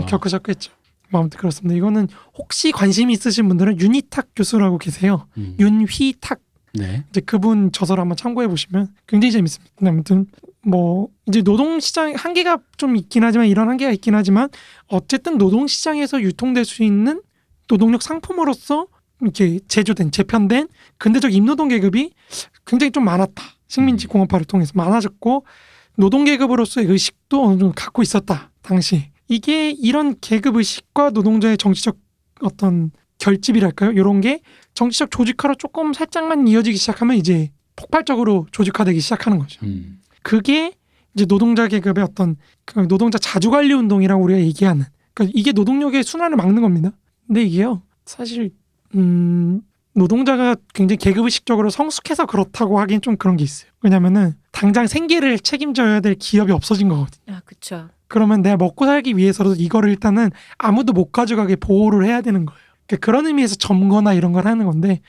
[0.07, 0.71] 겪으셨겠죠.
[1.13, 1.77] 뭐 아무튼 그렇습니다.
[1.77, 5.27] 이거는 혹시 관심 있으신 분들은 윤희탁 교수라고 계세요.
[5.37, 5.55] 음.
[5.59, 6.39] 윤휘탁
[6.73, 7.05] 네.
[7.11, 9.73] 이제 그분 저서를 한번 참고해 보시면 굉장히 재밌습니다.
[9.81, 10.25] 아무튼
[10.65, 14.49] 뭐 이제 노동 시장 한계가 좀 있긴 하지만 이런 한계가 있긴 하지만
[14.87, 17.21] 어쨌든 노동 시장에서 유통될 수 있는
[17.67, 18.87] 노동력 상품으로서
[19.21, 22.11] 이렇게 제조된 재편된 근대적 임노동 계급이
[22.65, 23.43] 굉장히 좀 많았다.
[23.67, 24.09] 식민지 음.
[24.09, 25.45] 공업화를 통해서 많아졌고
[25.95, 28.49] 노동 계급으로서의 의식도 어느 정도 갖고 있었다.
[28.63, 31.97] 당시 이게 이런 계급 의식과 노동자의 정치적
[32.41, 33.91] 어떤 결집이랄까요?
[33.91, 34.41] 이런 게
[34.73, 39.65] 정치적 조직화로 조금 살짝만 이어지기 시작하면 이제 폭발적으로 조직화되기 시작하는 거죠.
[39.65, 39.99] 음.
[40.21, 40.73] 그게
[41.15, 46.61] 이제 노동자 계급의 어떤 그 노동자 자주관리 운동이라고 우리가 얘기하는 그러니까 이게 노동력의 순환을 막는
[46.61, 46.91] 겁니다.
[47.27, 48.51] 근데 이게요 사실
[48.95, 49.61] 음
[49.95, 53.71] 노동자가 굉장히 계급의식적으로 성숙해서 그렇다고 하긴 좀 그런 게 있어요.
[53.81, 57.35] 왜냐면은 당장 생계를 책임져야 될 기업이 없어진 거거든요.
[57.35, 57.89] 아, 그쵸.
[58.07, 62.59] 그러면 내가 먹고 살기 위해서도 이거를 일단은 아무도 못 가져가게 보호를 해야 되는 거예요.
[62.87, 65.01] 그러니까 그런 의미에서 점거나 이런 걸 하는 건데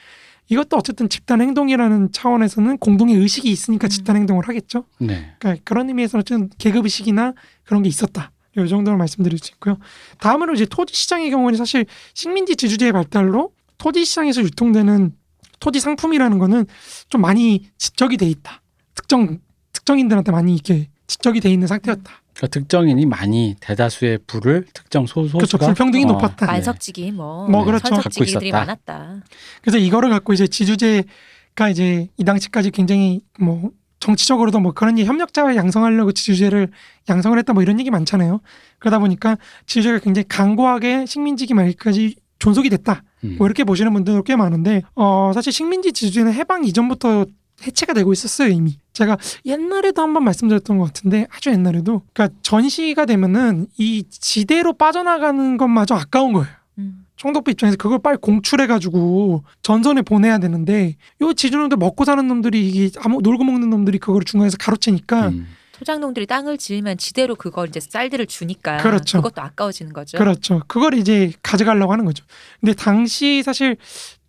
[0.49, 3.89] 이것도 어쨌든 집단 행동이라는 차원에서는 공동의 의식이 있으니까 음.
[3.89, 4.85] 집단 행동을 하겠죠.
[4.99, 5.35] 네.
[5.39, 7.33] 그러니까 그런 의미에서는 어쨌든 계급 의식이나
[7.65, 8.31] 그런 게 있었다.
[8.57, 9.79] 이 정도로 말씀드릴 수 있고요.
[10.21, 15.13] 다음으로 이제 토지 시장의 경우는 사실 식민지 지주제의 발달로 토지 시장에서 유통되는
[15.59, 16.67] 토지 상품이라는 거는
[17.09, 18.63] 좀 많이 지적이 돼 있다.
[18.95, 19.39] 특정
[19.73, 22.24] 특정인들한테 많이 이렇게 지적이 돼 있는 상태였다.
[22.35, 25.47] 그러니까 특정인이 많이 대다수의 부를 특정 소 그렇죠.
[25.47, 26.47] 소수가 불평등이 어, 높았다.
[26.47, 26.53] 네.
[26.53, 27.89] 만석지기 뭐, 뭐 그렇죠.
[27.89, 28.51] 선석지기들이.
[28.51, 29.21] 많았다.
[29.63, 33.71] 그래서 이거를 갖고 이제 지주제가 이제 이 당시까지 굉장히 뭐
[34.01, 36.69] 정치적으로도 뭐 그런 일 협력자를 양성하려고 지주제를
[37.09, 38.41] 양성을 했다 뭐 이런 얘기 많잖아요.
[38.79, 43.03] 그러다 보니까 지주제가 굉장히 강고하게 식민지기 말기까지 존속이 됐다.
[43.23, 43.37] 음.
[43.39, 47.27] 뭐 이렇게 보시는 분들도 꽤 많은데 어 사실 식민지 지주제는 해방 이전부터
[47.65, 48.77] 해체가 되고 있었어요 이미.
[48.95, 55.95] 제가 옛날에도 한번 말씀드렸던 것 같은데 아주 옛날에도 그러니까 전시가 되면은 이 지대로 빠져나가는 것마저
[55.95, 56.49] 아까운 거예요.
[56.79, 57.05] 음.
[57.17, 63.21] 총독부 입장에서 그걸 빨리 공출해가지고 전선에 보내야 되는데 요 지주놈들 먹고 사는 놈들이 이게 아무
[63.21, 65.49] 놀고 먹는 놈들이 그거를 중간에서 가로채니까 음.
[65.73, 69.19] 토장농들이 땅을 지으면 지대로 그걸 이제 쌀들을 주니까 그렇죠.
[69.19, 70.19] 그것도 아까워지는 거죠.
[70.19, 70.63] 그렇죠.
[70.69, 72.25] 그걸 이제 가져가려고 하는 거죠.
[72.61, 73.77] 근데 당시 사실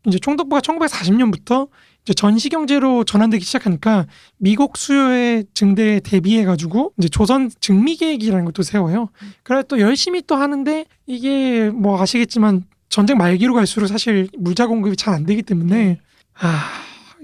[0.08, 1.70] 이제 총독부가 1940년부터
[2.06, 4.06] 이제 전시 경제로 전환되기 시작하니까
[4.38, 9.10] 미국 수요의 증대에 대비해 가지고 이제 조선 증미 계획이라는 것도 세워요.
[9.42, 15.16] 그래 또 열심히 또 하는데 이게 뭐 아시겠지만 전쟁 말기로 갈수록 사실 물자 공급이 잘
[15.16, 16.00] 안 되기 때문에
[16.36, 16.70] 아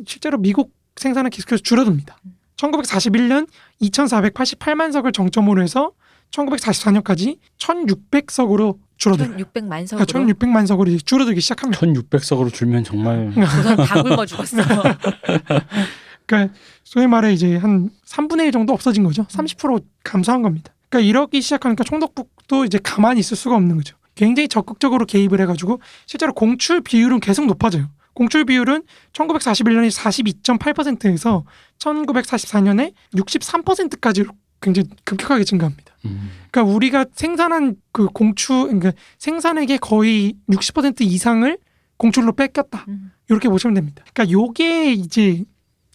[0.08, 2.18] 실제로 미국 생산은 계속해서 줄어듭니다.
[2.58, 3.48] 1941년
[3.84, 5.92] 2,488만 석을 정점으로 해서
[6.32, 9.36] 1944년까지 1,600석으로 줄어들어요.
[9.36, 11.82] 1,600만 그러니까 석으로 1,600만 석으로 이제 줄어들기 시작합니다.
[11.82, 14.58] 1600석으로 줄면 정말 조선 다 굶어 죽었어.
[16.28, 19.24] 그러니까 소위 말해 이제 한 3분의 1 정도 없어진 거죠.
[19.26, 20.72] 30% 감소한 겁니다.
[20.90, 23.98] 그러니까 이러기 시작하니까 총독국도 이제 가만히 있을 수가 없는 거죠.
[24.14, 27.90] 굉장히 적극적으로 개입을 해가지고 실제로 공출 비율은 계속 높아져요.
[28.14, 28.84] 공출 비율은
[29.14, 31.44] 1941년에 42.8%에서
[31.80, 34.26] 1944년에 63%까지
[34.62, 35.91] 굉장히 급격하게 증가합니다.
[36.06, 36.30] 음.
[36.50, 41.58] 그러니까 우리가 생산한 그 공출, 그러니까 생산액의 거의 60% 이상을
[41.98, 42.86] 공출로 뺏겼다.
[42.88, 43.12] 음.
[43.30, 44.04] 이렇게 보시면 됩니다.
[44.14, 45.44] 그러니까 요게 이제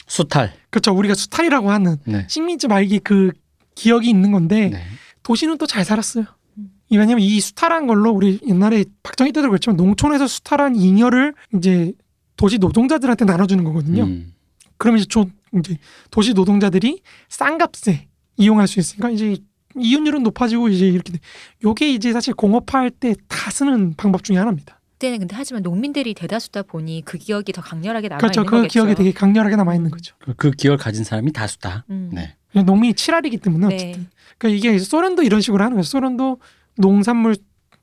[0.07, 0.53] 수탈.
[0.71, 0.93] 그렇죠.
[0.95, 2.27] 우리가 수탈이라고 하는 네.
[2.29, 3.33] 식민지 말기 그
[3.75, 4.83] 기억이 있는 건데 네.
[5.23, 6.25] 도시는 또 잘 살았어요.
[6.59, 6.71] 음.
[6.89, 11.93] 이 왜냐면 이 수탈한 걸로 우리 옛날에 박정희 때도 그랬지만 농촌에서 수탈한 잉여를 이제
[12.37, 14.05] 도시 노동자들한테 나눠주는 거거든요.
[14.05, 14.33] 음.
[14.79, 15.27] 그러면 이제, 조,
[15.59, 15.77] 이제
[16.11, 18.07] 도시 노동자들이 싼 값에
[18.37, 19.39] 이용할 수 있으니까 이제
[19.79, 21.19] 이윤율은 높아지고 이제 이렇게 돼.
[21.65, 24.81] 요게 이제 사실 공업화할 때 다 쓰는 방법 중에 하나입니다.
[24.93, 28.41] 그때는 근데 하지만 농민들이 대다수다 보니 그 기억이 더 강렬하게 남아 그렇죠.
[28.41, 28.73] 있는 그 거겠죠.
[28.73, 30.17] 기억이 되게 강렬하게 남아 있는 거죠.
[30.19, 31.85] 그, 그 기억을 가진 사람이 다수다.
[31.91, 32.11] 음.
[32.15, 32.37] 네.
[32.63, 33.93] 농민이 칠알이기 때문에 어쨌든.
[33.93, 34.09] 네.
[34.39, 35.83] 그러니까 이게 소련도 이런 식으로 하는 거예요.
[35.83, 36.39] 소련도
[36.79, 37.37] 농산물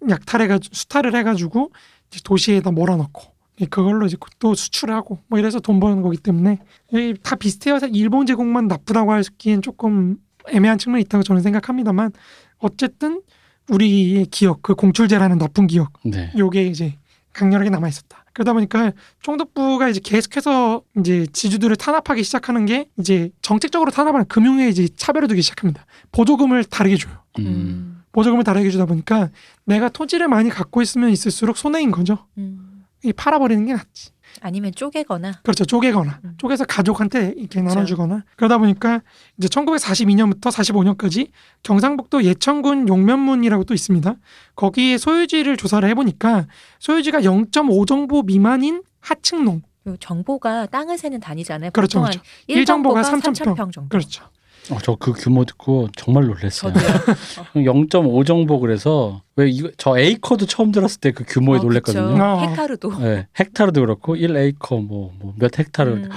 [0.10, 1.72] 약탈해가지고 수탈을 해가지고
[2.10, 3.22] 이제 도시에다 몰아넣고
[3.62, 6.58] 예, 그걸로 이제 또 수출하고 뭐 이래서 돈 버는 거기 때문에
[6.92, 7.78] 이다 비슷해요.
[7.94, 10.18] 일본 제국만 나쁘다고 하기엔 조금
[10.50, 12.12] 애매한 측면이 있다고 저는 생각합니다만
[12.60, 13.22] 어쨌든
[13.70, 16.32] 우리의 기억, 그 공출제라는 나쁜 기억, 네.
[16.38, 16.98] 요게 이제
[17.34, 18.26] 강렬하게 남아 있었다.
[18.34, 18.92] 그러다 보니까
[19.22, 25.42] 총독부가 이제 계속해서 이제 지주들을 탄압하기 시작하는 게 이제 정책적으로 탄압하는 금융에 이제 차별을 두기
[25.42, 25.86] 시작합니다.
[26.12, 27.14] 보조금을 다르게 줘요.
[27.40, 27.46] 음.
[27.46, 28.04] 음.
[28.12, 29.30] 보조금을 다르게 주다 보니까
[29.66, 32.26] 내가 토지를 많이 갖고 있으면 있을수록 손해인 거죠.
[32.38, 32.86] 음.
[33.04, 34.12] 이 팔아버리는 게 낫지.
[34.44, 35.64] 아니면 쪼개거나 그렇죠.
[35.64, 36.34] 쪼개거나 음.
[36.38, 37.76] 쪼개서 가족한테 이렇게 그렇죠.
[37.76, 39.02] 나눠주거나 그러다 보니까
[39.38, 41.30] 이제 1942년부터 45년까지
[41.64, 44.16] 경상북도 예천군 용면문이라고 또 있습니다.
[44.56, 46.48] 거기에 소유지를 조사를 해보니까
[46.80, 51.72] 소유지가 0.5정보 미만인 하층농 요 정보가 땅을 세는 단위잖아요.
[51.72, 52.20] 그렇죠, 보통 그렇죠.
[52.20, 53.90] 한 일정보가 1정보가 3,000 3,000평 정도.
[53.90, 54.26] 그렇죠.
[54.72, 56.72] 어, 저 그 규모 듣고 정말 놀랐어요.
[56.74, 57.16] 저도요.
[57.66, 62.12] 0.5 정보 그래서 왜 이거 저 에이커도 처음 들었을 때 그 규모에 어, 놀랐거든요.
[62.14, 62.24] 그쵸.
[62.24, 62.42] 어.
[62.48, 63.00] 헥타르도.
[63.00, 66.10] 네, 헥타르도 그렇고 1 에이커 뭐 몇 헥타르 음,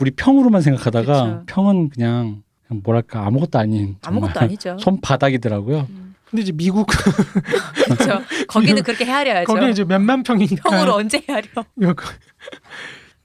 [0.00, 1.42] 우리 평으로만 생각하다가 그쵸.
[1.46, 4.76] 평은 그냥, 그냥 뭐랄까 아무것도 아닌 정말 아무것도 아니죠.
[4.80, 5.86] 손바닥이더라고요.
[5.90, 6.86] 음, 근데 이제 미국
[7.84, 8.22] 그렇죠.
[8.48, 9.52] 거기는 그렇게 헤아려야죠.
[9.52, 11.46] 거기 이제 몇만 평이니까 평으로 언제 헤아려?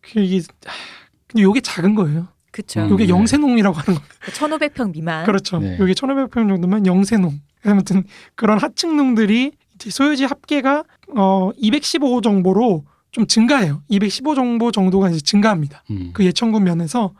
[0.02, 0.74] 그 이게 하,
[1.28, 2.28] 근데 요게 작은 거예요.
[2.58, 2.82] 그렇죠.
[2.82, 2.98] 음.
[2.98, 3.10] 네.
[3.10, 4.10] 영세농이라고 하는 거예요.
[4.26, 5.26] 1,500평 미만.
[5.26, 5.60] 그렇죠.
[5.60, 5.78] 네.
[5.80, 7.40] 요게 1,500평 정도면 영세농.
[7.66, 8.04] 아무튼
[8.36, 10.84] 그런 하층농들이 이제 소유지 합계가
[11.16, 13.82] 어 215 정보로 좀 증가해요.
[13.90, 15.84] 215 정보 정도가 이제 증가합니다.
[15.92, 16.12] 음.
[16.14, 17.14] 그 예천군 면에서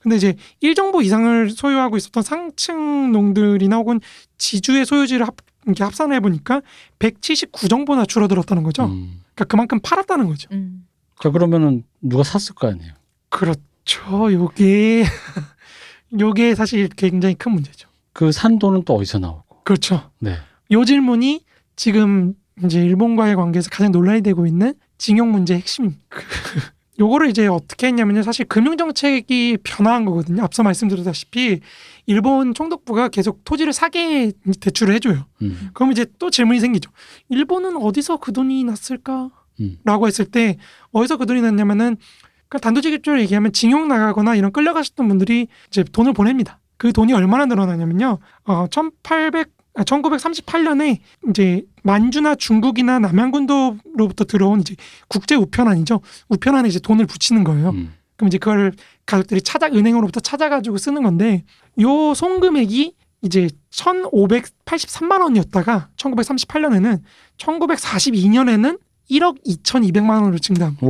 [0.00, 4.00] 근데 이제 1정보 이상을 소유하고 있었던 상층 농들이나 혹은
[4.38, 5.36] 지주의 소유지를 합,
[5.66, 6.62] 이렇게 합산해 보니까
[6.98, 8.84] 179 정보나 줄어들었다는 거죠.
[8.86, 9.22] 음.
[9.34, 10.48] 그러니까 그만큼 팔았다는 거죠.
[10.52, 10.86] 음.
[11.20, 12.92] 자 그러면은 누가 샀을 거 아니에요.
[13.28, 13.60] 그렇죠.
[14.32, 15.04] 요게
[16.20, 17.88] 요게 사실 굉장히 큰 문제죠.
[18.12, 19.62] 그산 돈은 또 어디서 나오고?
[19.64, 20.10] 그렇죠.
[20.18, 20.36] 네.
[20.70, 21.44] 요 질문이
[21.76, 22.34] 지금
[22.64, 26.00] 이제 일본과의 관계에서 가장 논란이 되고 있는 징용 문제의 핵심입니다.
[26.08, 26.22] 그
[26.98, 28.22] 요거를 이제 어떻게 했냐면요.
[28.22, 30.42] 사실 금융 정책이 변화한 거거든요.
[30.42, 31.60] 앞서 말씀드렸다시피
[32.06, 35.26] 일본 총독부가 계속 토지를 사게 대출을 해줘요.
[35.40, 35.70] 음.
[35.72, 36.90] 그럼 이제 또 질문이 생기죠.
[37.30, 39.30] 일본은 어디서 그 돈이 났을까?
[39.60, 39.78] 음.
[39.84, 40.58] 라고 했을 때
[40.92, 41.96] 어디서 그 돈이 났냐면은
[42.52, 46.60] 그 단도직입적으로 얘기하면 징용 나가거나 이런 끌려가셨던 분들이 이제 돈을 보냅니다.
[46.76, 48.18] 그 돈이 얼마나 늘어나냐면요.
[48.44, 50.98] 어, 1800 아, 1938년에
[51.30, 54.76] 이제 만주나 중국이나 남양군도로부터 들어온 이제
[55.08, 56.02] 국제 우편안이죠.
[56.28, 57.70] 우편안에 이제 돈을 붙이는 거예요.
[57.70, 57.94] 음.
[58.16, 58.72] 그럼 이제 그걸
[59.06, 61.44] 가족들이 찾아 은행으로부터 찾아가지고 쓰는 건데
[61.80, 67.00] 요 송금액이 이제 1,583만 원이었다가 1938년에는
[67.38, 68.78] 1942년에는
[69.10, 70.86] 1억 2,200만 원으로 증가합니다.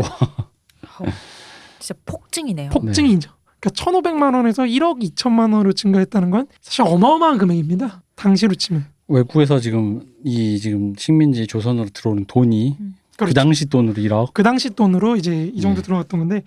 [1.82, 2.70] 어, 진짜 폭증이네요.
[2.70, 3.30] 폭증이죠.
[3.60, 8.02] 그러니까 1,500만 원에서 1억 2천만 원으로 증가했다는 건 사실 어마어마한 금액입니다.
[8.14, 8.86] 당시로 치면.
[9.08, 13.34] 외국에서 지금 이 지금 식민지 조선으로 들어오는 돈이 그 그렇죠.
[13.34, 14.32] 당시 돈으로 1억.
[14.32, 15.86] 그 당시 돈으로 이제 이 정도 네.
[15.86, 16.42] 들어갔던 건데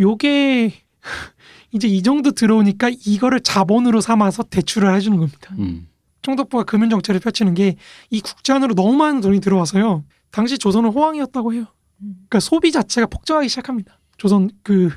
[0.00, 0.72] 요게
[1.72, 5.54] 이제 이 정도 들어오니까 이거를 자본으로 삼아서 대출을 해주는 겁니다.
[5.58, 5.88] 음.
[6.22, 7.76] 총독부가 금융 정책을 펼치는 게
[8.10, 10.04] 이 국제 안으로 너무 많은 돈이 들어와서요.
[10.30, 11.66] 당시 조선은 호황이었다고 해요.
[12.00, 12.14] 음.
[12.28, 13.98] 그러니까 소비 자체가 폭증하기 시작합니다.
[14.16, 14.90] 조선 그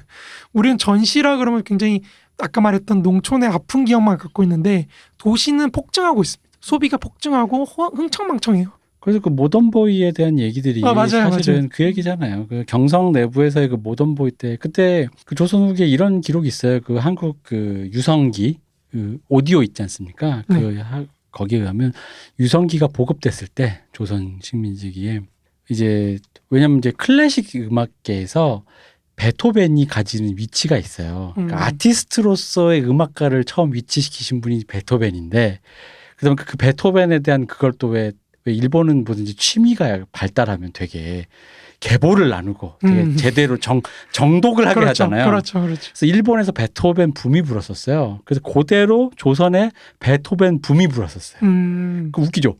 [0.53, 2.01] 우리는 전시라 그러면 굉장히
[2.39, 4.87] 아까 말했던 농촌의 아픈 기억만 갖고 있는데
[5.17, 6.47] 도시는 폭증하고 있습니다.
[6.59, 8.71] 소비가 폭증하고 호- 흥청망청해요.
[8.99, 11.69] 그래서 그 모던보이에 대한 얘기들이 아, 맞아요, 사실은 맞아요.
[11.71, 12.47] 그 얘기잖아요.
[12.47, 16.81] 그 경성 내부에서의 그 모던보이 때 그때 그 조선 후기에 이런 기록이 있어요.
[16.81, 18.59] 그 한국 그 유성기
[18.91, 20.43] 그 오디오 있지 않습니까?
[20.47, 20.81] 그 네.
[20.81, 21.93] 하- 거기에 가면
[22.39, 25.21] 유성기가 보급됐을 때 조선 식민지기에
[25.69, 26.17] 이제
[26.49, 28.63] 왜냐면 이제 클래식 음악계에서
[29.17, 31.33] 베토벤이 가지는 위치가 있어요.
[31.35, 31.61] 그러니까 음.
[31.63, 35.59] 아티스트로서의 음악가를 처음 위치시키신 분이 베토벤인데
[36.15, 38.13] 그다음에 그, 그 베토벤에 대한 그걸 또 왜
[38.47, 41.27] 왜 일본은 뭐든지 취미가 발달하면 되게
[41.81, 43.17] 계보를 나누고 되게 음.
[43.17, 43.81] 제대로 정
[44.13, 45.25] 정독을 하게 그렇죠, 하잖아요.
[45.25, 45.91] 그렇죠, 그렇죠.
[45.93, 48.21] 그래서 일본에서 베토벤 붐이 불었었어요.
[48.23, 51.41] 그래서 그대로 조선에 베토벤 붐이 불었었어요.
[51.43, 52.55] 음, 그 웃기죠.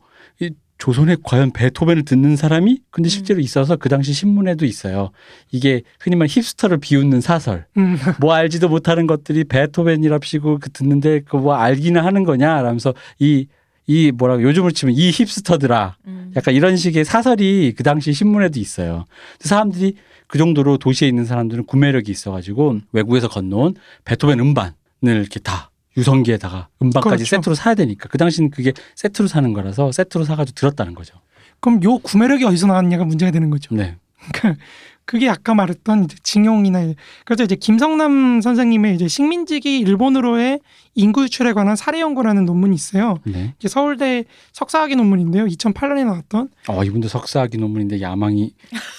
[0.78, 5.10] 이 조선에 과연 베토벤을 듣는 사람이 근데 실제로 있어서 그 당시 신문에도 있어요.
[5.50, 7.66] 이게 흔히 말 힙스터를 비웃는 사설.
[7.76, 12.62] 음, 뭐 알지도 못하는 것들이 베토벤이랍시고 그 듣는데 그 뭐 알기는 하는 거냐?
[12.62, 13.46] 라면서 이
[13.90, 16.32] 이 뭐라고 요즘을 치면 이 힙스터들아 음.
[16.36, 19.06] 약간 이런 식의 사설이 그 당시 신문에도 있어요.
[19.40, 19.94] 사람들이
[20.26, 23.74] 그 정도로 도시에 있는 사람들은 구매력이 있어가지고 외국에서 건너온
[24.04, 24.70] 베토벤 음반을
[25.02, 27.36] 이렇게 다 유성기에다가 음반까지 그렇죠.
[27.36, 31.14] 세트로 사야 되니까 그 당시는 그게 세트로 사는 거라서 세트로 사가지고 들었다는 거죠.
[31.60, 33.74] 그럼 요 구매력이 어디서 나왔냐가 문제가 되는 거죠.
[33.74, 33.96] 네.
[34.32, 34.54] 그
[35.16, 36.94] 게 아까 말했던 이제 징용이나 이-
[37.24, 40.60] 그래서 이제 김성남 선생님의 이제 식민지기 일본으로의
[40.94, 43.18] 인구 유출에 관한 사례 연구라는 논문이 있어요.
[43.24, 43.54] 네.
[43.58, 45.46] 이게 서울대 석사학위 논문인데요.
[45.46, 46.48] 2008년에 나왔던.
[46.68, 48.52] 어, 이분도 석사학위 논문인데 야망이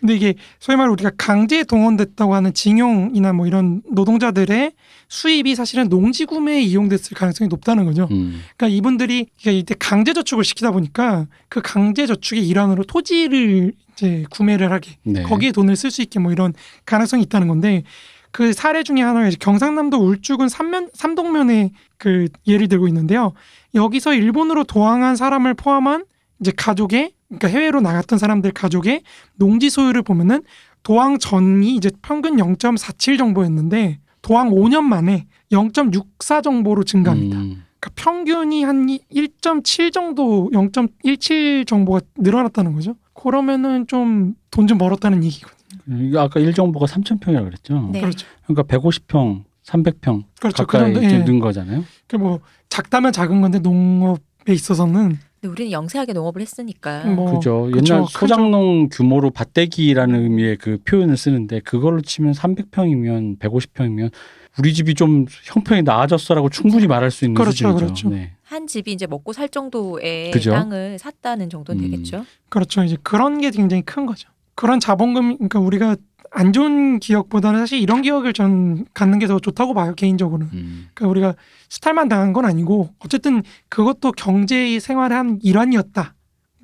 [0.00, 4.72] 근데 이게 소위 말해 우리가 강제 동원됐다고 하는 징용이나 뭐 이런 노동자들의
[5.08, 8.08] 수입이 사실은 농지 구매에 이용됐을 가능성이 높다는 거죠.
[8.10, 8.40] 음.
[8.56, 14.96] 그러니까 이분들이 이때 강제 저축을 시키다 보니까 그 강제 저축의 일환으로 토지를 이제 구매를 하게
[15.04, 15.22] 네.
[15.22, 16.52] 거기에 돈을 쓸 수 있게 뭐 이런
[16.84, 17.82] 가능성이 있다는 건데
[18.30, 23.32] 그 사례 중에 하나가 이제 경상남도 울주군 삼면 삼동면의 그 예를 들고 있는데요.
[23.74, 26.06] 여기서 일본으로 도항한 사람을 포함한
[26.40, 29.02] 이제 가족의 그러니까 해외로 나갔던 사람들 가족의
[29.36, 30.42] 농지 소유를 보면은
[30.82, 37.36] 도항 전이 이제 평균 0.47 정도였는데 도항 5년 만에 0.64 정도로 증가합니다.
[37.36, 37.64] 음.
[37.78, 42.94] 그러니까 평균이 한 1.7 정도, 0.17 정도가 늘어났다는 거죠.
[43.22, 46.08] 그러면은 좀돈좀 벌었다는 얘기거든요.
[46.08, 47.88] 이거 아까 일정보가 3천 평이라고 그랬죠.
[47.92, 48.00] 네.
[48.00, 48.26] 그렇죠.
[48.46, 50.66] 그러니까 150평, 300평 그렇죠.
[50.66, 51.06] 그 가까이 정도.
[51.06, 51.24] 이제 예.
[51.24, 51.84] 는 거잖아요.
[52.08, 57.04] 그뭐 작다면 작은 건데 농업에 있어서는 근데 우리는 영세하게 농업을 했으니까.
[57.04, 57.68] 뭐 그죠.
[57.72, 58.18] 그쵸, 옛날 크죠.
[58.18, 64.10] 소작농 규모로 밭대기라는 의미의 그 표현을 쓰는데 그걸로 치면 300평이면 150평이면
[64.58, 67.76] 우리 집이 좀 형평이 나아졌어라고 충분히 말할 수 있는 그렇죠, 수준이죠.
[67.76, 68.08] 그렇죠.
[68.10, 68.32] 네.
[68.52, 70.50] 한 집이 이제 먹고 살 정도의 그죠?
[70.52, 71.90] 땅을 샀다는 정도는 음.
[71.90, 72.24] 되겠죠.
[72.48, 72.84] 그렇죠.
[72.84, 74.28] 이제 그런 게 굉장히 큰 거죠.
[74.54, 75.96] 그런 자본금, 그러니까 우리가
[76.30, 80.48] 안 좋은 기억보다는 사실 이런 기억을 전 갖는 게 더 좋다고 봐요 개인적으로는.
[80.52, 80.88] 음.
[80.94, 81.34] 그러니까 우리가
[81.68, 86.14] 수탈만 당한 건 아니고 어쨌든 그것도 경제 생활의 한 일환이었다.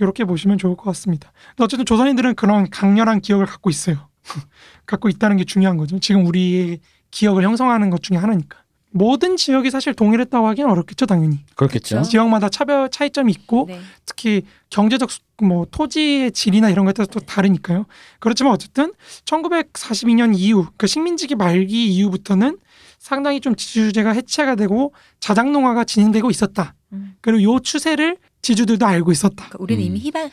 [0.01, 1.32] 이렇게 보시면 좋을 것 같습니다.
[1.51, 4.09] 근데 어쨌든 조선인들은 그런 강렬한 기억을 갖고 있어요.
[4.86, 5.98] 갖고 있다는 게 중요한 거죠.
[5.98, 8.59] 지금 우리의 기억을 형성하는 것 중에 하나니까.
[8.90, 11.40] 모든 지역이 사실 동일했다고 하기는 어렵겠죠, 당연히.
[11.56, 11.97] 그렇겠죠.
[11.97, 12.10] 그렇죠.
[12.10, 13.81] 지역마다 차별 차이점이 있고 네.
[14.06, 17.85] 특히 경제적 수- 뭐 토지의 질이나 이런 것에 따라서 또 다르니까요.
[18.19, 18.93] 그렇지만 어쨌든
[19.24, 22.59] 1942년 이후 그 식민지기 말기 이후부터는
[22.98, 26.74] 상당히 좀 지주제가 해체가 되고 자작농화가 진행되고 있었다.
[26.93, 27.15] 음.
[27.20, 29.35] 그리고 요 추세를 지주들도 알고 있었다.
[29.48, 29.86] 그러니까 우리는 음.
[29.86, 30.31] 이미 해방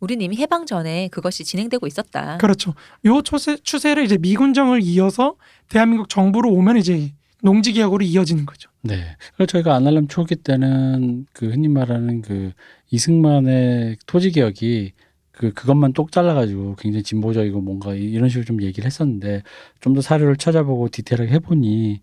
[0.00, 2.36] 우리는 이미 해방 전에 그것이 진행되고 있었다.
[2.38, 2.74] 그렇죠.
[3.06, 5.36] 요 추세, 추세를 이제 미군정을 이어서
[5.68, 7.12] 대한민국 정부로 오면 이제
[7.42, 8.70] 농지개혁으로 이어지는 거죠.
[8.82, 9.16] 네.
[9.36, 12.52] 그래서 저희가 아날람 초기 때는 그 흔히 말하는 그
[12.90, 14.92] 이승만의 토지 개혁이
[15.32, 19.42] 그 그것만 똑 잘라가지고 굉장히 진보적이고 뭔가 이- 이런 식으로 좀 얘기를 했었는데
[19.80, 22.00] 좀 더 사료를 찾아보고 디테일하게 해보니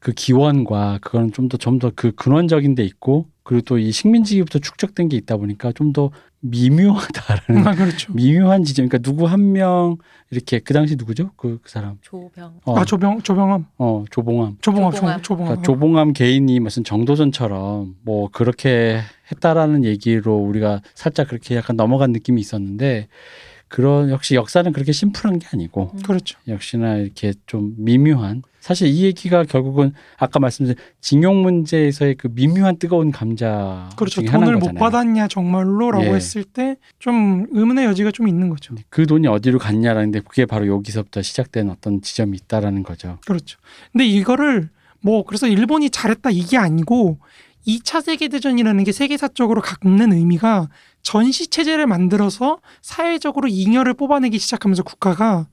[0.00, 4.58] 그 기원과 그거는 좀 더 좀 더 그 근원적인 데 있고 그리고 또 이 식민지기부터
[4.58, 6.10] 축적된 게 있다 보니까 좀 더
[6.40, 8.12] 미묘하다라는 아 그렇죠.
[8.12, 8.88] 미묘한 지점.
[8.88, 9.96] 그러니까 누구 한 명
[10.30, 11.30] 이렇게 그 당시 누구죠?
[11.36, 11.96] 그, 그 사람.
[12.02, 12.60] 조병.
[12.64, 14.58] 어, 아 조병 조병암 어 조봉암.
[14.60, 15.22] 조봉암 조봉암.
[15.22, 15.36] 조-.
[15.36, 19.00] 그러니까 조봉암 개인이 무슨 정도전처럼 뭐 그렇게
[19.32, 23.08] 했다라는 얘기로 우리가 살짝 그렇게 약간 넘어간 느낌이 있었는데
[23.68, 26.38] 그런 역시 역사는 그렇게 심플한 게 아니고 그렇죠.
[26.48, 33.10] 역시나 이렇게 좀 미묘한 사실 이 얘기가 결국은 아까 말씀드린 징용 문제에서의 그 미묘한 뜨거운
[33.12, 34.20] 감자 그렇죠.
[34.22, 34.74] 중에 돈을 못.
[34.74, 36.14] 받았냐 정말로라고 예.
[36.14, 38.74] 했을 때 좀 의문의 여지가 좀 있는 거죠.
[38.90, 43.18] 그 돈이 어디로 갔냐라는데 그게 바로 여기서부터 시작된 어떤 지점이 있다라는 거죠.
[43.26, 43.58] 그렇죠.
[43.92, 44.68] 근데 이거를
[45.00, 47.18] 뭐 그래서 일본이 잘했다 이게 아니고
[47.66, 50.68] 2차 세계 대전이라는 게 세계사적으로 갖는 의미가
[51.02, 55.46] 전시 체제를 만들어서 사회적으로 잉여를 뽑아내기 시작하면서 국가가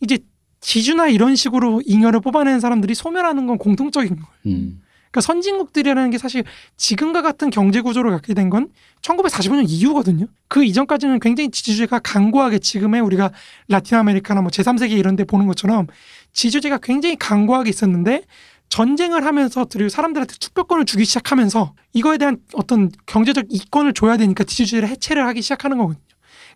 [0.00, 0.18] 이제
[0.60, 4.26] 지주나 이런 식으로 잉여를 뽑아내는 사람들이 소멸하는 건 공통적인 거예요.
[4.46, 4.80] 음.
[5.12, 6.42] 그러니까 선진국들이라는 게 사실
[6.78, 8.70] 지금과 같은 경제 구조를 갖게 된 건
[9.02, 10.26] 1945년 이후거든요.
[10.48, 13.30] 그 이전까지는 굉장히 지주제가 강고하게 지금의 우리가
[13.68, 15.86] 라틴 아메리카나 뭐 제3세계 이런 데 보는 것처럼
[16.32, 18.22] 지주제가 굉장히 강고하게 있었는데
[18.72, 24.88] 전쟁을 하면서 그리고 사람들한테 투표권을 주기 시작하면서 이거에 대한 어떤 경제적 이권을 줘야 되니까 지주제를
[24.88, 26.02] 해체를 하기 시작하는 거거든요.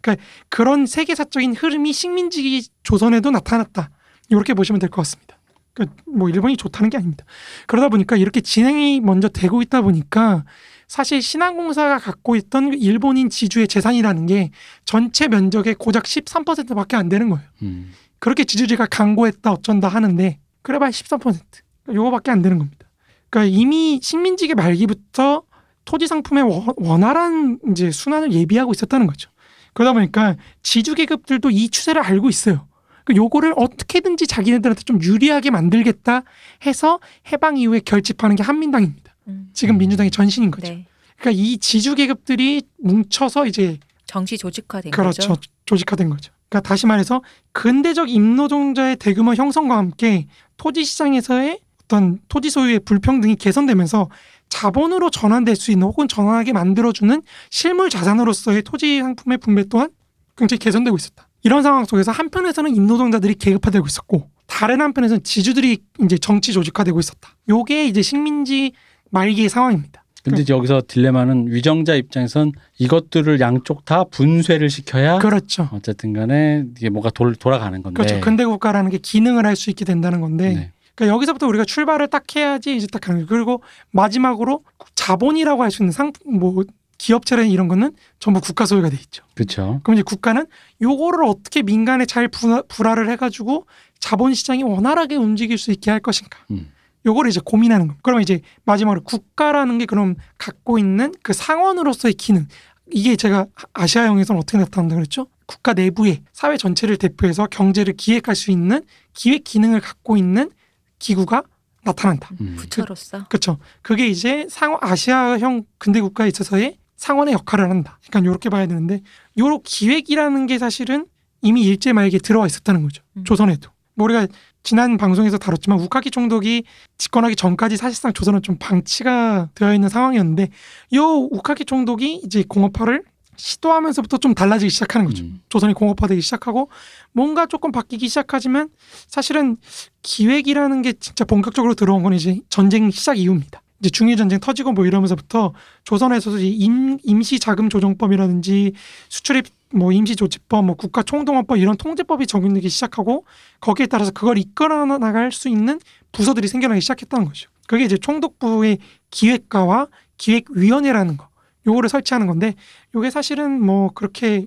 [0.00, 3.90] 그러니까 그런 세계사적인 흐름이 식민지 조선에도 나타났다.
[4.30, 5.36] 이렇게 보시면 될 것 같습니다.
[5.74, 7.26] 그러니까 뭐 일본이 좋다는 게 아닙니다.
[7.66, 10.46] 그러다 보니까 이렇게 진행이 먼저 되고 있다 보니까
[10.88, 14.52] 사실 신한공사가 갖고 있던 일본인 지주의 재산이라는 게
[14.86, 17.46] 전체 면적의 고작 13%밖에 안 되는 거예요.
[17.60, 17.92] 음.
[18.20, 21.65] 그렇게 지주제가 강고했다 어쩐다 하는데 그래봐야 13%.
[21.92, 22.88] 요거밖에 안 되는 겁니다.
[23.30, 25.42] 그러니까 이미 식민지기 말기부터
[25.84, 29.30] 토지 상품의 원- 원활한 이제 순환을 예비하고 있었다는 거죠.
[29.72, 32.66] 그러다 보니까 지주 계급들도 이 추세를 알고 있어요.
[33.04, 36.22] 그 요거를 어떻게든지 자기네들한테 좀 유리하게 만들겠다
[36.66, 36.98] 해서
[37.30, 39.14] 해방 이후에 결집하는 게 한민당입니다.
[39.28, 39.50] 음.
[39.52, 40.72] 지금 민주당의 전신인 거죠.
[40.72, 40.86] 네.
[41.18, 45.28] 그러니까 이 지주 계급들이 뭉쳐서 이제 정치 조직화된 그렇죠.
[45.28, 45.40] 거죠.
[45.66, 46.32] 조직화된 거죠.
[46.48, 47.22] 그러니까 다시 말해서
[47.52, 50.26] 근대적 임노동자의 대규모 형성과 함께
[50.56, 54.08] 토지 시장에서의 어떤 토지 소유의 불평등이 개선되면서
[54.48, 59.90] 자본으로 전환될 수 있는 혹은 전환하게 만들어주는 실물 자산으로서의 토지 상품의 분배 또한
[60.36, 61.28] 굉장히 개선되고 있었다.
[61.42, 67.30] 이런 상황 속에서 한편에서는 임노동자들이 계급화되고 있었고 다른 한편에서는 지주들이 이제 정치 조직화되고 있었다.
[67.48, 68.72] 요게 이제 식민지
[69.10, 70.02] 말기의 상황입니다.
[70.24, 75.68] 근데 이제 여기서 딜레마는 위정자 입장에선 이것들을 양쪽 다 분쇄를 시켜야 그렇죠.
[75.72, 78.02] 어쨌든 간에 이게 뭐가 돌, 돌아가는 건데.
[78.02, 78.20] 그렇죠.
[78.20, 80.72] 근대 국가라는 게 기능을 할 수 있게 된다는 건데 네.
[80.96, 83.26] 그러니까 여기서부터 우리가 출발을 딱 해야지 이제 딱 거예요.
[83.26, 83.62] 그리고
[83.92, 84.64] 마지막으로
[84.96, 86.64] 자본이라고 할 수 있는 상품 뭐
[86.98, 89.22] 기업체라는 이런 거는 전부 국가 소유가 돼 있죠.
[89.34, 89.80] 그렇죠.
[89.84, 90.46] 그럼 이제 국가는
[90.80, 93.66] 요거를 어떻게 민간에 잘 분화, 불화를 해가지고
[94.00, 96.38] 자본 시장이 원활하게 움직일 수 있게 할 것인가.
[96.50, 96.72] 음.
[97.04, 98.00] 요거를 이제 고민하는 겁니다.
[98.02, 102.46] 그러면 이제 마지막으로 국가라는 게 그럼 갖고 있는 그 상원으로서의 기능
[102.90, 105.26] 이게 제가 아시아형에서는 어떻게 나타난다 그랬죠?
[105.44, 108.82] 국가 내부에 사회 전체를 대표해서 경제를 기획할 수 있는
[109.12, 110.50] 기획 기능을 갖고 있는
[110.98, 111.42] 기구가
[111.84, 112.30] 나타난다.
[112.40, 112.56] 음.
[112.58, 113.58] 부처로서 그렇죠.
[113.82, 117.98] 그게 이제 상 아시아형 근대 국가에 있어서의 상원의 역할을 한다.
[118.08, 119.02] 그러니까 이렇게 봐야 되는데
[119.38, 121.06] 요 기획이라는 게 사실은
[121.42, 123.02] 이미 일제 말기에 들어와 있었다는 거죠.
[123.16, 123.24] 음.
[123.24, 123.70] 조선에도.
[123.94, 124.26] 뭐 우리가
[124.62, 126.64] 지난 방송에서 다뤘지만 우카기 총독이
[126.98, 130.48] 집권하기 전까지 사실상 조선은 좀 방치가 되어 있는 상황이었는데
[130.94, 133.04] 요 우카기 총독이 이제 공업화를
[133.36, 135.24] 시도하면서부터 좀 달라지기 시작하는 거죠.
[135.24, 135.40] 음.
[135.48, 136.70] 조선이 공업화되기 시작하고
[137.12, 138.68] 뭔가 조금 바뀌기 시작하지만
[139.06, 139.56] 사실은
[140.02, 143.62] 기획이라는 게 진짜 본격적으로 들어온 건 이제 전쟁 시작 이후입니다.
[143.80, 145.52] 이제 중일 전쟁 터지고 뭐 이러면서부터
[145.84, 148.72] 조선에서도 이 임, 임시 자금 조정법이라든지
[149.08, 153.24] 수출입 뭐 임시 조치법, 뭐 국가 총동원법 이런 통제법이 적용되기 시작하고
[153.60, 155.78] 거기에 따라서 그걸 이끌어 나갈 수 있는
[156.12, 157.50] 부서들이 생겨나기 시작했다는 거죠.
[157.66, 158.78] 그게 이제 총독부의
[159.10, 161.28] 기획과와 기획위원회라는 거
[161.66, 162.54] 요거를 설치하는 건데
[162.94, 164.46] 요게 사실은 뭐 그렇게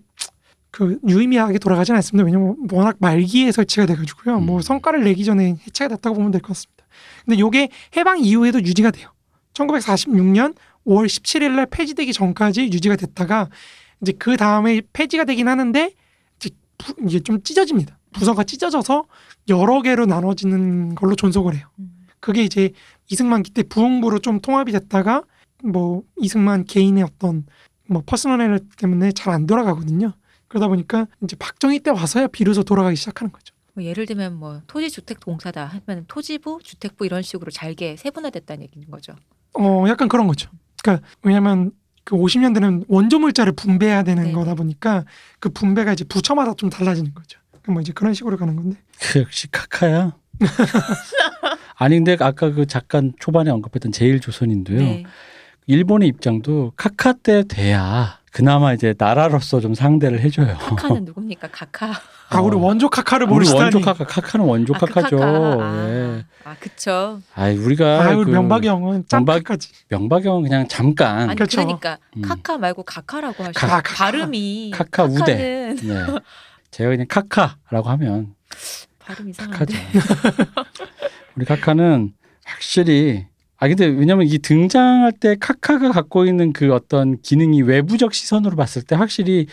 [0.72, 2.26] 그 유의미하게 돌아가진 않습니다.
[2.26, 4.40] 왜냐면 워낙 말기에 설치가 돼가지고요.
[4.40, 4.62] 뭐 음.
[4.62, 6.86] 성과를 내기 전에 해체가 됐다고 보면 될 것 같습니다.
[7.26, 9.10] 근데 요게 해방 이후에도 유지가 돼요.
[9.54, 10.56] 1946년
[10.86, 13.50] 5월 17일 날 폐지되기 전까지 유지가 됐다가
[14.02, 15.92] 이제 그 다음에 폐지가 되긴 하는데
[16.38, 17.98] 이제 부- 이게 좀 찢어집니다.
[18.14, 19.06] 부서가 찢어져서
[19.50, 21.68] 여러 개로 나눠지는 걸로 존속을 해요.
[21.80, 21.92] 음.
[22.20, 22.72] 그게 이제
[23.10, 25.24] 이승만 그때 부흥부로 좀 통합이 됐다가
[25.64, 27.46] 뭐 이승만 개인의 어떤
[27.88, 30.14] 뭐 personal 때문에 잘 안 돌아가거든요.
[30.48, 33.54] 그러다 보니까 이제 박정희 때 와서야 비로소 돌아가기 시작하는 거죠.
[33.74, 38.90] 뭐 예를 들면 뭐 토지 주택 공사다 하면 토지부, 주택부 이런 식으로 잘게 세분화됐다는 얘기인
[38.90, 39.14] 거죠.
[39.54, 40.50] 어, 약간 그런 거죠.
[40.82, 41.72] 그러니까 왜냐하면
[42.04, 44.36] 그 50년대는 원조 물자를 분배해야 되는 네네.
[44.36, 45.06] 거다 보니까
[45.40, 47.40] 그 분배가 이제 부처마다 좀 달라지는 거죠.
[47.62, 48.78] 그뭐 이제 그런 식으로 가는 건데.
[49.00, 50.16] 그 역시 카카야.
[51.76, 54.80] 아니 근데 아까 그 잠깐 초반에 언급했던 재일 조선인도요.
[54.80, 55.04] 네.
[55.74, 60.58] 일본의 입장도 카카 때 돼야 그나마 이제 나라로서 좀 상대를 해줘요.
[60.58, 61.50] 카카는 누굽니까?
[61.52, 61.92] 카카.
[62.30, 62.60] 아, 우리 어.
[62.60, 63.64] 원조 카카를 모르시다니.
[63.76, 65.18] 원조 카카, 카카는 원조 아, 그 카카죠.
[65.18, 65.88] 카카.
[65.90, 66.24] 예.
[66.44, 67.22] 아, 아, 그쵸.
[67.36, 69.70] 아이 우리가 아유, 그 명박이 형은 명박- 짱카까지.
[69.90, 71.30] 명박형은 그냥 잠깐.
[71.30, 71.62] 아니 그렇죠.
[71.62, 72.22] 그러니까 음.
[72.24, 73.60] 카카 말고 카카라고 하시죠.
[73.60, 73.96] 카- 카카.
[73.96, 75.76] 발음이 카카 우대.
[75.76, 75.76] 카카는
[76.16, 76.20] 네.
[76.72, 78.34] 제가 그냥 카카라고 하면
[78.98, 79.74] 발음 이상한데.
[80.00, 80.52] 카카죠.
[81.36, 82.14] 우리 카카는
[82.44, 83.28] 확실히
[83.60, 88.82] 아 근데 왜냐면 이 등장할 때 카카가 갖고 있는 그 어떤 기능이 외부적 시선으로 봤을
[88.82, 89.48] 때 확실히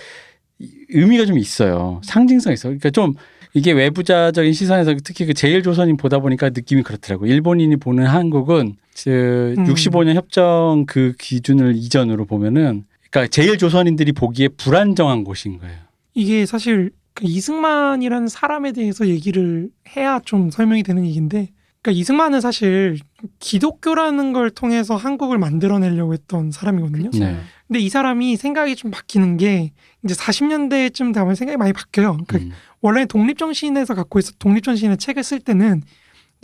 [0.59, 2.01] 이- 의미가 좀 있어요.
[2.05, 2.69] 상징성 있어.
[2.69, 3.15] 그러니까 좀
[3.53, 7.27] 이게 외부자적인 시선에서 특히 그 제일 조선인 보다 보니까 느낌이 그렇더라고.
[7.27, 9.65] 일본인이 보는 한국은 그 음.
[9.65, 15.77] 65년 협정 그 기준을 이전으로 보면은 그러니까 제일 조선인들이 보기에 불안정한 곳인 거예요.
[16.15, 21.49] 이게 사실 그 이승만이라는 사람에 대해서 얘기를 해야 좀 설명이 되는 얘기인데
[21.87, 22.99] 그러니까 이승만은 사실
[23.39, 27.11] 기독교라는 걸 통해서 한국을 만들어내려고 했던 사람이거든요.
[27.11, 27.39] 네.
[27.69, 29.73] 근데 이 사람이 생각이 좀 바뀌는 게
[30.05, 32.17] 이제 40년대쯤 되면 생각이 많이 바뀌어요.
[32.27, 32.51] 그러니까 음.
[32.81, 35.83] 원래 독립정신에서 갖고 있어 독립정신의 책을 쓸 때는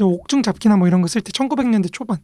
[0.00, 2.18] 옥중 잡기나 뭐 이런 거 쓸 때 1900년대 초반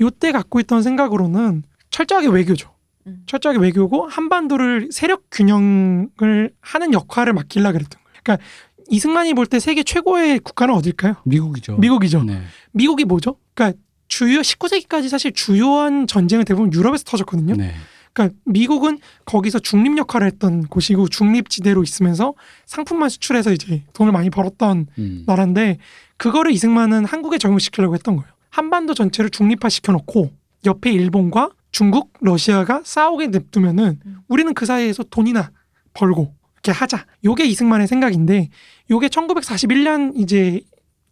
[0.00, 2.72] 요때 갖고 있던 생각으로는 철저하게 외교죠.
[3.08, 3.24] 음.
[3.26, 8.20] 철저하게 외교고 한반도를 세력 균형을 하는 역할을 맡기려 그랬던 거예요.
[8.22, 8.44] 그러니까
[8.92, 11.14] 이승만이 볼 때 세계 최고의 국가는 어딜까요?
[11.24, 11.78] 미국이죠.
[11.78, 12.22] 미국이죠.
[12.24, 12.42] 네.
[12.72, 13.36] 미국이 뭐죠?
[13.54, 17.54] 그러니까 주요 19세기까지 사실 주요한 전쟁은 대부분 유럽에서 터졌거든요.
[17.56, 17.74] 네.
[18.12, 22.34] 그러니까 미국은 거기서 중립 역할을 했던 곳이고 중립 지대로 있으면서
[22.66, 25.24] 상품만 수출해서 이제 돈을 많이 벌었던 음.
[25.26, 25.78] 나라인데
[26.18, 28.30] 그거를 이승만은 한국에 적용시키려고 했던 거예요.
[28.50, 30.30] 한반도 전체를 중립화 시켜놓고
[30.66, 34.16] 옆에 일본과 중국, 러시아가 싸우게 냅두면은 음.
[34.28, 35.50] 우리는 그 사이에서 돈이나
[35.94, 37.04] 벌고 이렇게 하자.
[37.24, 38.48] 요게 이승만의 생각인데
[38.90, 40.60] 요게 1941년 이제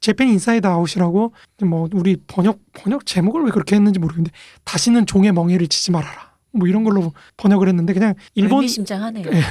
[0.00, 4.30] Japan Inside Out이라고 뭐 우리 번역 번역 제목을 왜 그렇게 했는지 모르겠는데
[4.64, 6.30] 다시는 종의 멍에를 지지 말아라.
[6.52, 9.26] 뭐 이런 걸로 번역을 했는데 그냥 일본 의미심장하네요.
[9.32, 9.42] 예,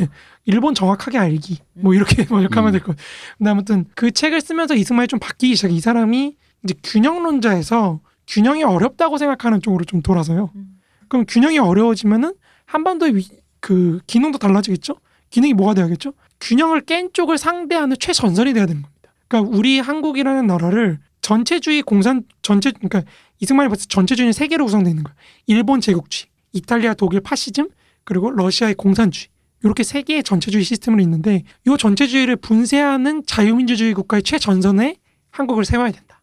[0.46, 2.72] 일본 정확하게 알기 뭐 이렇게 번역하면 음.
[2.72, 2.96] 될 것.
[2.96, 3.08] 같아요.
[3.38, 5.72] 근데 아무튼 그 책을 쓰면서 이승만이 좀 바뀌기 시작.
[5.72, 10.52] 이 사람이 이제 균형론자에서 균형이 어렵다고 생각하는 쪽으로 좀 돌아서요.
[10.56, 10.80] 음.
[11.10, 12.34] 그럼 균형이 어려워지면은
[12.66, 13.28] 한반도의 위,
[13.60, 14.96] 그 기능도 달라지겠죠.
[15.30, 16.14] 기능이 뭐가 돼야겠죠?
[16.42, 19.14] 균형을 깬 쪽을 상대하는 최전선이 돼야 되는 겁니다.
[19.28, 23.04] 그러니까 우리 한국이라는 나라를 전체주의 공산 전체 그러니까
[23.40, 25.16] 이승만이 봤을 때 전체주의는 세 개로 구성되어 있는 거예요.
[25.48, 27.70] 일본 제국주의, 이탈리아 독일 파시즘,
[28.04, 29.28] 그리고 러시아의 공산주의.
[29.64, 34.96] 이렇게 세 개의 전체주의 시스템으로 있는데 이 전체주의를 분쇄하는 자유민주주의 국가의 최전선에
[35.32, 36.22] 한국을 세워야 된다.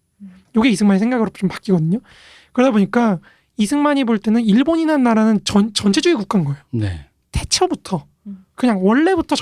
[0.57, 2.01] 이게 이승만의 생각으로 좀 바뀌거든요.
[2.53, 3.21] 그러다 보니까
[3.59, 6.59] 이승만이 볼 때는 일본이라는 나라는 전, 전체주의 국가인 거예요.
[6.71, 7.07] 네.
[7.33, 8.16] 태초부터 음.
[8.57, 9.37] 그냥 원래부터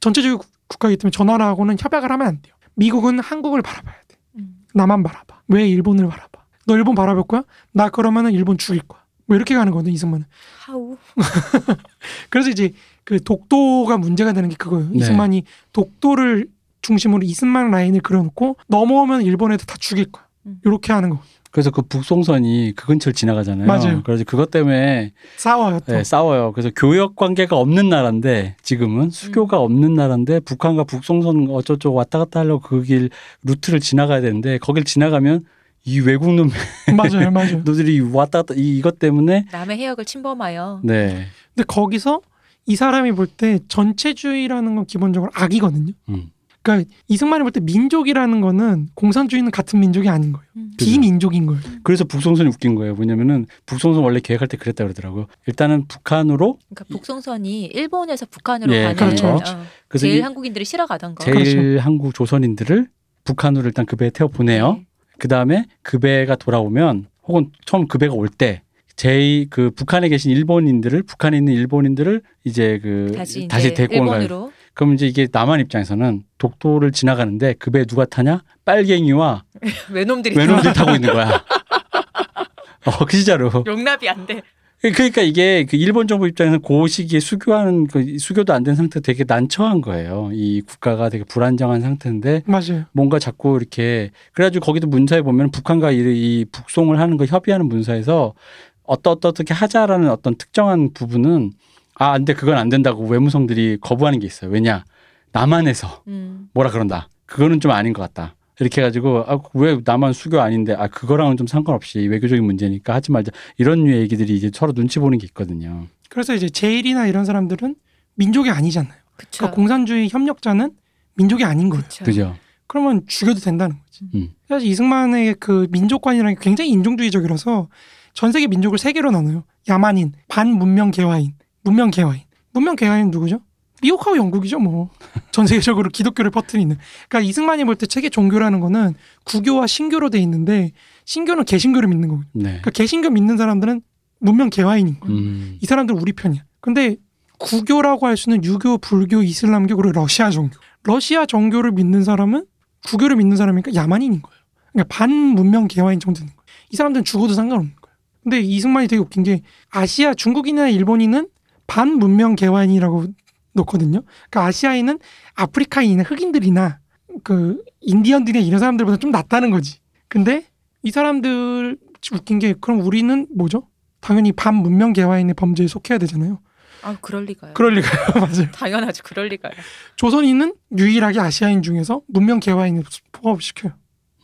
[0.00, 2.54] 전체주의 국- 국가이기 때문에 저 나라하고는 협약을 하면 안 돼요.
[2.74, 4.16] 미국은 한국을 바라봐야 돼.
[4.38, 4.56] 음.
[4.74, 5.40] 나만 바라봐.
[5.48, 6.42] 왜 일본을 바라봐?
[6.66, 7.42] 너 일본 바라볼 거야?
[7.72, 9.02] 나 그러면은 일본 죽일 거야.
[9.26, 10.26] 뭐 이렇게 가는 거거든 이승만은.
[10.60, 10.96] 하우.
[12.30, 12.72] 그래서 이제
[13.04, 14.88] 그 독도가 문제가 되는 게 그거예요.
[14.90, 14.98] 네.
[14.98, 16.48] 이승만이 독도를
[16.82, 20.26] 중심으로 이승만 라인을 그려놓고 넘어오면 일본 애들 다 죽일 거야.
[20.46, 20.60] 음.
[20.64, 21.20] 이렇게 하는 거.
[21.52, 23.66] 그래서 그 북송선이 그 근처를 지나가잖아요.
[23.66, 24.02] 맞아요.
[24.04, 25.92] 그래서 그것 때문에 싸워요 또.
[25.92, 26.52] 네, 싸워요.
[26.52, 29.64] 그래서 교역 관계가 없는 나라인데 지금은 수교가 음.
[29.64, 33.10] 없는 나라인데 북한과 북송선 어쩌고 왔다 갔다 하려고 그 길
[33.44, 35.44] 루트를 지나가야 되는데 거길 지나가면
[35.84, 36.50] 이 외국 놈
[36.96, 37.56] 맞아요, 맞아요.
[37.64, 40.80] 놈들이 왔다 갔다 이, 이것 때문에 남의 해역을 침범하여.
[40.84, 41.26] 네.
[41.54, 42.22] 근데 거기서
[42.64, 45.92] 이 사람이 볼 때 전체주의라는 건 기본적으로 악이거든요.
[46.08, 46.30] 음.
[46.62, 50.46] 그러니까 이승만이 볼 때 민족이라는 거는 공산주의는 같은 민족이 아닌 거예요.
[50.56, 50.70] 음.
[50.78, 51.60] 비민족인 거예요.
[51.82, 52.94] 그래서 북송선이 웃긴 거예요.
[52.94, 55.26] 뭐냐면은 북송선 원래 계획할 때 그랬다 그러더라고요.
[55.46, 59.26] 일단은 북한으로 그러니까 북송선이 일본에서 북한으로 예, 가는 그렇죠.
[59.28, 59.40] 어,
[59.88, 61.24] 그래서 제일 이- 한국인들이 싫어 가던 거.
[61.24, 61.80] 제일 그렇죠.
[61.84, 62.88] 한국 조선인들을
[63.24, 64.74] 북한으로 일단 그 배에 태워 보내요.
[64.74, 64.86] 네.
[65.18, 68.62] 그 다음에 그 배가 돌아오면 혹은 처음 그 배가 올때
[68.96, 74.52] 제이 그 북한에 계신 일본인들을 북한에 있는 일본인들을 이제 그 다시, 다시 데리고 온 거예요.
[74.74, 78.42] 그럼 이제 이게 남한 입장에서는 독도를 지나가는데 그 배에 누가 타냐?
[78.64, 79.44] 빨갱이와
[79.90, 81.44] 외놈들이 외놈들이 타고 있는 거야.
[82.86, 83.50] 어, 그 진짜로.
[83.66, 84.42] 용납이 안 돼.
[84.80, 89.22] 그러니까 이게 그 일본 정부 입장에서는 그 시기에 수교하는 그 수교도 안 된 상태 되게
[89.24, 90.30] 난처한 거예요.
[90.32, 92.86] 이 국가가 되게 불안정한 상태인데 맞아요.
[92.90, 98.34] 뭔가 자꾸 이렇게 그래가지고 거기도 문서에 보면 북한과 이, 이 북송을 하는 거 협의하는 문서에서
[98.82, 101.52] 어떠 어떠 어떻게 하자라는 어떤 특정한 부분은
[101.94, 104.50] 아 안 돼 그건 안 된다고 외무성들이 거부하는 게 있어요.
[104.50, 104.84] 왜냐
[105.32, 106.48] 남한에서 음.
[106.54, 107.08] 뭐라 그런다.
[107.26, 108.34] 그거는 좀 아닌 것 같다.
[108.60, 113.32] 이렇게 해가지고 아, 왜 남한 수교 아닌데 아 그거랑은 좀 상관없이 외교적인 문제니까 하지 말자
[113.56, 115.86] 이런 류의 얘기들이 이제 서로 눈치 보는 게 있거든요.
[116.10, 117.74] 그래서 이제 제일이나 이런 사람들은
[118.14, 118.92] 민족이 아니잖아요.
[119.16, 119.38] 그쵸.
[119.38, 120.72] 그러니까 공산주의 협력자는
[121.14, 121.70] 민족이 아닌.
[121.70, 122.04] 그쵸.
[122.04, 122.36] 그죠?
[122.66, 124.04] 그러면 죽여도 된다는 거지.
[124.14, 124.30] 음.
[124.48, 127.68] 사실 이승만의 그 민족관이라는 게 굉장히 인종주의적이라서
[128.14, 129.44] 전 세계 민족을 세 개로 나눠요.
[129.68, 131.32] 야만인, 반문명 개화인,
[131.62, 132.22] 문명 개화인.
[132.52, 133.40] 문명 개화인 누구죠?
[133.82, 134.90] 미국하고 영국이죠, 뭐.
[135.32, 136.76] 전 세계적으로 기독교를 퍼뜨리는.
[137.08, 138.94] 그러니까 이승만이 볼때 세계 종교라는 거는
[139.24, 140.70] 구교와 신교로 돼 있는데
[141.04, 142.30] 신교는 개신교를 믿는 거거든요.
[142.34, 142.42] 네.
[142.50, 143.82] 그러니까 개신교 믿는 사람들은
[144.20, 145.16] 문명 개화인인 거예요.
[145.16, 145.58] 음.
[145.60, 146.44] 이 사람들 우리 편이야.
[146.60, 146.96] 근데
[147.38, 150.56] 구교라고 할 수는 유교, 불교, 이슬람교 그리고 러시아 종교.
[150.84, 152.46] 러시아 종교를 믿는 사람은
[152.86, 154.38] 구교를 믿는 사람이니까 야만인인 거예요.
[154.72, 156.46] 그러니까 반문명 개화인 정도 되는 거예요.
[156.70, 157.96] 이 사람들은 죽어도 상관없는 거예요.
[158.22, 161.28] 근데 이승만이 되게 웃긴 게 아시아 중국인이나 일본인은
[161.72, 163.06] 반문명 개화인이라고
[163.54, 164.02] 놓거든요.
[164.02, 164.98] 그러니까 아시아인은
[165.34, 166.80] 아프리카인 흑인들이나
[167.24, 169.78] 그 인디언들이나 이런 사람들보다 좀 낫다는 거지.
[170.08, 170.44] 근데
[170.82, 171.78] 이 사람들
[172.12, 173.68] 웃긴 게 그럼 우리는 뭐죠?
[174.00, 176.40] 당연히 반문명 개화인의 범죄에 속해야 되잖아요.
[176.82, 177.54] 아 그럴 리가요.
[177.54, 178.06] 그럴 리가요.
[178.20, 178.50] 맞아요.
[178.52, 179.02] 당연하죠.
[179.02, 179.52] 그럴 리가요.
[179.96, 183.72] 조선인은 유일하게 아시아인 중에서 문명 개화인을 포함시켜요.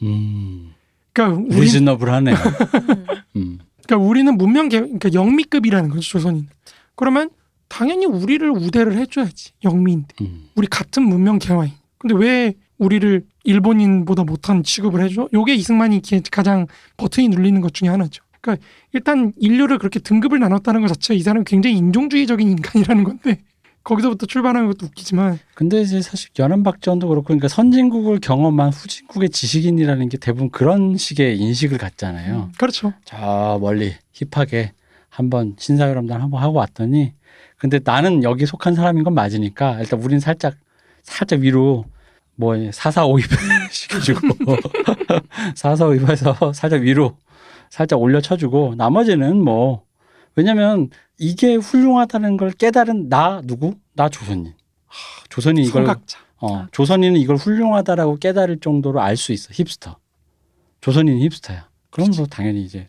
[0.02, 0.74] 음.
[1.14, 2.36] 그러니까 우리 리즈너블하네요.
[2.36, 3.40] 음.
[3.40, 3.58] 음.
[3.86, 6.46] 그러니까 우리는 문명 개 그러니까 영미급이라는 거죠 조선인.
[6.94, 7.30] 그러면
[7.68, 10.48] 당연히 우리를 우대를 해줘야지 영미인데 음.
[10.54, 11.72] 우리 같은 문명 개화인.
[11.98, 15.28] 근데 왜 우리를 일본인보다 못한 취급을 해줘?
[15.32, 16.66] 요게 이승만이 가장
[16.96, 18.22] 버튼이 눌리는 것 중에 하나죠.
[18.40, 23.40] 그러니까 일단 인류를 그렇게 등급을 나눴다는 것 자체가 이 사람은 굉장히 인종주의적인 인간이라는 건데
[23.84, 30.18] 거기서부터 출발하는 것도 웃기지만 근데 이제 사실 연안박전도 그렇고 그러니까 선진국을 경험한 후진국의 지식인이라는 게
[30.18, 32.50] 대부분 그런 식의 인식을 갖잖아요.
[32.58, 32.92] 그렇죠.
[33.04, 34.72] 저 멀리 힙하게
[35.08, 37.12] 한번 신사유람단 한번 하고 왔더니
[37.58, 40.54] 근데 나는 여기 속한 사람인 건 맞으니까 일단 우리는 살짝
[41.02, 41.84] 살짝 위로
[42.36, 43.26] 뭐 사사 오입
[43.70, 44.20] 시켜주고
[45.56, 47.16] 사사 오입해서 살짝 위로
[47.70, 49.82] 살짝 올려 쳐주고 나머지는 뭐
[50.36, 53.74] 왜냐면 이게 훌륭하다는 걸 깨달은 나 누구?
[53.94, 54.54] 나 조선인.
[54.86, 56.18] 하, 조선이 이걸 성각자.
[56.40, 59.98] 어, 조선인은 이걸 훌륭하다라고 깨달을 정도로 알 수 있어 힙스터.
[60.80, 61.68] 조선인은 힙스터야.
[61.90, 62.88] 그럼 뭐 당연히 이제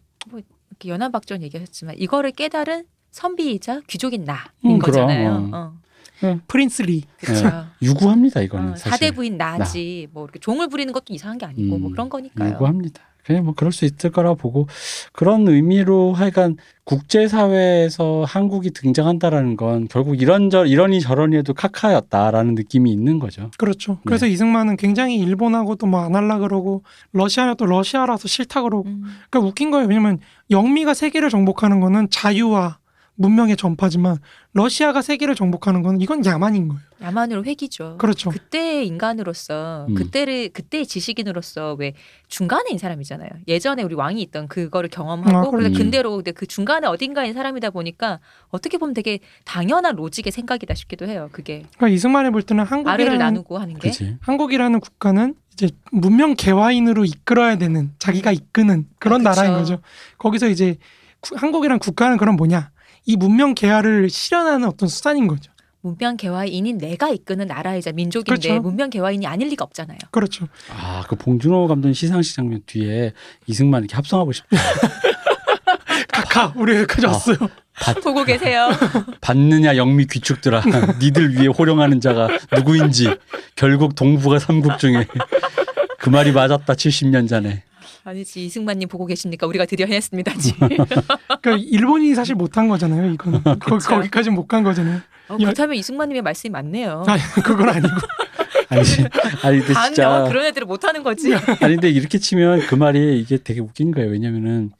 [0.70, 5.48] 이렇게 연안박전 얘기하셨지만 이거를 깨달은 선비이자 귀족인 나인 음, 거잖아요.
[5.50, 6.40] 그럼, 어.
[6.48, 7.04] 프린스 리.
[7.20, 7.50] 그렇죠.
[7.82, 11.82] 유구합니다 이거는 어, 사실 사대부인 나지 뭐 이렇게 종을 부리는 것도 이상한 게 아니고 음,
[11.82, 12.54] 뭐 그런 거니까요.
[12.54, 13.04] 요구합니다.
[13.24, 14.68] 그냥 뭐 그럴 수 있을 거라 보고
[15.12, 22.56] 그런 의미로 하여간 국제 사회에서 한국이 등장한다라는 건 결국 이런 저 이러니 저러니 해도 카카였다라는
[22.56, 23.52] 느낌이 있는 거죠.
[23.60, 24.00] 그렇죠.
[24.04, 28.88] 그래서 이승만은 굉장히 일본하고도 뭐안 할라 그러고 러시아는 또 러시아라서 싫다 그러고.
[28.88, 29.04] 음.
[29.30, 29.88] 그러니까 웃긴 거예요.
[29.88, 30.20] 왜냐면
[30.50, 32.80] 영미가 세계를 정복하는 거는 자유와
[33.20, 34.18] 문명의 전파지만
[34.54, 36.82] 러시아가 세계를 정복하는 거는 이건 야만인 거예요.
[37.02, 37.98] 야만으로 회기죠.
[37.98, 38.30] 그렇죠.
[38.30, 39.94] 그때의 인간으로서 음.
[39.96, 41.94] 그때를 그때의 지식인으로서 왜
[42.30, 43.30] 중간에 인 사람이잖아요.
[43.50, 45.84] 예전에 우리 왕이 있던 그거를 경험하고 아, 그런데 그렇죠.
[45.84, 48.20] 근대로 근데 그 중간에 어딘가인 사람이다 보니까
[48.52, 51.28] 어떻게 보면 되게 당연한 로직의 생각이다 싶기도 해요.
[51.34, 54.18] 그게 그러니까 이승만이 볼 때는 아래를 한국이라는 나누고 하는 게 그렇지.
[54.22, 59.32] 한국이라는 국가는 이제 문명 개화인으로 이끌어야 되는 자기가 이끄는 그런 아.
[59.32, 59.80] 나라인 거죠.
[60.18, 60.78] 거기서 이제
[61.20, 62.72] 구- 한국이란 국가는 그럼 뭐냐?
[63.06, 65.52] 이 문명 개화를 실현하는 어떤 수단인 거죠.
[65.82, 68.62] 문명 개화인인 내가 이끄는 나라이자 민족인데 그렇죠.
[68.62, 69.98] 문명 개화인이 아닐 리가 없잖아요.
[70.12, 70.48] 그렇죠.
[70.72, 73.14] 아, 그 봉준호 감독 시상식 장면 뒤에
[73.48, 74.58] 이승만 이렇게 합성하고 싶다.
[76.12, 77.12] 카카 우리 여기까지 아.
[77.12, 77.38] 왔어요.
[78.04, 78.70] 보고 계세요.
[79.22, 80.64] 받느냐 영미 귀축들아.
[81.00, 83.16] 니들 위에 호령하는 자가 누구인지
[83.56, 85.08] 결국 동북아 삼국 중에
[85.98, 87.64] 그 말이 맞았다 70년 전에.
[88.10, 89.46] 아니지 이승만님 보고 계십니까?
[89.48, 90.34] 우리가 드디어 해냈습니다.
[90.38, 90.54] 지.
[91.42, 93.12] 그러니까 일본이 사실 못한 거잖아요.
[93.12, 93.78] 이거는 거.
[93.78, 95.00] 거기까지 못 간 거잖아요.
[95.28, 97.04] 어, 그렇다면 이승만님의 말씀이 맞네요.
[97.08, 97.88] 아니 그건 아니고
[98.70, 98.82] 아니,
[99.44, 101.34] 아니 근데 영화 진짜 그런 애들은 못하는 거지.
[101.36, 104.10] 아니 근데 이렇게 치면 그 말이 이게 되게 웃긴 거예요.
[104.10, 104.72] 왜냐면은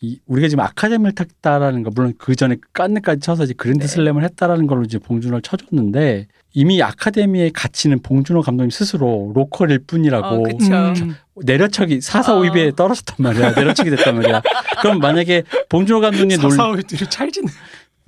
[0.00, 3.86] 이 우리가 지금 아카데미를 탔다라는 거 물론 그 전에 깐느까지 쳐서 이제 그랜드 네.
[3.88, 10.42] 슬램을 했다라는 걸로 이제 봉준호를 쳐줬는데 이미 아카데미의 가치는 봉준호 감독님 스스로 로컬일 뿐이라고 어,
[11.44, 12.40] 내려척이 사사 어.
[12.40, 13.52] 오입에 떨어졌단 말이야.
[13.52, 14.42] 내려척이 됐단 말이야.
[14.82, 17.46] 그럼 만약에 봉준호 감독님 논리 사사오이들이 찰지네.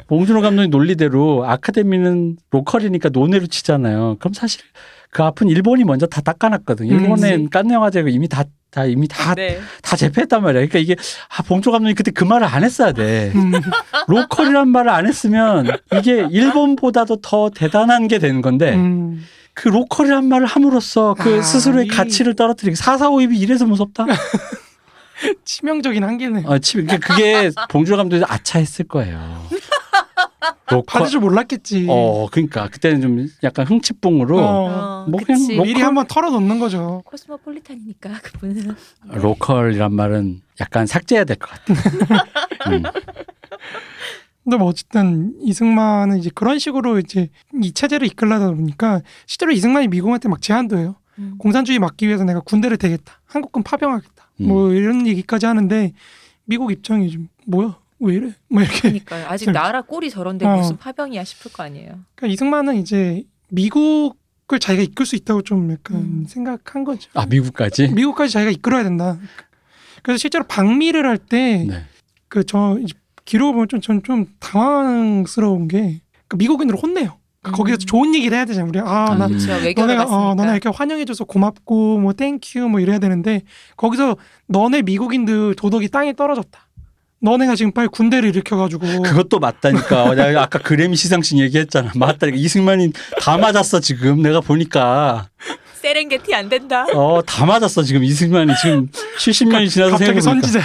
[0.07, 4.17] 봉준호 감독님 논리대로 아카데미는 로컬이니까 논외로 치잖아요.
[4.19, 4.61] 그럼 사실
[5.11, 6.87] 그 앞은 일본이 먼저 다 닦아놨거든.
[6.87, 7.51] 일본의 음.
[7.51, 9.61] 깐네 영화제가 이미 다, 다 이미 다, 네.
[9.83, 10.61] 다 제패했단 말이야.
[10.61, 10.97] 그러니까 이게
[11.29, 13.31] 아, 봉준호 감독님 그때 그 말을 안 했어야 돼.
[13.35, 13.53] 음,
[14.09, 15.67] 로컬이란 말을 안 했으면
[15.99, 19.23] 이게 일본보다도 더 대단한 게 되는 건데 음.
[19.55, 24.07] 그 로컬이란 말을 함으로써 그 아, 스스로의 이- 가치를 떨어뜨리고 사사오입이 이래서 무섭다.
[25.45, 26.43] 치명적인 한계네.
[26.47, 29.47] 어, 치- 그게, 그게 봉준호 감독이 아차했을 거예요.
[30.71, 31.07] local.
[31.07, 31.87] 줄 몰랐겠지.
[31.91, 34.43] 어, 그러니까 그때는 좀 약간 흥칫뿡으로 어.
[34.43, 35.47] 어, 뭐 그치.
[35.49, 37.03] 그냥 미리 local- 한번 털어놓는 거죠.
[37.05, 38.75] 코스모폴리탄이니까 그분은
[39.11, 41.75] local이란 말은 약간 삭제해야 될 것 같아.
[42.73, 42.83] 음.
[44.45, 47.29] 근데 뭐 어쨌든 이승만은 이제 그런 식으로 이제
[47.63, 50.97] 이 체제를 이끌려다 보니까 실제로 이승만이 미국한테 막 제안도 해요.
[51.19, 51.35] 음.
[51.39, 53.21] 공산주의 막기 위해서 내가 군대를 대겠다.
[53.27, 54.31] 한국군 파병하겠다.
[54.41, 54.49] 음.
[54.49, 55.93] 뭐 이런 얘기까지 하는데
[56.45, 57.79] 미국 입장이 좀 뭐야?
[58.01, 58.35] 왜 이래?
[58.49, 58.81] 뭐 이렇게.
[58.81, 59.27] 그러니까요.
[59.29, 59.51] 아직.
[59.53, 60.57] 나라 꼴이 저런데 어.
[60.57, 62.01] 무슨 파병이야 싶을 거 아니에요.
[62.17, 66.25] 그러니까 이승만은 이제 미국을 자기가 이끌 수 있다고 좀 약간 음.
[66.27, 67.11] 생각한 거죠.
[67.15, 67.89] 아 미국까지?
[67.89, 69.19] 미국까지 자기가 이끌어야 된다.
[70.03, 71.85] 그래서 실제로 방미를 할때 네.
[72.27, 72.79] 그저
[73.25, 77.19] 기록을 보면 좀전좀 당황스러운 게그 미국인으로 혼내요.
[77.43, 77.87] 그러니까 거기서 음.
[77.87, 78.69] 좋은 얘기를 해야 되잖아요.
[78.69, 79.19] 우리 아, 음.
[79.19, 79.53] 나 그렇죠.
[79.53, 80.05] 외교가 너네가.
[80.05, 83.43] 어, 너네 이렇게 환영해줘서 고맙고 뭐 thank you 뭐 이래야 되는데
[83.77, 84.17] 거기서
[84.47, 86.69] 너네 미국인들 도덕이 땅에 떨어졌다.
[87.21, 90.05] 너네가 지금 빨리 군대를 일으켜가지고 그것도 맞다니까.
[90.05, 91.93] 어, 내가 아까 그래미 시상식 얘기했잖아.
[91.97, 92.37] 맞다니까.
[92.37, 94.23] 이승만이 다 맞았어 지금.
[94.23, 95.29] 내가 보니까
[95.81, 96.85] 세렝게티 안 된다.
[96.95, 98.89] 어 다 맞았어 지금 이승만이 지금
[99.19, 100.61] 70년이 지나서 갑자기 생각해보니까 선지자.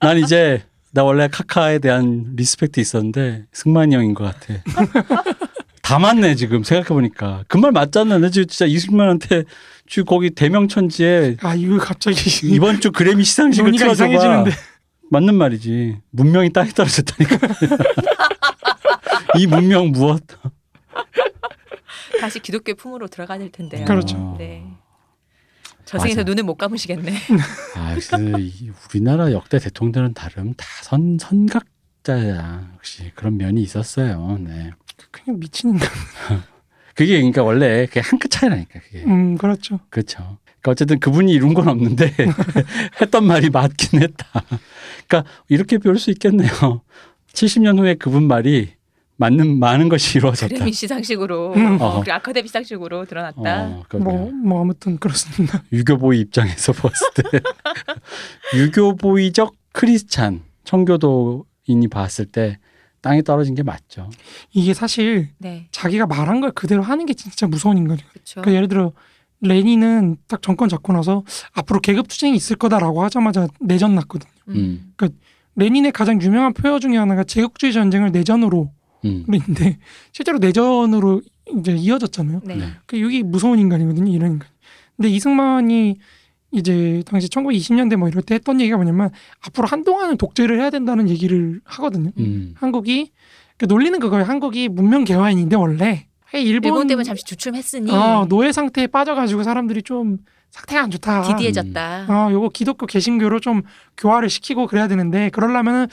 [0.00, 0.62] 난 이제
[0.96, 4.54] 나 원래 가카에 대한 respect 있었는데 승만이 형인 것 같아.
[5.82, 8.16] 다 맞네 지금 생각해 보니까 그 말 맞잖아.
[8.18, 9.44] 나 지금 진짜 이승만한테
[9.86, 12.16] 지금 거기 대명천지에 아 이거 갑자기
[12.48, 14.10] 이번 주 그래미 시상식을 논의가 틀어줘봐.
[14.10, 14.50] 이상해지는데.
[15.10, 15.98] 맞는 말이지.
[16.12, 17.36] 문명이 땅에 떨어졌다니까.
[19.38, 20.22] 이 문명 무엇?
[22.20, 23.84] 다시 기독교 품으로 들어가야 될 텐데요.
[23.84, 24.34] 그렇죠.
[24.38, 24.64] 네.
[25.86, 26.28] 저승에서 맞아.
[26.28, 27.14] 눈을 못 감으시겠네.
[27.76, 32.70] 아, 역시 이 우리나라 역대 대통령들은 다름 다 선 선각자야.
[32.74, 34.38] 역시 그런 면이 있었어요.
[34.40, 34.70] 네.
[35.10, 35.88] 그냥 미친 인간.
[36.94, 39.04] 그게 그러니까 원래 그게 한 끗 차이라니까 그게.
[39.04, 39.80] 음 그렇죠.
[39.90, 40.38] 그렇죠.
[40.60, 42.14] 그러니까 어쨌든 그분이 이룬 건 없는데
[43.00, 44.26] 했던 말이 맞긴 했다.
[45.06, 46.82] 그러니까 이렇게 배울 수 있겠네요.
[47.32, 48.72] 70년 후에 그분 말이
[49.18, 50.54] 맞는 많은 것이 이루어졌다.
[50.54, 51.80] 그래미 시상식으로 음.
[51.80, 52.00] 어, 어허.
[52.00, 53.64] 그리고 아카데미 시상식으로 드러났다.
[53.66, 53.84] 어.
[53.98, 55.62] 뭐 뭐 아무튼 그렇습니다.
[55.72, 57.22] 유교보이 입장에서 봤을 때
[58.56, 62.58] 유교보이적 크리스찬 청교도인이 봤을 때
[63.00, 64.10] 땅에 떨어진 게 맞죠.
[64.52, 68.06] 이게 사실 네, 자기가 말한 걸 그대로 하는 게 진짜 무서운 인간이에요.
[68.32, 68.92] 그러니까 예를 들어
[69.40, 71.22] 레닌은 딱 정권 잡고 나서
[71.52, 74.30] 앞으로 계급 투쟁이 있을 거다라고 하자마자 내전 났거든요.
[74.48, 74.92] 음.
[75.56, 78.72] 레닌의 가장 유명한 표어 중에 하나가 제국주의 전쟁을 내전으로
[79.06, 79.24] 음.
[79.26, 79.78] 그랬는데
[80.12, 81.22] 실제로 내전으로
[81.58, 82.40] 이제 이어졌잖아요.
[82.44, 82.56] 네.
[82.56, 82.66] 네.
[82.86, 84.12] 그 여기 무서운 인간이거든요.
[84.12, 84.48] 이런 인간.
[84.96, 85.96] 근데 이승만이
[86.52, 89.10] 이제 당시 1920년대 뭐 이럴 때 했던 얘기가 뭐냐면
[89.40, 92.10] 앞으로 한동안은 독재를 해야 된다는 얘기를 하거든요.
[92.18, 92.54] 음.
[92.56, 93.12] 한국이
[93.58, 94.24] 그 논리는 그거예요.
[94.24, 100.18] 한국이 문명 개화인인데 원래 일본, 일본 때문에 잠시 주춤했으니 어, 노예 상태에 빠져가지고 사람들이 좀
[100.50, 101.22] 상태가 안 좋다.
[101.22, 102.06] 디디해졌다.
[102.08, 103.62] 어, 요거 기독교 개신교로 좀
[103.96, 105.86] 교화를 시키고 그래야 되는데 그러려면은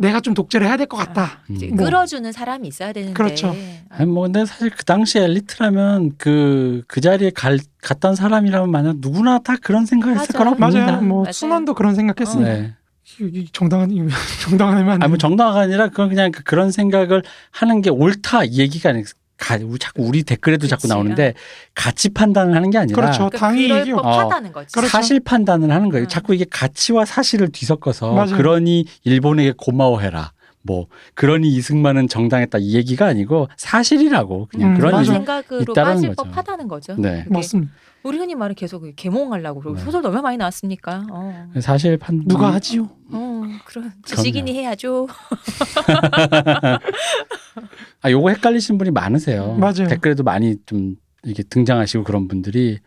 [0.00, 1.40] 내가 좀 독재를 해야 될 것 같다.
[1.50, 1.56] 음.
[1.56, 1.84] 이제 뭐.
[1.84, 3.14] 끌어주는 사람이 있어야 되는데.
[3.14, 3.48] 그렇죠.
[3.90, 9.38] 아, 아니 뭐 근데 사실 그 당시 엘리트라면 그그 자리에 갈 갔던 사람이라면 만약 누구나
[9.40, 10.38] 다 그런 생각을 했을 맞아.
[10.38, 10.86] 거라고 봅니다.
[10.86, 11.02] 맞아요.
[11.02, 11.32] 뭐 맞아요.
[11.32, 12.74] 순환도 그런 생각했으니까 네.
[13.20, 13.90] 이 정당한
[14.78, 18.90] 애만 아니 뭐 정당화가 아니라 그건 그냥 그- 그런 생각을 하는 게 옳다 이 얘기가
[18.90, 19.02] 아니
[19.38, 20.92] 가, 우리 자꾸 우리 댓글에도 자꾸 그치.
[20.92, 21.34] 나오는데
[21.74, 23.30] 가치 판단을 하는 게 아니라 그렇죠.
[23.30, 24.72] 그러니까 당연히 그럴 법하다는 거지.
[24.72, 24.90] 그렇죠.
[24.90, 26.06] 사실 판단을 하는 거예요.
[26.06, 26.08] 음.
[26.08, 28.36] 자꾸 이게 가치와 사실을 뒤섞어서 맞아요.
[28.36, 30.32] 그러니 일본에게 고마워해라.
[30.62, 35.12] 뭐 그러니 이승만은 정당했다 이 얘기가 아니고 사실이라고 그냥 음, 그런 맞아.
[35.12, 36.24] 생각으로 있다라는 빠질 거죠.
[36.24, 36.94] 법하다는 거죠.
[36.98, 37.22] 네.
[37.22, 37.72] 그게 맞습니다.
[38.02, 39.84] 우리 흔히 말해 계속 개몽하려고 그러고 네.
[39.84, 41.06] 소설도 얼마나 많이 나왔습니까?
[41.10, 41.48] 어.
[41.60, 42.88] 사실 판단 누가 하지요?
[43.10, 45.08] 어, 그런 지식인이 해야죠.
[48.02, 49.54] 아 요거 헷갈리신 분이 많으세요.
[49.54, 49.88] 맞아요.
[49.88, 52.78] 댓글에도 많이 좀 이렇게 등장하시고 그런 분들이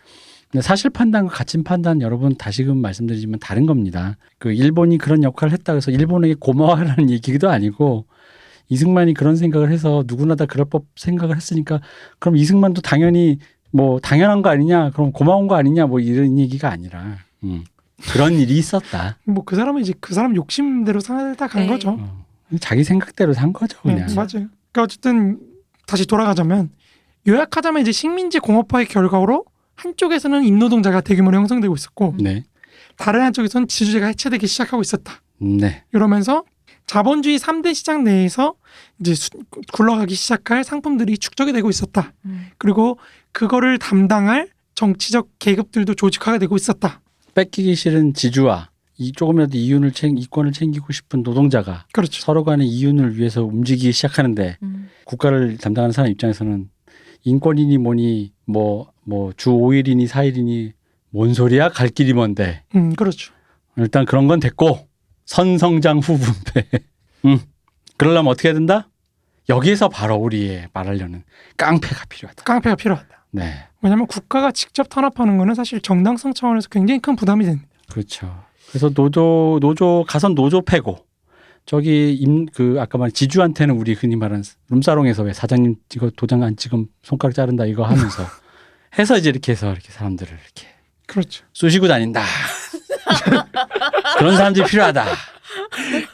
[0.52, 4.18] 근데 사실 판단과 가치 판단 여러분 다시금 말씀드리지만 다른 겁니다.
[4.38, 8.06] 그 일본이 그런 역할을 했다 그래서 일본에게 고마워하라는 얘기도 아니고
[8.70, 11.82] 이승만이 그런 생각을 해서 누구나 다 그럴 법 생각을 했으니까
[12.20, 13.38] 그럼 이승만도 당연히
[13.72, 17.64] 뭐 당연한 거 아니냐 그럼 고마운 거 아니냐 뭐 이런 얘기가 아니라 음,
[18.12, 19.18] 그런 일이 있었다.
[19.26, 21.68] 뭐 그 사람은 이제 그 사람 욕심대로 살다 간 네.
[21.68, 21.92] 거죠.
[21.92, 22.26] 어,
[22.60, 24.10] 자기 생각대로 산 거죠 네, 그냥.
[24.16, 24.48] 맞아요.
[24.72, 25.40] 그러니까 어쨌든
[25.88, 26.70] 다시 돌아가자면
[27.28, 29.46] 요약하자면 이제 식민지 공업화의 결과로
[29.76, 32.44] 한쪽에서는 임노동자가 대규모로 형성되고 있었고 네,
[32.98, 35.22] 다른 한쪽에서는 지주제가 해체되기 시작하고 있었다.
[35.40, 36.44] 네, 이러면서
[36.88, 38.56] 자본주의 3대 시장 내에서
[39.00, 39.30] 이제 수-
[39.72, 42.14] 굴러가기 시작할 상품들이 축적이 되고 있었다.
[42.26, 42.48] 음.
[42.58, 42.98] 그리고
[43.32, 47.02] 그거를 담당할 정치적 계급들도 조직화가 되고 있었다.
[47.34, 48.70] 뺏기기 싫은 지주와
[49.02, 52.22] 이 조금이라도 이윤을 챙 이권을 챙기고 싶은 노동자가 그렇죠.
[52.22, 54.90] 서로 간의 이윤을 위해서 움직이기 시작하는데 음.
[55.06, 56.70] 국가를 담당하는 사람 입장에서는
[57.24, 60.74] 인권이니 뭐니 뭐 뭐 주 5일이니 4일이니
[61.10, 63.34] 뭔 소리야 갈 길이 먼데 음, 그렇죠.
[63.78, 64.88] 일단 그런 건 됐고
[65.26, 66.68] 선성장 후분배
[67.26, 67.40] 음
[67.98, 68.90] 그러려면 어떻게 해야 된다
[69.50, 71.24] 여기에서 바로 우리의 말하려는
[71.58, 73.26] 깡패가 필요하다 깡패가 필요하다.
[73.32, 77.68] 네 왜냐하면 국가가 직접 탄압하는 거는 사실 정당성 차원에서 굉장히 큰 부담이 됩니다.
[77.90, 81.06] 그렇죠 그래서 노조 노조 가선 노조 패고
[81.66, 86.56] 저기 임 그 아까 말한 지주한테는 우리 흔히 말하는 룸사롱에서 왜 사장님 이거 도장 안
[86.56, 88.26] 찍으면 손가락 자른다 이거 하면서
[88.98, 90.68] 해서 이제 이렇게 해서 이렇게 사람들을 이렇게
[91.08, 91.44] 그렇죠.
[91.54, 92.24] 쑤시고 다닌다.
[94.18, 95.06] 그런 사람들이 필요하다.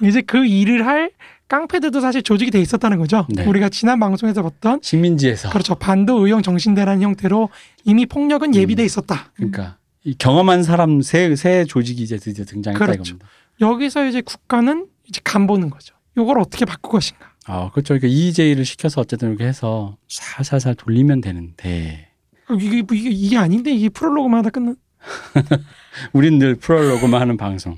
[0.03, 1.11] 이제 그 일을 할
[1.47, 3.25] 깡패들도 사실 조직이 돼 있었다는 거죠.
[3.29, 3.45] 네.
[3.45, 5.75] 우리가 지난 방송에서 봤던 식민지에서 그렇죠.
[5.75, 7.49] 반도 의용 정신대라는 형태로
[7.85, 9.31] 이미 폭력은 예비돼 있었다.
[9.35, 13.01] 그러니까 이 경험한 사람 새, 새 조직이 이제 드디어 등장했다 그렇죠.
[13.01, 13.27] 이겁니다.
[13.59, 15.95] 여기서 이제 국가는 이제 간 보는 거죠.
[16.17, 17.33] 요걸 어떻게 바꿀 것인가.
[17.45, 17.93] 아 그렇죠.
[17.93, 22.09] 그러니까 EJ를 시켜서 어쨌든 이렇게 해서 살살살 돌리면 되는데
[22.49, 24.75] 어, 이게 뭐 이게, 이게 아닌데 이게 프롤로그만 하다 끝나.
[26.13, 27.77] 우린 늘 프롤로그만 하는 방송.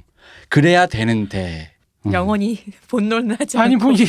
[0.49, 1.71] 그래야 되는데
[2.05, 2.13] 음.
[2.13, 3.75] 영원히 본론을 하지 아니.
[3.75, 4.05] 뭐 이게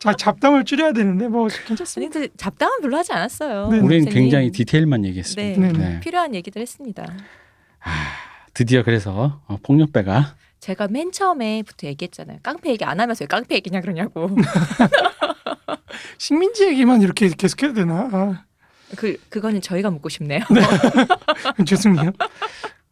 [0.00, 2.12] 자 잡담을 줄여야 되는데 뭐 괜찮습니다.
[2.20, 3.68] 근데 잡담은 별로 하지 않았어요.
[3.68, 3.78] 네.
[3.78, 4.10] 우리는.
[4.12, 5.60] 굉장히 디테일만 얘기했습니다.
[5.60, 5.72] 네.
[5.72, 5.78] 네.
[5.78, 6.00] 네.
[6.00, 7.06] 필요한 얘기들 했습니다.
[8.54, 12.38] 드디어 그래서 어, 폭력배가 제가 맨 처음에부터 얘기했잖아요.
[12.42, 14.30] 깡패 얘기 안 하면서 왜 깡패 얘기냐 그러냐고.
[16.18, 18.08] 식민지 얘기만 이렇게 계속해도 되나?
[18.12, 18.44] 아,
[18.96, 20.40] 그 그거는 저희가 묻고 싶네요.
[21.66, 22.12] 죄송해요.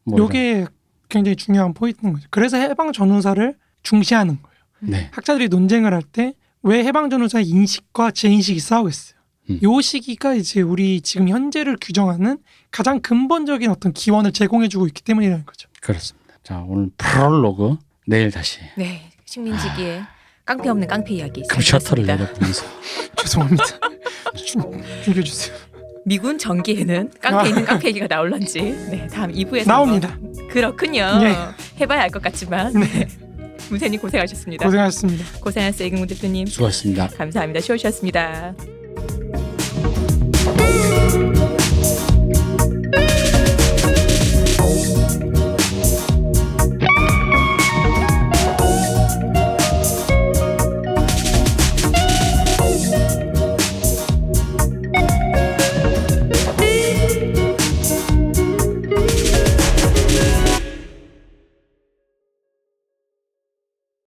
[0.05, 0.67] 뭐 요게
[1.09, 2.27] 굉장히 중요한 포인트인 거죠.
[2.31, 4.55] 그래서 해방 전후사를 중시하는 거예요.
[4.81, 5.09] 네.
[5.13, 6.35] 학자들이 논쟁을 할 때
[6.65, 9.19] 왜 해방 전후사의 인식과 제 인식이 싸우고 있어요.
[9.51, 9.61] 음.
[9.63, 12.39] 요 시기가 이제 우리 지금 현재를 규정하는
[12.71, 15.69] 가장 근본적인 어떤 기원을 제공해주고 있기 때문이라는 거죠.
[15.83, 16.35] 그렇습니다.
[16.43, 17.77] 자 오늘 프롤로그
[18.07, 20.03] 내일 다시 네, 식민지기에
[20.47, 21.95] 깡패 없는 깡패 이야기 있습니다.
[22.17, 22.65] 내려보면서
[23.21, 23.65] 죄송합니다.
[24.47, 24.63] 좀
[25.05, 25.57] 줄여주세요.
[26.07, 30.19] 미군 전기에는 깡패 있는 깡패 얘기가 나올런지 네, 다음 2부에서 나옵니다.
[30.51, 31.03] 그렇군요.
[31.23, 31.35] 예.
[31.81, 33.07] 해봐야 알 것 같지만 네.
[33.71, 34.65] 문세님 고생하셨습니다.
[34.65, 35.25] 고생하셨습니다.
[35.41, 37.09] 고생한 세이금우 대표님 수고하셨습니다.
[37.09, 37.61] 감사합니다.
[37.61, 38.55] 쉬우셨습니다.